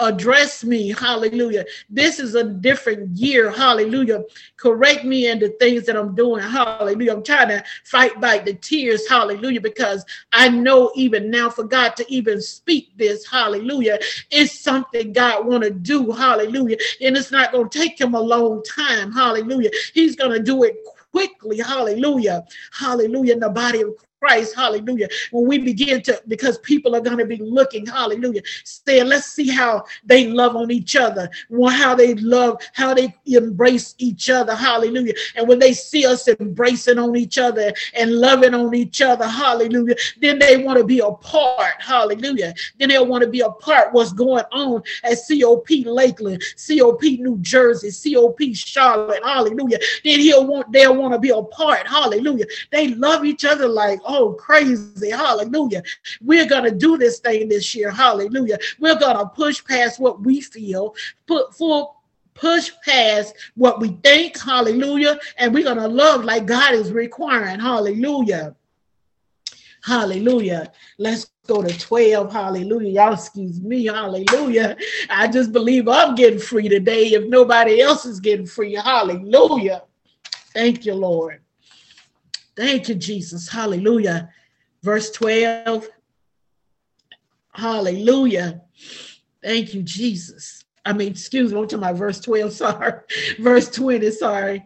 Address 0.00 0.62
me. 0.62 0.90
Hallelujah. 0.90 1.64
This 1.90 2.20
is 2.20 2.36
a 2.36 2.44
different 2.44 3.16
year. 3.16 3.50
Hallelujah. 3.50 4.22
Correct 4.56 5.04
me 5.04 5.28
in 5.28 5.40
the 5.40 5.48
things 5.58 5.84
that 5.86 5.96
I'm 5.96 6.14
doing. 6.14 6.44
Hallelujah. 6.44 7.14
I'm 7.14 7.24
trying 7.24 7.48
to 7.48 7.64
fight 7.86 8.20
back 8.20 8.44
the 8.44 8.54
tears. 8.54 9.08
Hallelujah. 9.08 9.60
Because 9.60 10.04
I 10.32 10.48
know 10.48 10.92
even 10.94 11.28
now 11.28 11.50
for 11.50 11.64
God 11.64 11.96
to 11.96 12.04
even 12.08 12.40
speak 12.40 12.96
this. 12.96 13.26
Hallelujah. 13.26 13.98
It's 14.30 14.60
something 14.60 15.12
God 15.12 15.44
want 15.44 15.64
to 15.64 15.70
do. 15.70 16.12
Hallelujah. 16.12 16.76
And 17.00 17.16
it's 17.16 17.32
not 17.32 17.50
going 17.50 17.68
to 17.68 17.78
take 17.80 18.00
him 18.00 18.14
a 18.14 18.20
long 18.20 18.62
time. 18.62 19.10
Hallelujah. 19.10 19.70
He's 19.92 20.14
going 20.14 20.30
to 20.30 20.40
do 20.40 20.62
it 20.62 20.76
quickly. 21.10 21.58
Hallelujah. 21.58 22.44
Hallelujah. 22.72 23.32
In 23.32 23.40
the 23.40 23.48
body 23.48 23.82
of 23.82 23.94
Christ, 24.26 24.56
hallelujah. 24.56 25.08
When 25.30 25.46
we 25.46 25.58
begin 25.58 26.02
to, 26.02 26.20
because 26.26 26.58
people 26.58 26.96
are 26.96 27.00
going 27.00 27.18
to 27.18 27.26
be 27.26 27.36
looking, 27.36 27.86
hallelujah, 27.86 28.42
saying, 28.64 29.06
let's 29.06 29.26
see 29.26 29.48
how 29.48 29.84
they 30.04 30.26
love 30.26 30.56
on 30.56 30.72
each 30.72 30.96
other, 30.96 31.30
how 31.70 31.94
they 31.94 32.14
love, 32.14 32.60
how 32.72 32.92
they 32.92 33.14
embrace 33.26 33.94
each 33.98 34.28
other, 34.28 34.52
hallelujah. 34.52 35.14
And 35.36 35.46
when 35.46 35.60
they 35.60 35.72
see 35.72 36.06
us 36.06 36.26
embracing 36.26 36.98
on 36.98 37.14
each 37.14 37.38
other 37.38 37.72
and 37.94 38.16
loving 38.16 38.52
on 38.52 38.74
each 38.74 39.00
other, 39.00 39.28
hallelujah, 39.28 39.94
then 40.20 40.40
they 40.40 40.56
want 40.56 40.78
to 40.78 40.84
be 40.84 40.98
a 40.98 41.12
part, 41.12 41.80
hallelujah. 41.80 42.52
Then 42.80 42.88
they'll 42.88 43.06
want 43.06 43.22
to 43.22 43.30
be 43.30 43.42
a 43.42 43.50
part 43.50 43.92
what's 43.92 44.12
going 44.12 44.44
on 44.50 44.82
at 45.04 45.18
COP 45.28 45.68
Lakeland, 45.84 46.42
COP 46.66 47.02
New 47.02 47.38
Jersey, 47.42 47.92
COP 48.12 48.40
Charlotte, 48.54 49.22
hallelujah. 49.22 49.78
Then 50.02 50.18
he'll 50.18 50.48
want, 50.48 50.72
they'll 50.72 50.96
want 50.96 51.14
to 51.14 51.20
be 51.20 51.30
a 51.30 51.42
part, 51.42 51.86
hallelujah. 51.86 52.46
They 52.72 52.88
love 52.88 53.24
each 53.24 53.44
other 53.44 53.68
like, 53.68 54.00
oh, 54.04 54.15
crazy. 54.34 55.10
Hallelujah. 55.10 55.82
We're 56.20 56.48
going 56.48 56.64
to 56.64 56.76
do 56.76 56.96
this 56.98 57.18
thing 57.20 57.48
this 57.48 57.74
year. 57.74 57.90
Hallelujah. 57.90 58.58
We're 58.78 58.98
going 58.98 59.16
to 59.16 59.26
push 59.26 59.64
past 59.64 60.00
what 60.00 60.22
we 60.22 60.40
feel, 60.40 60.94
put 61.26 61.54
full 61.54 61.96
push 62.34 62.70
past 62.84 63.34
what 63.54 63.80
we 63.80 63.88
think, 64.04 64.38
hallelujah, 64.38 65.18
and 65.38 65.54
we're 65.54 65.64
going 65.64 65.78
to 65.78 65.88
love 65.88 66.22
like 66.22 66.44
God 66.44 66.74
is 66.74 66.92
requiring, 66.92 67.58
hallelujah. 67.58 68.54
Hallelujah. 69.82 70.72
Let's 70.98 71.30
go 71.46 71.62
to 71.62 71.78
12. 71.78 72.32
Hallelujah. 72.32 72.90
Y'all 72.90 73.12
excuse 73.12 73.60
me. 73.60 73.84
Hallelujah. 73.84 74.76
I 75.08 75.28
just 75.28 75.52
believe 75.52 75.86
I'm 75.86 76.16
getting 76.16 76.40
free 76.40 76.68
today 76.68 77.12
if 77.12 77.28
nobody 77.28 77.80
else 77.80 78.04
is 78.04 78.18
getting 78.18 78.46
free. 78.46 78.74
Hallelujah. 78.74 79.84
Thank 80.52 80.86
you, 80.86 80.94
Lord. 80.94 81.40
Thank 82.56 82.88
you, 82.88 82.94
Jesus. 82.94 83.48
Hallelujah. 83.48 84.30
Verse 84.82 85.10
12. 85.10 85.88
Hallelujah. 87.52 88.62
Thank 89.42 89.74
you, 89.74 89.82
Jesus. 89.82 90.64
I 90.84 90.92
mean, 90.92 91.08
excuse 91.08 91.52
me, 91.52 91.58
I'm 91.58 91.64
talking 91.64 91.78
about 91.78 91.96
verse 91.96 92.20
12, 92.20 92.52
sorry. 92.52 93.00
Verse 93.38 93.70
20, 93.70 94.10
sorry. 94.12 94.64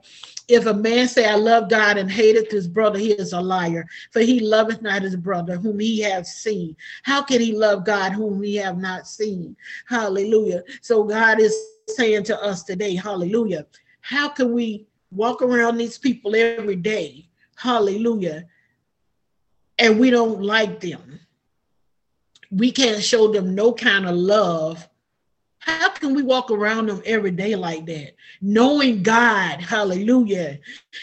If 0.48 0.66
a 0.66 0.74
man 0.74 1.06
say, 1.06 1.28
I 1.28 1.36
love 1.36 1.70
God 1.70 1.96
and 1.96 2.10
hateth 2.10 2.50
his 2.50 2.66
brother, 2.66 2.98
he 2.98 3.12
is 3.12 3.32
a 3.32 3.40
liar. 3.40 3.86
For 4.10 4.20
he 4.20 4.40
loveth 4.40 4.82
not 4.82 5.02
his 5.02 5.16
brother 5.16 5.56
whom 5.56 5.78
he 5.78 6.00
hath 6.00 6.26
seen. 6.26 6.76
How 7.04 7.22
can 7.22 7.40
he 7.40 7.52
love 7.56 7.84
God 7.84 8.12
whom 8.12 8.42
he 8.42 8.56
have 8.56 8.76
not 8.76 9.06
seen? 9.06 9.56
Hallelujah. 9.88 10.62
So 10.82 11.04
God 11.04 11.40
is 11.40 11.56
saying 11.88 12.24
to 12.24 12.42
us 12.42 12.64
today, 12.64 12.96
hallelujah. 12.96 13.66
How 14.00 14.28
can 14.28 14.52
we 14.52 14.86
walk 15.12 15.40
around 15.40 15.78
these 15.78 15.98
people 15.98 16.34
every 16.34 16.76
day 16.76 17.29
Hallelujah. 17.60 18.46
And 19.78 20.00
we 20.00 20.08
don't 20.08 20.42
like 20.42 20.80
them. 20.80 21.20
We 22.50 22.72
can't 22.72 23.02
show 23.02 23.30
them 23.30 23.54
no 23.54 23.74
kind 23.74 24.06
of 24.06 24.16
love 24.16 24.88
how 25.60 25.90
can 25.90 26.14
we 26.14 26.22
walk 26.22 26.50
around 26.50 26.86
them 26.86 27.02
every 27.04 27.30
day 27.30 27.54
like 27.54 27.84
that? 27.86 28.14
Knowing 28.40 29.02
God, 29.02 29.60
hallelujah, 29.60 30.58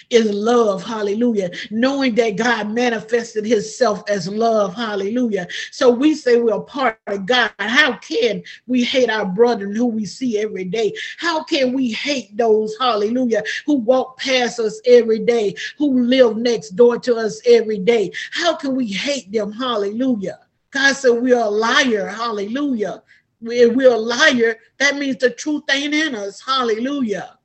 is 0.10 0.32
love, 0.32 0.84
hallelujah. 0.84 1.52
Knowing 1.70 2.16
that 2.16 2.38
God 2.38 2.72
manifested 2.72 3.46
himself 3.46 4.04
as 4.10 4.28
love, 4.28 4.74
hallelujah. 4.74 5.48
So 5.72 5.92
we 5.92 6.16
say 6.16 6.42
we're 6.42 6.60
part 6.62 7.00
of 7.06 7.28
God. 7.28 7.52
How 7.60 7.98
can 7.98 8.44
we 8.66 8.84
hate 8.84 9.12
our 9.12 9.26
brother 9.26 9.68
who 9.68 9.86
we 9.86 10.06
see 10.06 10.40
every 10.40 10.66
day? 10.66 10.94
How 11.20 11.44
can 11.44 11.72
we 11.74 11.92
hate 11.92 12.36
those, 12.36 12.76
hallelujah, 12.80 13.44
who 13.68 13.76
walk 13.76 14.18
past 14.18 14.60
us 14.60 14.82
every 14.86 15.20
day, 15.20 15.56
who 15.78 16.02
live 16.02 16.36
next 16.36 16.72
door 16.72 16.98
to 17.00 17.16
us 17.16 17.40
every 17.46 17.78
day? 17.78 18.12
How 18.32 18.56
can 18.56 18.76
we 18.76 18.88
hate 18.88 19.32
them, 19.32 19.52
hallelujah? 19.52 20.40
God 20.72 20.96
said 20.96 21.12
we're 21.12 21.40
a 21.40 21.50
liar. 21.50 22.08
Hallelujah. 22.08 23.02
We're, 23.42 23.72
we're 23.72 23.94
a 23.94 23.98
liar. 23.98 24.58
That 24.80 24.98
means 24.98 25.18
the 25.18 25.30
truth 25.30 25.64
ain't 25.72 25.94
in 25.94 26.16
us. 26.16 26.42
Hallelujah. 26.42 27.38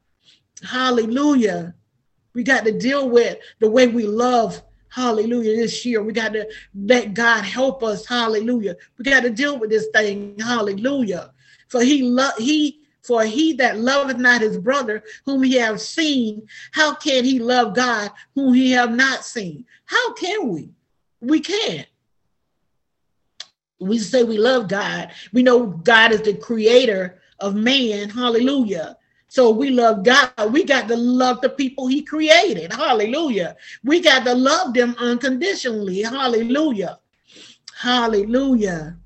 Hallelujah. 0.63 1.75
We 2.35 2.43
got 2.43 2.65
to 2.65 2.73
deal 2.73 3.11
with 3.11 3.39
the 3.61 3.71
way 3.71 3.89
we 3.89 4.05
love. 4.07 4.63
Hallelujah. 4.89 5.57
This 5.57 5.85
year, 5.85 6.03
we 6.03 6.13
got 6.13 6.33
to 6.33 6.49
let 6.75 7.15
God 7.15 7.45
help 7.45 7.83
us. 7.83 8.07
Hallelujah. 8.07 8.77
We 8.99 9.05
got 9.05 9.23
to 9.23 9.31
deal 9.31 9.59
with 9.59 9.71
this 9.71 9.89
thing. 9.93 10.39
Hallelujah. 10.39 11.33
For 11.69 11.83
he 11.83 12.03
love 12.03 12.37
he 12.39 12.81
for 13.03 13.25
he 13.25 13.53
that 13.55 13.79
loveth 13.79 14.19
not 14.19 14.43
his 14.43 14.59
brother 14.59 15.03
whom 15.25 15.43
he 15.43 15.57
have 15.57 15.81
seen, 15.81 16.47
how 16.71 16.95
can 16.95 17.25
he 17.25 17.39
love 17.39 17.75
God 17.75 18.13
whom 18.35 18.55
he 18.55 18.71
have 18.73 18.95
not 18.95 19.25
seen? 19.25 19.65
How 19.87 20.13
can 20.15 20.49
we? 20.49 20.71
We 21.21 21.41
can't. 21.41 21.87
We 23.83 23.99
say 23.99 24.23
we 24.25 24.39
love 24.39 24.69
God. 24.69 25.11
We 25.33 25.43
know 25.43 25.67
God 25.67 26.13
is 26.13 26.23
the 26.23 26.35
creator 26.35 27.21
of 27.39 27.55
man. 27.55 28.09
Hallelujah. 28.09 28.97
So 29.29 29.51
we 29.51 29.71
love 29.71 30.05
God. 30.05 30.31
We 30.51 30.65
got 30.65 30.89
to 30.89 30.97
love 30.97 31.41
the 31.41 31.49
people 31.49 31.87
he 31.87 32.03
created. 32.03 32.73
Hallelujah. 32.73 33.57
We 33.83 34.01
got 34.01 34.25
to 34.27 34.35
love 34.35 34.75
them 34.75 34.95
unconditionally. 34.99 36.03
Hallelujah. 36.03 36.99
Hallelujah. 37.75 38.99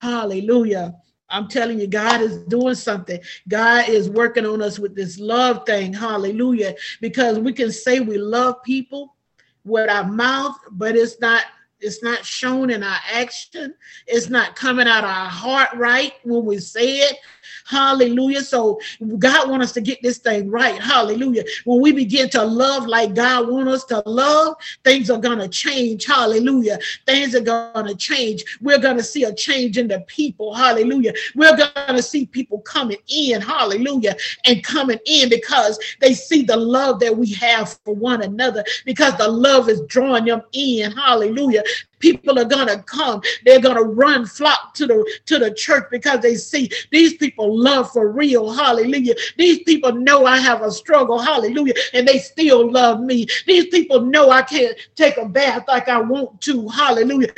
Hallelujah. 0.00 0.96
I'm 1.28 1.46
telling 1.46 1.78
you, 1.78 1.86
God 1.86 2.20
is 2.22 2.38
doing 2.38 2.74
something. 2.74 3.20
God 3.48 3.88
is 3.88 4.10
working 4.10 4.44
on 4.44 4.60
us 4.62 4.78
with 4.78 4.96
this 4.96 5.18
love 5.18 5.64
thing. 5.64 5.92
Hallelujah. 5.92 6.74
Because 7.00 7.38
we 7.38 7.52
can 7.52 7.70
say 7.70 8.00
we 8.00 8.18
love 8.18 8.62
people 8.64 9.14
with 9.64 9.88
our 9.88 10.04
mouth, 10.04 10.56
but 10.72 10.96
it's 10.96 11.20
not 11.20 11.44
it's 11.80 12.02
not 12.02 12.24
shown 12.24 12.70
in 12.70 12.82
our 12.82 12.98
action. 13.12 13.74
It's 14.06 14.28
not 14.28 14.56
coming 14.56 14.86
out 14.86 15.04
of 15.04 15.10
our 15.10 15.28
heart 15.28 15.70
right 15.76 16.12
when 16.24 16.44
we 16.44 16.58
say 16.58 16.98
it. 16.98 17.16
Hallelujah. 17.70 18.42
So 18.42 18.80
God 19.18 19.48
wants 19.48 19.66
us 19.66 19.72
to 19.74 19.80
get 19.80 20.02
this 20.02 20.18
thing 20.18 20.50
right. 20.50 20.80
Hallelujah. 20.82 21.44
When 21.64 21.80
we 21.80 21.92
begin 21.92 22.28
to 22.30 22.42
love 22.42 22.88
like 22.88 23.14
God 23.14 23.48
wants 23.48 23.72
us 23.72 23.84
to 23.84 24.02
love, 24.06 24.56
things 24.82 25.08
are 25.08 25.20
going 25.20 25.38
to 25.38 25.48
change. 25.48 26.04
Hallelujah. 26.04 26.80
Things 27.06 27.32
are 27.36 27.40
going 27.40 27.86
to 27.86 27.94
change. 27.94 28.42
We're 28.60 28.80
going 28.80 28.96
to 28.96 29.04
see 29.04 29.22
a 29.22 29.32
change 29.32 29.78
in 29.78 29.86
the 29.86 30.00
people. 30.08 30.52
Hallelujah. 30.52 31.12
We're 31.36 31.56
going 31.56 31.96
to 31.96 32.02
see 32.02 32.26
people 32.26 32.60
coming 32.62 32.98
in. 33.06 33.40
Hallelujah. 33.40 34.16
And 34.46 34.64
coming 34.64 34.98
in 35.06 35.28
because 35.28 35.78
they 36.00 36.12
see 36.12 36.42
the 36.42 36.56
love 36.56 36.98
that 36.98 37.16
we 37.16 37.32
have 37.34 37.78
for 37.84 37.94
one 37.94 38.22
another 38.22 38.64
because 38.84 39.16
the 39.16 39.28
love 39.28 39.68
is 39.68 39.80
drawing 39.82 40.24
them 40.24 40.42
in. 40.52 40.90
Hallelujah 40.90 41.62
people 42.00 42.38
are 42.38 42.44
gonna 42.44 42.82
come. 42.82 43.22
They're 43.44 43.60
gonna 43.60 43.82
run 43.82 44.26
flock 44.26 44.74
to 44.74 44.86
the 44.86 45.18
to 45.26 45.38
the 45.38 45.54
church 45.54 45.84
because 45.90 46.20
they 46.20 46.34
see 46.34 46.70
these 46.90 47.14
people 47.14 47.56
love 47.56 47.92
for 47.92 48.10
real. 48.10 48.52
Hallelujah. 48.52 49.14
These 49.36 49.62
people 49.62 49.92
know 49.92 50.26
i 50.26 50.38
have 50.38 50.62
a 50.62 50.70
struggle. 50.70 51.18
Hallelujah. 51.18 51.74
And 51.92 52.06
they 52.08 52.18
still 52.18 52.70
love 52.70 53.00
me. 53.00 53.26
These 53.46 53.68
people 53.68 54.00
know 54.00 54.30
i 54.30 54.42
can't 54.42 54.76
take 54.96 55.16
a 55.16 55.26
bath 55.26 55.64
like 55.68 55.88
i 55.88 56.00
want 56.00 56.40
to. 56.42 56.68
Hallelujah 56.68 57.32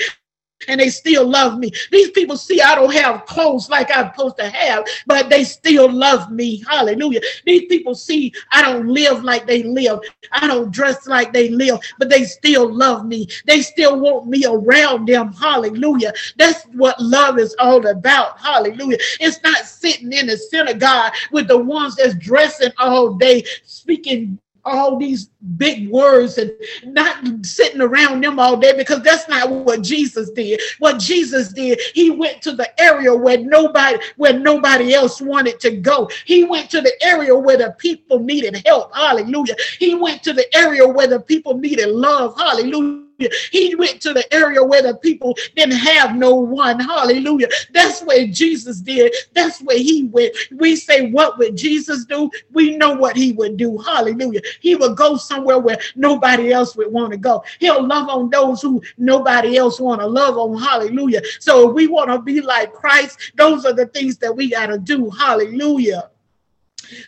and 0.69 0.81
they 0.81 0.91
still 0.91 1.29
love 1.29 1.59
me. 1.59 1.71
These 1.91 2.11
people 2.13 2.37
see 2.37 2.61
I 2.61 2.75
don't 2.75 2.93
have 2.93 3.27
clothes 3.27 3.69
like 3.69 3.91
I'm 3.95 4.13
supposed 4.13 4.39
to 4.39 4.49
have, 4.49 4.87
but 5.07 5.29
they 5.29 5.45
still 5.45 5.91
love 5.91 6.31
me. 6.31 6.63
Hallelujah. 6.69 7.21
These 7.47 7.67
people 7.67 7.95
see 7.95 8.33
I 8.51 8.63
don't 8.63 8.89
live 8.89 9.25
like 9.25 9.47
they 9.47 9.63
live. 9.63 10.01
I 10.33 10.47
don't 10.47 10.71
dress 10.73 11.07
like 11.07 11.33
they 11.33 11.49
live, 11.51 11.81
but 11.99 12.09
they 12.09 12.25
still 12.25 12.73
love 12.73 13.07
me. 13.07 13.29
They 13.47 13.63
still 13.63 14.01
want 14.01 14.27
me 14.27 14.45
around 14.47 15.09
them. 15.09 15.33
Hallelujah. 15.33 16.13
That's 16.37 16.65
what 16.73 17.01
love 17.01 17.39
is 17.39 17.55
all 17.59 17.87
about. 17.87 18.39
Hallelujah. 18.39 18.99
It's 19.21 19.43
not 19.43 19.65
sitting 19.67 20.13
in 20.13 20.27
the 20.27 20.37
synagogue 20.37 21.13
with 21.31 21.49
the 21.49 21.59
ones 21.59 21.97
that's 21.97 22.15
dressing 22.17 22.73
all 22.79 23.15
day, 23.15 23.45
speaking 23.65 24.39
all 24.65 24.97
these 24.97 25.31
big 25.57 25.89
words 25.89 26.39
and 26.39 26.53
not 26.85 27.45
sitting 27.45 27.81
around 27.81 28.23
them 28.23 28.39
all 28.39 28.57
day 28.57 28.77
because 28.77 29.03
that's 29.03 29.29
not 29.29 29.51
what 29.51 29.83
Jesus 29.83 30.31
did. 30.31 30.61
What 30.79 30.99
Jesus 30.99 31.53
did, 31.53 31.81
he 31.95 32.11
went 32.11 32.43
to 32.43 32.53
the 32.53 32.69
area 32.81 33.15
where 33.15 33.39
nobody 33.39 33.99
where 34.17 34.39
nobody 34.39 34.95
else 34.95 35.21
wanted 35.21 35.61
to 35.61 35.77
go. 35.77 36.09
He 36.25 36.45
went 36.45 36.71
to 36.71 36.81
the 36.81 36.93
area 37.03 37.37
where 37.37 37.57
the 37.57 37.75
people 37.79 38.19
needed 38.19 38.63
help. 38.67 38.95
Hallelujah. 38.95 39.57
He 39.79 39.95
went 39.95 40.23
to 40.25 40.33
the 40.33 40.47
area 40.57 40.87
where 40.87 41.09
the 41.09 41.21
people 41.21 41.59
needed 41.59 41.89
love. 41.89 42.37
Hallelujah. 42.37 43.12
He 43.51 43.75
went 43.75 44.01
to 44.03 44.13
the 44.13 44.33
area 44.33 44.63
where 44.63 44.83
the 44.83 44.97
people 44.97 45.37
didn't 45.57 45.77
have 45.77 46.17
no 46.17 46.35
one. 46.35 46.81
Hallelujah. 46.81 47.49
That's 47.73 48.03
where 48.03 48.27
Jesus 48.27 48.81
did. 48.81 49.15
That's 49.35 49.61
where 49.61 49.79
he 49.79 50.05
went. 50.05 50.35
We 50.53 50.77
say, 50.77 51.11
What 51.11 51.39
would 51.39 51.57
Jesus 51.57 52.05
do? 52.05 52.31
We 52.53 52.77
know 52.77 52.95
what 52.95 53.17
he 53.17 53.33
would 53.33 53.57
do. 53.57 53.79
Hallelujah. 53.79 54.41
He 54.61 54.75
would 54.75 54.97
go 54.97 55.17
somewhere 55.17 55.59
where 55.59 55.79
nobody 55.97 56.53
else 56.53 56.77
would 56.77 56.93
want 56.93 57.13
to 57.13 57.19
go. 57.19 57.45
He'll 57.59 57.87
love 57.87 58.09
on 58.09 58.31
those 58.31 58.63
who 58.63 58.83
nobody 58.99 59.57
else 59.57 59.81
want 59.81 60.01
to 60.01 60.07
love 60.07 60.37
on. 60.39 60.61
Hallelujah. 60.61 61.23
So 61.41 61.69
if 61.71 61.75
we 61.75 61.87
want 61.87 62.11
to 62.11 62.21
be 62.21 62.41
like 62.41 62.73
Christ. 62.73 63.33
Those 63.37 63.65
are 63.65 63.73
the 63.73 63.87
things 63.87 64.19
that 64.19 64.35
we 64.35 64.51
got 64.51 64.67
to 64.67 64.79
do. 64.79 65.11
Hallelujah. 65.11 66.11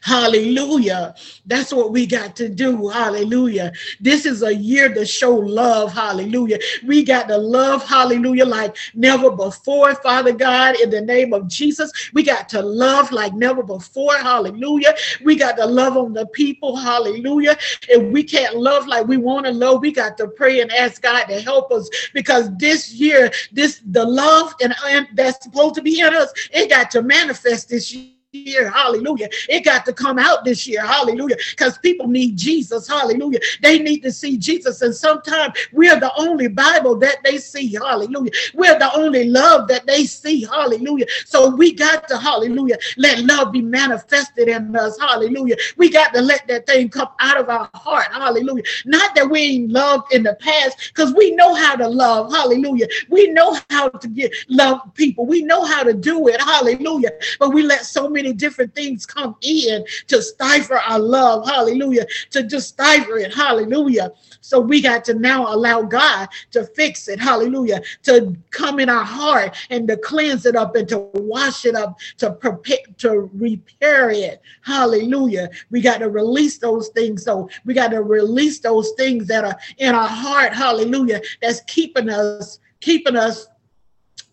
Hallelujah. 0.03 1.15
That's 1.47 1.73
what 1.73 1.91
we 1.93 2.07
got 2.07 2.37
to 2.37 2.49
do. 2.49 2.89
Hallelujah. 2.89 3.73
This 4.01 4.27
is 4.27 4.43
a 4.43 4.55
year 4.55 4.93
to 4.95 5.05
show 5.05 5.35
love. 5.35 5.93
Hallelujah. 5.93 6.59
We 6.85 7.03
got 7.05 7.29
to 7.29 7.37
love. 7.37 7.87
Hallelujah. 7.87 8.47
Like 8.47 8.77
never 8.95 9.31
before, 9.31 9.95
Father 9.97 10.33
God, 10.33 10.77
in 10.81 10.91
the 10.91 11.01
name 11.01 11.33
of 11.33 11.49
Jesus. 11.49 11.91
We 12.13 12.23
got 12.23 12.49
to 12.51 12.63
love 12.63 13.13
like 13.13 13.35
never 13.35 13.63
before. 13.63 14.17
Hallelujah. 14.19 14.95
We 15.23 15.37
got 15.37 15.57
to 15.57 15.67
love 15.67 15.97
on 15.97 16.13
the 16.13 16.27
people. 16.27 16.77
Hallelujah. 16.77 17.57
If 17.89 18.13
we 18.13 18.23
can't 18.25 18.57
love 18.57 18.87
like 18.87 19.07
we 19.07 19.17
want 19.17 19.47
to 19.47 19.53
love, 19.53 19.81
we 19.81 19.93
got 19.93 20.17
to 20.19 20.29
pray 20.29 20.61
and 20.61 20.73
ask 20.73 21.03
God 21.03 21.25
to 21.25 21.41
help 21.41 21.73
us 21.73 21.89
because 22.13 22.51
this 22.57 22.93
year, 22.93 23.31
this 23.53 23.81
the 23.87 24.05
love 24.05 24.55
and, 24.63 24.75
and 24.87 25.09
that's 25.15 25.43
supposed 25.45 25.75
to 25.77 25.83
be 25.83 26.01
in 26.01 26.15
us, 26.15 26.33
it 26.53 26.71
got 26.71 26.91
to 26.93 27.03
manifest 27.03 27.69
this 27.69 27.93
year 27.93 28.14
year. 28.35 28.71
Hallelujah. 28.71 29.29
It 29.49 29.65
got 29.65 29.87
to 29.87 29.93
come 29.93 30.19
out 30.19 30.45
this 30.45 30.67
year. 30.67 30.85
Hallelujah. 30.85 31.37
Because 31.51 31.79
people 31.79 32.09
need 32.09 32.37
Jesus. 32.37 32.89
Hallelujah. 32.89 33.39
They 33.63 33.79
need 33.79 34.01
to 34.01 34.13
see 34.13 34.37
Jesus. 34.37 34.83
And 34.83 34.95
sometimes 34.95 35.55
we're 35.73 35.99
the 35.99 36.13
only 36.17 36.49
Bible 36.49 36.97
that 36.97 37.19
they 37.25 37.39
see. 37.39 37.73
Hallelujah. 37.75 38.33
We're 38.55 38.79
the 38.79 38.93
only 38.95 39.25
love 39.29 39.69
that 39.69 39.87
they 39.87 40.05
see. 40.05 40.45
Hallelujah. 40.45 41.07
So 41.25 41.55
we 41.55 41.73
got 41.73 42.09
to, 42.09 42.19
hallelujah, 42.19 42.79
let 42.97 43.21
love 43.21 43.53
be 43.53 43.63
manifested 43.63 44.49
in 44.49 44.75
us. 44.75 44.99
Hallelujah. 44.99 45.57
We 45.77 45.91
got 45.91 46.13
to 46.15 46.21
let 46.21 46.47
that 46.49 46.67
thing 46.67 46.89
come 46.89 47.09
out 47.21 47.39
of 47.39 47.49
our 47.49 47.71
heart. 47.75 48.13
Hallelujah. 48.13 48.65
Not 48.85 49.15
that 49.15 49.31
we 49.31 49.41
ain't 49.41 49.71
loved 49.71 50.13
in 50.13 50.23
the 50.23 50.35
past, 50.35 50.93
because 50.95 51.15
we 51.15 51.31
know 51.33 51.55
how 51.55 51.77
to 51.77 51.87
love. 51.87 52.33
Hallelujah. 52.33 52.89
We 53.09 53.29
know 53.29 53.59
how 53.71 53.89
to 53.89 54.09
get 54.09 54.33
love 54.49 54.81
people. 54.95 55.27
We 55.27 55.43
know 55.43 55.65
how 55.65 55.83
to 55.83 55.93
do 55.93 56.29
it. 56.29 56.41
Hallelujah. 56.41 57.13
But 57.39 57.51
we 57.51 57.63
let 57.63 57.85
so 57.85 58.09
many 58.09 58.24
many 58.25 58.35
different 58.35 58.75
things 58.75 59.05
come 59.05 59.37
in 59.43 59.85
to 60.07 60.23
stifle 60.23 60.79
our 60.87 60.99
love. 60.99 61.47
Hallelujah. 61.47 62.07
To 62.31 62.43
just 62.43 62.69
stifle 62.69 63.17
it. 63.17 63.35
Hallelujah. 63.35 64.13
So 64.41 64.61
we 64.61 64.81
got 64.81 65.05
to 65.07 65.15
now 65.15 65.55
allow 65.55 65.83
God 65.83 66.29
to 66.53 66.65
fix 66.65 67.09
it. 67.09 67.21
Hallelujah. 67.21 67.83
To 68.05 68.35
come 68.51 68.81
in 68.81 68.89
our 68.89 69.05
heart 69.05 69.57
and 69.71 69.87
to 69.89 69.97
cleanse 69.99 70.47
it 70.47 70.57
up 70.57 70.75
and 70.75 70.89
to 70.89 71.11
wash 71.15 71.67
it 71.67 71.75
up, 71.75 71.99
to 72.19 72.33
prepare, 72.33 72.79
to 72.99 73.31
repair 73.35 74.11
it. 74.11 74.41
Hallelujah. 74.63 75.51
We 75.71 75.81
got 75.81 75.99
to 75.99 76.09
release 76.09 76.59
those 76.59 76.89
things. 76.89 77.25
So 77.25 77.49
we 77.65 77.75
got 77.75 77.91
to 77.91 78.03
release 78.03 78.61
those 78.61 78.93
things 78.93 79.27
that 79.29 79.45
are 79.45 79.59
in 79.79 79.95
our 79.95 80.09
heart. 80.09 80.55
Hallelujah. 80.55 81.21
That's 81.43 81.61
keeping 81.67 82.09
us, 82.09 82.59
keeping 82.81 83.17
us 83.17 83.49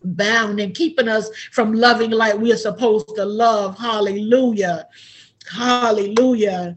bound 0.04 0.60
and 0.60 0.74
keeping 0.74 1.08
us 1.08 1.30
from 1.52 1.72
loving 1.72 2.10
like 2.10 2.34
we're 2.34 2.56
supposed 2.56 3.14
to 3.16 3.24
love. 3.24 3.78
Hallelujah. 3.78 4.86
Hallelujah. 5.50 6.76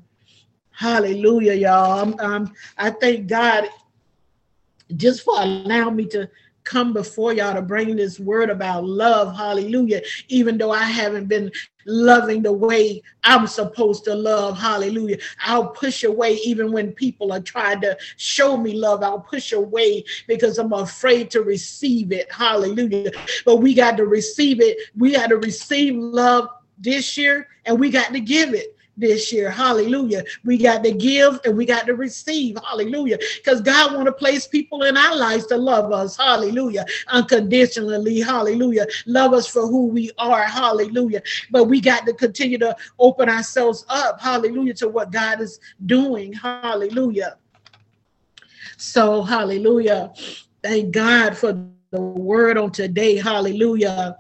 Hallelujah, 0.72 1.54
y'all. 1.54 2.02
I'm, 2.02 2.20
um, 2.20 2.54
I 2.78 2.90
thank 2.90 3.28
God 3.28 3.66
just 4.96 5.24
for 5.24 5.36
allowing 5.38 5.96
me 5.96 6.06
to 6.08 6.30
come 6.66 6.92
before 6.92 7.34
y'all 7.34 7.54
to 7.54 7.62
bring 7.62 7.96
this 7.96 8.20
word 8.20 8.50
about 8.50 8.84
love. 8.84 9.36
Hallelujah. 9.36 10.02
Even 10.28 10.58
though 10.58 10.72
I 10.72 10.84
haven't 10.84 11.28
been 11.28 11.52
loving 11.86 12.42
the 12.42 12.52
way 12.52 13.02
I'm 13.24 13.48
supposed 13.48 14.04
to 14.06 14.16
love. 14.16 14.60
Hallelujah. 14.60 15.18
I'll 15.46 15.70
push 15.70 16.04
away 16.04 16.34
even 16.44 16.72
when 16.72 16.92
people 16.92 17.32
are 17.32 17.40
trying 17.40 17.82
to 17.82 17.98
show 18.18 18.58
me 18.58 18.74
love. 18.74 19.04
I'll 19.04 19.20
push 19.20 19.54
away 19.54 20.04
because 20.28 20.58
I'm 20.58 20.74
afraid 20.74 21.32
to 21.32 21.42
receive 21.42 22.12
it. 22.12 22.32
Hallelujah. 22.32 23.12
But 23.46 23.58
we 23.58 23.74
got 23.74 23.98
to 23.98 24.06
receive 24.06 24.60
it. 24.62 24.78
We 24.98 25.14
got 25.14 25.28
to 25.28 25.38
receive 25.38 25.96
love 25.96 26.50
this 26.78 27.18
year 27.18 27.48
and 27.66 27.80
we 27.80 27.90
got 27.90 28.12
to 28.14 28.20
give 28.20 28.54
it. 28.54 28.75
This 28.98 29.32
year. 29.32 29.50
Hallelujah. 29.50 30.24
We 30.44 30.58
got 30.58 30.84
to 30.84 30.92
give 30.92 31.40
and 31.46 31.56
we 31.58 31.66
got 31.66 31.86
to 31.88 31.96
receive. 31.96 32.58
Hallelujah. 32.66 33.18
Because 33.38 33.62
God 33.62 33.94
want 33.94 34.06
to 34.06 34.12
place 34.12 34.48
people 34.48 34.84
in 34.84 34.98
our 34.98 35.16
lives 35.16 35.46
to 35.48 35.58
love 35.58 35.92
us. 35.92 36.18
Hallelujah. 36.18 36.86
Unconditionally. 37.08 38.20
Hallelujah. 38.20 38.88
Love 39.06 39.34
us 39.34 39.48
for 39.48 39.68
who 39.68 39.88
we 39.88 40.12
are. 40.18 40.44
Hallelujah. 40.44 41.22
But 41.52 41.66
we 41.66 41.82
got 41.82 42.06
to 42.06 42.14
continue 42.14 42.58
to 42.60 42.76
open 43.00 43.30
ourselves 43.30 43.86
up. 43.90 44.20
Hallelujah. 44.22 44.74
To 44.76 44.90
what 44.90 45.12
God 45.12 45.42
is 45.42 45.60
doing. 45.86 46.34
Hallelujah. 46.34 47.38
So, 48.78 49.22
hallelujah. 49.22 50.14
Thank 50.64 50.92
God 50.92 51.38
for 51.38 51.54
the 51.92 52.02
word 52.02 52.58
on 52.58 52.72
today. 52.72 53.18
Hallelujah. 53.18 54.18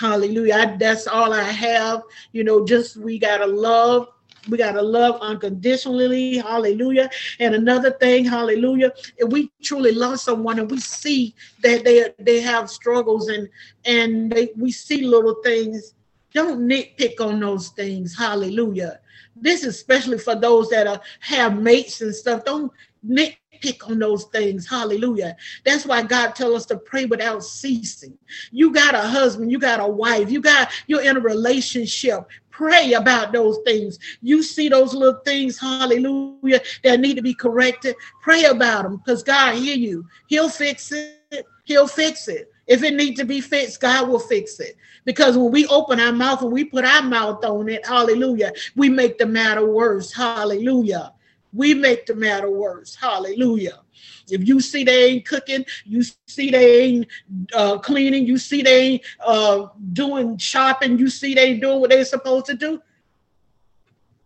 Hallelujah. 0.00 0.54
I, 0.54 0.76
that's 0.78 1.06
all 1.06 1.34
I 1.34 1.42
have. 1.42 2.04
You 2.32 2.42
know, 2.42 2.64
just 2.64 2.96
we 2.96 3.18
got 3.18 3.38
to 3.38 3.46
love. 3.46 4.08
We 4.48 4.56
got 4.56 4.72
to 4.72 4.80
love 4.80 5.20
unconditionally. 5.20 6.38
Hallelujah. 6.38 7.10
And 7.38 7.54
another 7.54 7.90
thing, 7.90 8.24
hallelujah. 8.24 8.92
If 9.18 9.28
we 9.28 9.52
truly 9.62 9.92
love 9.92 10.18
someone 10.18 10.58
and 10.58 10.70
we 10.70 10.80
see 10.80 11.34
that 11.62 11.84
they 11.84 12.14
they 12.18 12.40
have 12.40 12.70
struggles 12.70 13.28
and 13.28 13.46
and 13.84 14.32
they, 14.32 14.48
we 14.56 14.72
see 14.72 15.02
little 15.02 15.36
things, 15.44 15.94
don't 16.32 16.66
nitpick 16.66 17.20
on 17.20 17.38
those 17.38 17.68
things. 17.68 18.16
Hallelujah. 18.16 19.00
This 19.36 19.64
is 19.64 19.74
especially 19.74 20.18
for 20.18 20.34
those 20.34 20.70
that 20.70 20.86
are, 20.86 21.02
have 21.20 21.60
mates 21.60 22.00
and 22.00 22.14
stuff. 22.14 22.46
Don't 22.46 22.72
nit 23.02 23.36
pick 23.60 23.88
on 23.88 23.98
those 23.98 24.24
things. 24.26 24.68
Hallelujah. 24.68 25.36
That's 25.64 25.86
why 25.86 26.02
God 26.02 26.34
tell 26.34 26.54
us 26.54 26.66
to 26.66 26.76
pray 26.76 27.06
without 27.06 27.44
ceasing. 27.44 28.16
You 28.50 28.72
got 28.72 28.94
a 28.94 29.00
husband, 29.00 29.50
you 29.50 29.58
got 29.58 29.80
a 29.80 29.86
wife, 29.86 30.30
you 30.30 30.40
got 30.40 30.70
you're 30.86 31.02
in 31.02 31.16
a 31.16 31.20
relationship. 31.20 32.20
Pray 32.50 32.92
about 32.92 33.32
those 33.32 33.58
things. 33.64 33.98
You 34.20 34.42
see 34.42 34.68
those 34.68 34.92
little 34.92 35.20
things, 35.24 35.58
hallelujah, 35.58 36.60
that 36.84 37.00
need 37.00 37.14
to 37.14 37.22
be 37.22 37.32
corrected. 37.32 37.94
Pray 38.22 38.44
about 38.44 38.82
them 38.82 38.96
because 38.98 39.22
God 39.22 39.54
hear 39.54 39.76
you. 39.76 40.06
He'll 40.26 40.50
fix 40.50 40.92
it. 40.92 41.46
He'll 41.64 41.88
fix 41.88 42.28
it. 42.28 42.52
If 42.66 42.82
it 42.82 42.94
needs 42.94 43.18
to 43.18 43.24
be 43.24 43.40
fixed, 43.40 43.80
God 43.80 44.08
will 44.08 44.18
fix 44.18 44.60
it. 44.60 44.76
Because 45.04 45.36
when 45.36 45.50
we 45.50 45.66
open 45.68 45.98
our 45.98 46.12
mouth 46.12 46.42
and 46.42 46.52
we 46.52 46.64
put 46.64 46.84
our 46.84 47.02
mouth 47.02 47.44
on 47.44 47.68
it, 47.68 47.86
hallelujah, 47.86 48.52
we 48.76 48.88
make 48.88 49.18
the 49.18 49.26
matter 49.26 49.66
worse. 49.66 50.12
Hallelujah 50.12 51.12
we 51.52 51.74
make 51.74 52.06
the 52.06 52.14
matter 52.14 52.50
worse. 52.50 52.94
Hallelujah. 52.94 53.80
If 54.28 54.46
you 54.46 54.60
see 54.60 54.84
they 54.84 55.06
ain't 55.06 55.26
cooking, 55.26 55.64
you 55.84 56.02
see 56.26 56.50
they 56.50 56.80
ain't 56.82 57.06
uh, 57.52 57.78
cleaning, 57.78 58.26
you 58.26 58.38
see 58.38 58.62
they 58.62 58.80
ain't 58.80 59.02
uh, 59.24 59.66
doing 59.92 60.38
shopping, 60.38 60.98
you 60.98 61.08
see 61.08 61.34
they 61.34 61.50
ain't 61.50 61.60
doing 61.60 61.80
what 61.80 61.90
they're 61.90 62.04
supposed 62.04 62.46
to 62.46 62.54
do, 62.54 62.80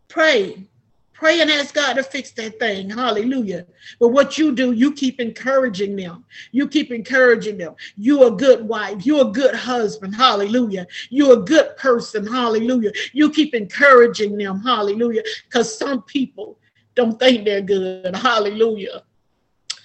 pray. 0.09 0.67
Pray 1.15 1.41
and 1.41 1.49
ask 1.49 1.73
God 1.75 1.95
to 1.95 2.03
fix 2.03 2.33
that 2.33 2.59
thing. 2.59 2.91
Hallelujah. 2.91 3.65
But 4.01 4.09
what 4.09 4.37
you 4.37 4.53
do, 4.53 4.73
you 4.73 4.93
keep 4.93 5.21
encouraging 5.21 5.95
them. 5.95 6.25
You 6.51 6.67
keep 6.67 6.91
encouraging 6.91 7.57
them. 7.57 7.77
You're 7.97 8.27
a 8.27 8.31
good 8.33 8.67
wife. 8.67 9.07
You're 9.07 9.29
a 9.29 9.31
good 9.31 9.55
husband. 9.55 10.15
Hallelujah. 10.15 10.89
You're 11.11 11.35
a 11.35 11.43
good 11.43 11.77
person. 11.77 12.27
Hallelujah. 12.27 12.91
You 13.13 13.31
keep 13.31 13.55
encouraging 13.55 14.37
them. 14.37 14.61
Hallelujah. 14.61 15.23
Because 15.45 15.79
some 15.79 16.03
people, 16.03 16.59
don't 16.95 17.19
think 17.19 17.45
they're 17.45 17.61
good. 17.61 18.15
Hallelujah. 18.15 19.03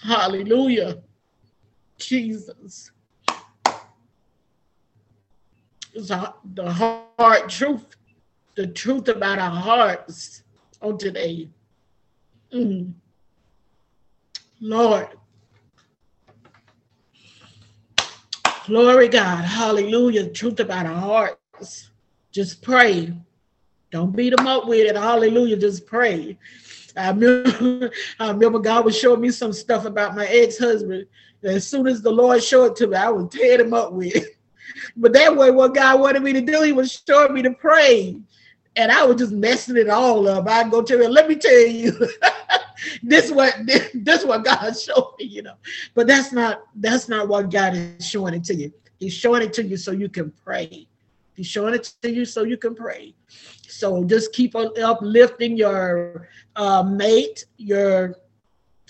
Hallelujah. 0.01 0.99
Jesus. 1.97 2.91
It's 5.93 6.07
the 6.07 7.12
hard 7.18 7.49
truth, 7.49 7.86
the 8.55 8.68
truth 8.68 9.07
about 9.07 9.39
our 9.39 9.49
hearts 9.49 10.43
on 10.82 10.97
today. 10.97 11.49
Mm. 12.53 12.93
Lord. 14.62 15.07
Glory 18.66 19.07
God. 19.07 19.43
Hallelujah. 19.43 20.30
Truth 20.30 20.60
about 20.60 20.86
our 20.86 20.93
hearts. 20.95 21.89
Just 22.32 22.62
pray. 22.62 23.14
Don't 23.91 24.16
beat 24.16 24.36
them 24.36 24.45
up 24.45 24.68
with 24.68 24.88
it. 24.88 24.95
Hallelujah. 24.95 25.57
Just 25.57 25.88
pray. 25.88 26.38
I 27.00 27.10
remember, 27.12 27.91
I 28.20 28.32
remember 28.32 28.60
God 28.60 28.86
was 28.86 28.97
showing 28.97 29.22
me 29.22 29.32
some 29.32 29.54
stuff 29.54 29.86
about 29.86 30.16
my 30.16 30.26
ex-husband. 30.26 31.06
As 31.43 31.66
soon 31.66 31.88
as 31.88 32.02
the 32.02 32.12
Lord 32.12 32.43
showed 32.43 32.72
it 32.72 32.76
to 32.78 32.88
me, 32.88 32.97
I 32.97 33.10
would 33.10 33.32
tear 33.32 33.62
him 33.62 33.74
up 33.74 33.93
with 33.93 34.16
it. 34.16 34.24
But 34.95 35.14
that 35.14 35.36
way, 35.36 35.50
what 35.50 35.74
God 35.74 36.00
wanted 36.00 36.22
me 36.22 36.32
to 36.32 36.41
do, 36.41 36.62
He 36.62 36.72
was 36.72 37.02
showing 37.06 37.34
me 37.34 37.41
to 37.41 37.52
pray. 37.52 38.22
And 38.76 38.91
I 38.91 39.04
was 39.04 39.18
just 39.18 39.34
messing 39.34 39.78
it 39.78 39.89
all 39.89 40.28
up. 40.28 40.47
I'd 40.47 40.72
go 40.72 40.82
to 40.82 41.04
him, 41.04 41.12
let 41.12 41.28
me 41.28 41.36
tell 41.36 41.68
you, 41.68 41.91
this 43.04 43.32
what 43.32 43.56
this, 43.66 43.89
this 43.93 44.24
what 44.24 44.45
God 44.45 44.72
showed 44.80 45.16
me, 45.20 45.26
you 45.26 45.41
know. 45.41 45.56
But 45.95 46.08
that's 46.08 46.32
not 46.32 46.64
that's 46.76 47.10
not 47.10 47.28
what 47.28 47.52
God 47.52 47.74
is 47.76 48.08
showing 48.08 48.36
it 48.36 48.43
to 48.45 48.56
you. 48.56 48.72
He's 49.00 49.14
showing 49.14 49.41
it 49.41 49.54
to 49.54 49.66
you 49.66 49.76
so 49.76 49.91
you 49.91 50.08
can 50.08 50.32
pray. 50.45 50.88
He's 51.39 51.47
showing 51.47 51.73
it 51.73 51.93
to 52.01 52.11
you 52.11 52.25
so 52.25 52.43
you 52.43 52.57
can 52.57 52.75
pray. 52.75 53.15
So 53.65 54.03
just 54.03 54.33
keep 54.33 54.57
on 54.57 54.77
uplifting 54.83 55.55
your 55.55 56.27
uh, 56.57 56.83
mate, 56.83 57.45
your 57.55 58.17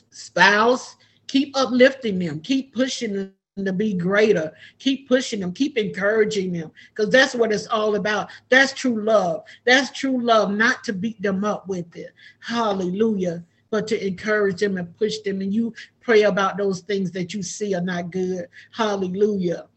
spouse. 0.10 0.96
Keep 1.28 1.56
uplifting 1.56 2.18
them. 2.18 2.40
Keep 2.40 2.74
pushing 2.74 3.14
them 3.14 3.34
to 3.64 3.72
be 3.72 3.94
greater. 3.94 4.52
Keep 4.80 5.08
pushing 5.08 5.42
them. 5.42 5.54
Keep 5.54 5.78
encouraging 5.78 6.52
them 6.52 6.72
because 6.90 7.12
that's 7.12 7.36
what 7.36 7.52
it's 7.52 7.68
all 7.68 7.94
about. 7.96 8.32
That's 8.50 8.74
true 8.74 9.00
love. 9.00 9.44
That's 9.64 9.92
true 9.92 10.20
love, 10.20 10.50
not 10.50 10.84
to 10.86 10.94
beat 10.94 11.22
them 11.22 11.46
up 11.46 11.68
with 11.68 11.96
it. 11.96 12.16
Hallelujah. 12.40 13.44
But 13.70 13.86
to 13.90 14.08
encourage 14.08 14.62
them 14.62 14.80
and 14.80 14.98
push 14.98 15.20
them. 15.20 15.42
And 15.42 15.54
you 15.54 15.76
pray 16.02 16.24
about 16.24 16.58
those 16.58 16.80
things 16.80 17.12
that 17.12 17.36
you 17.36 17.44
see 17.44 17.76
are 17.76 17.82
not 17.82 18.10
good. 18.10 18.48
Hallelujah. 18.72 19.68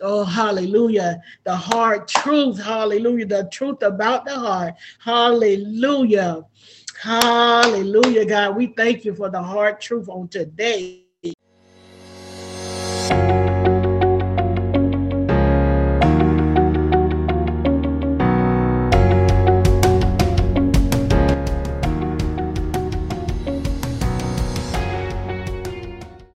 Oh, 0.00 0.24
hallelujah. 0.24 1.20
The 1.44 1.54
hard 1.54 2.08
truth. 2.08 2.62
Hallelujah. 2.62 3.26
The 3.26 3.48
truth 3.52 3.82
about 3.82 4.24
the 4.24 4.38
heart. 4.38 4.74
Hallelujah. 4.98 6.42
Hallelujah, 7.00 8.24
God. 8.24 8.56
We 8.56 8.68
thank 8.68 9.04
you 9.04 9.14
for 9.14 9.30
the 9.30 9.42
hard 9.42 9.80
truth 9.80 10.08
on 10.08 10.28
today. 10.28 11.07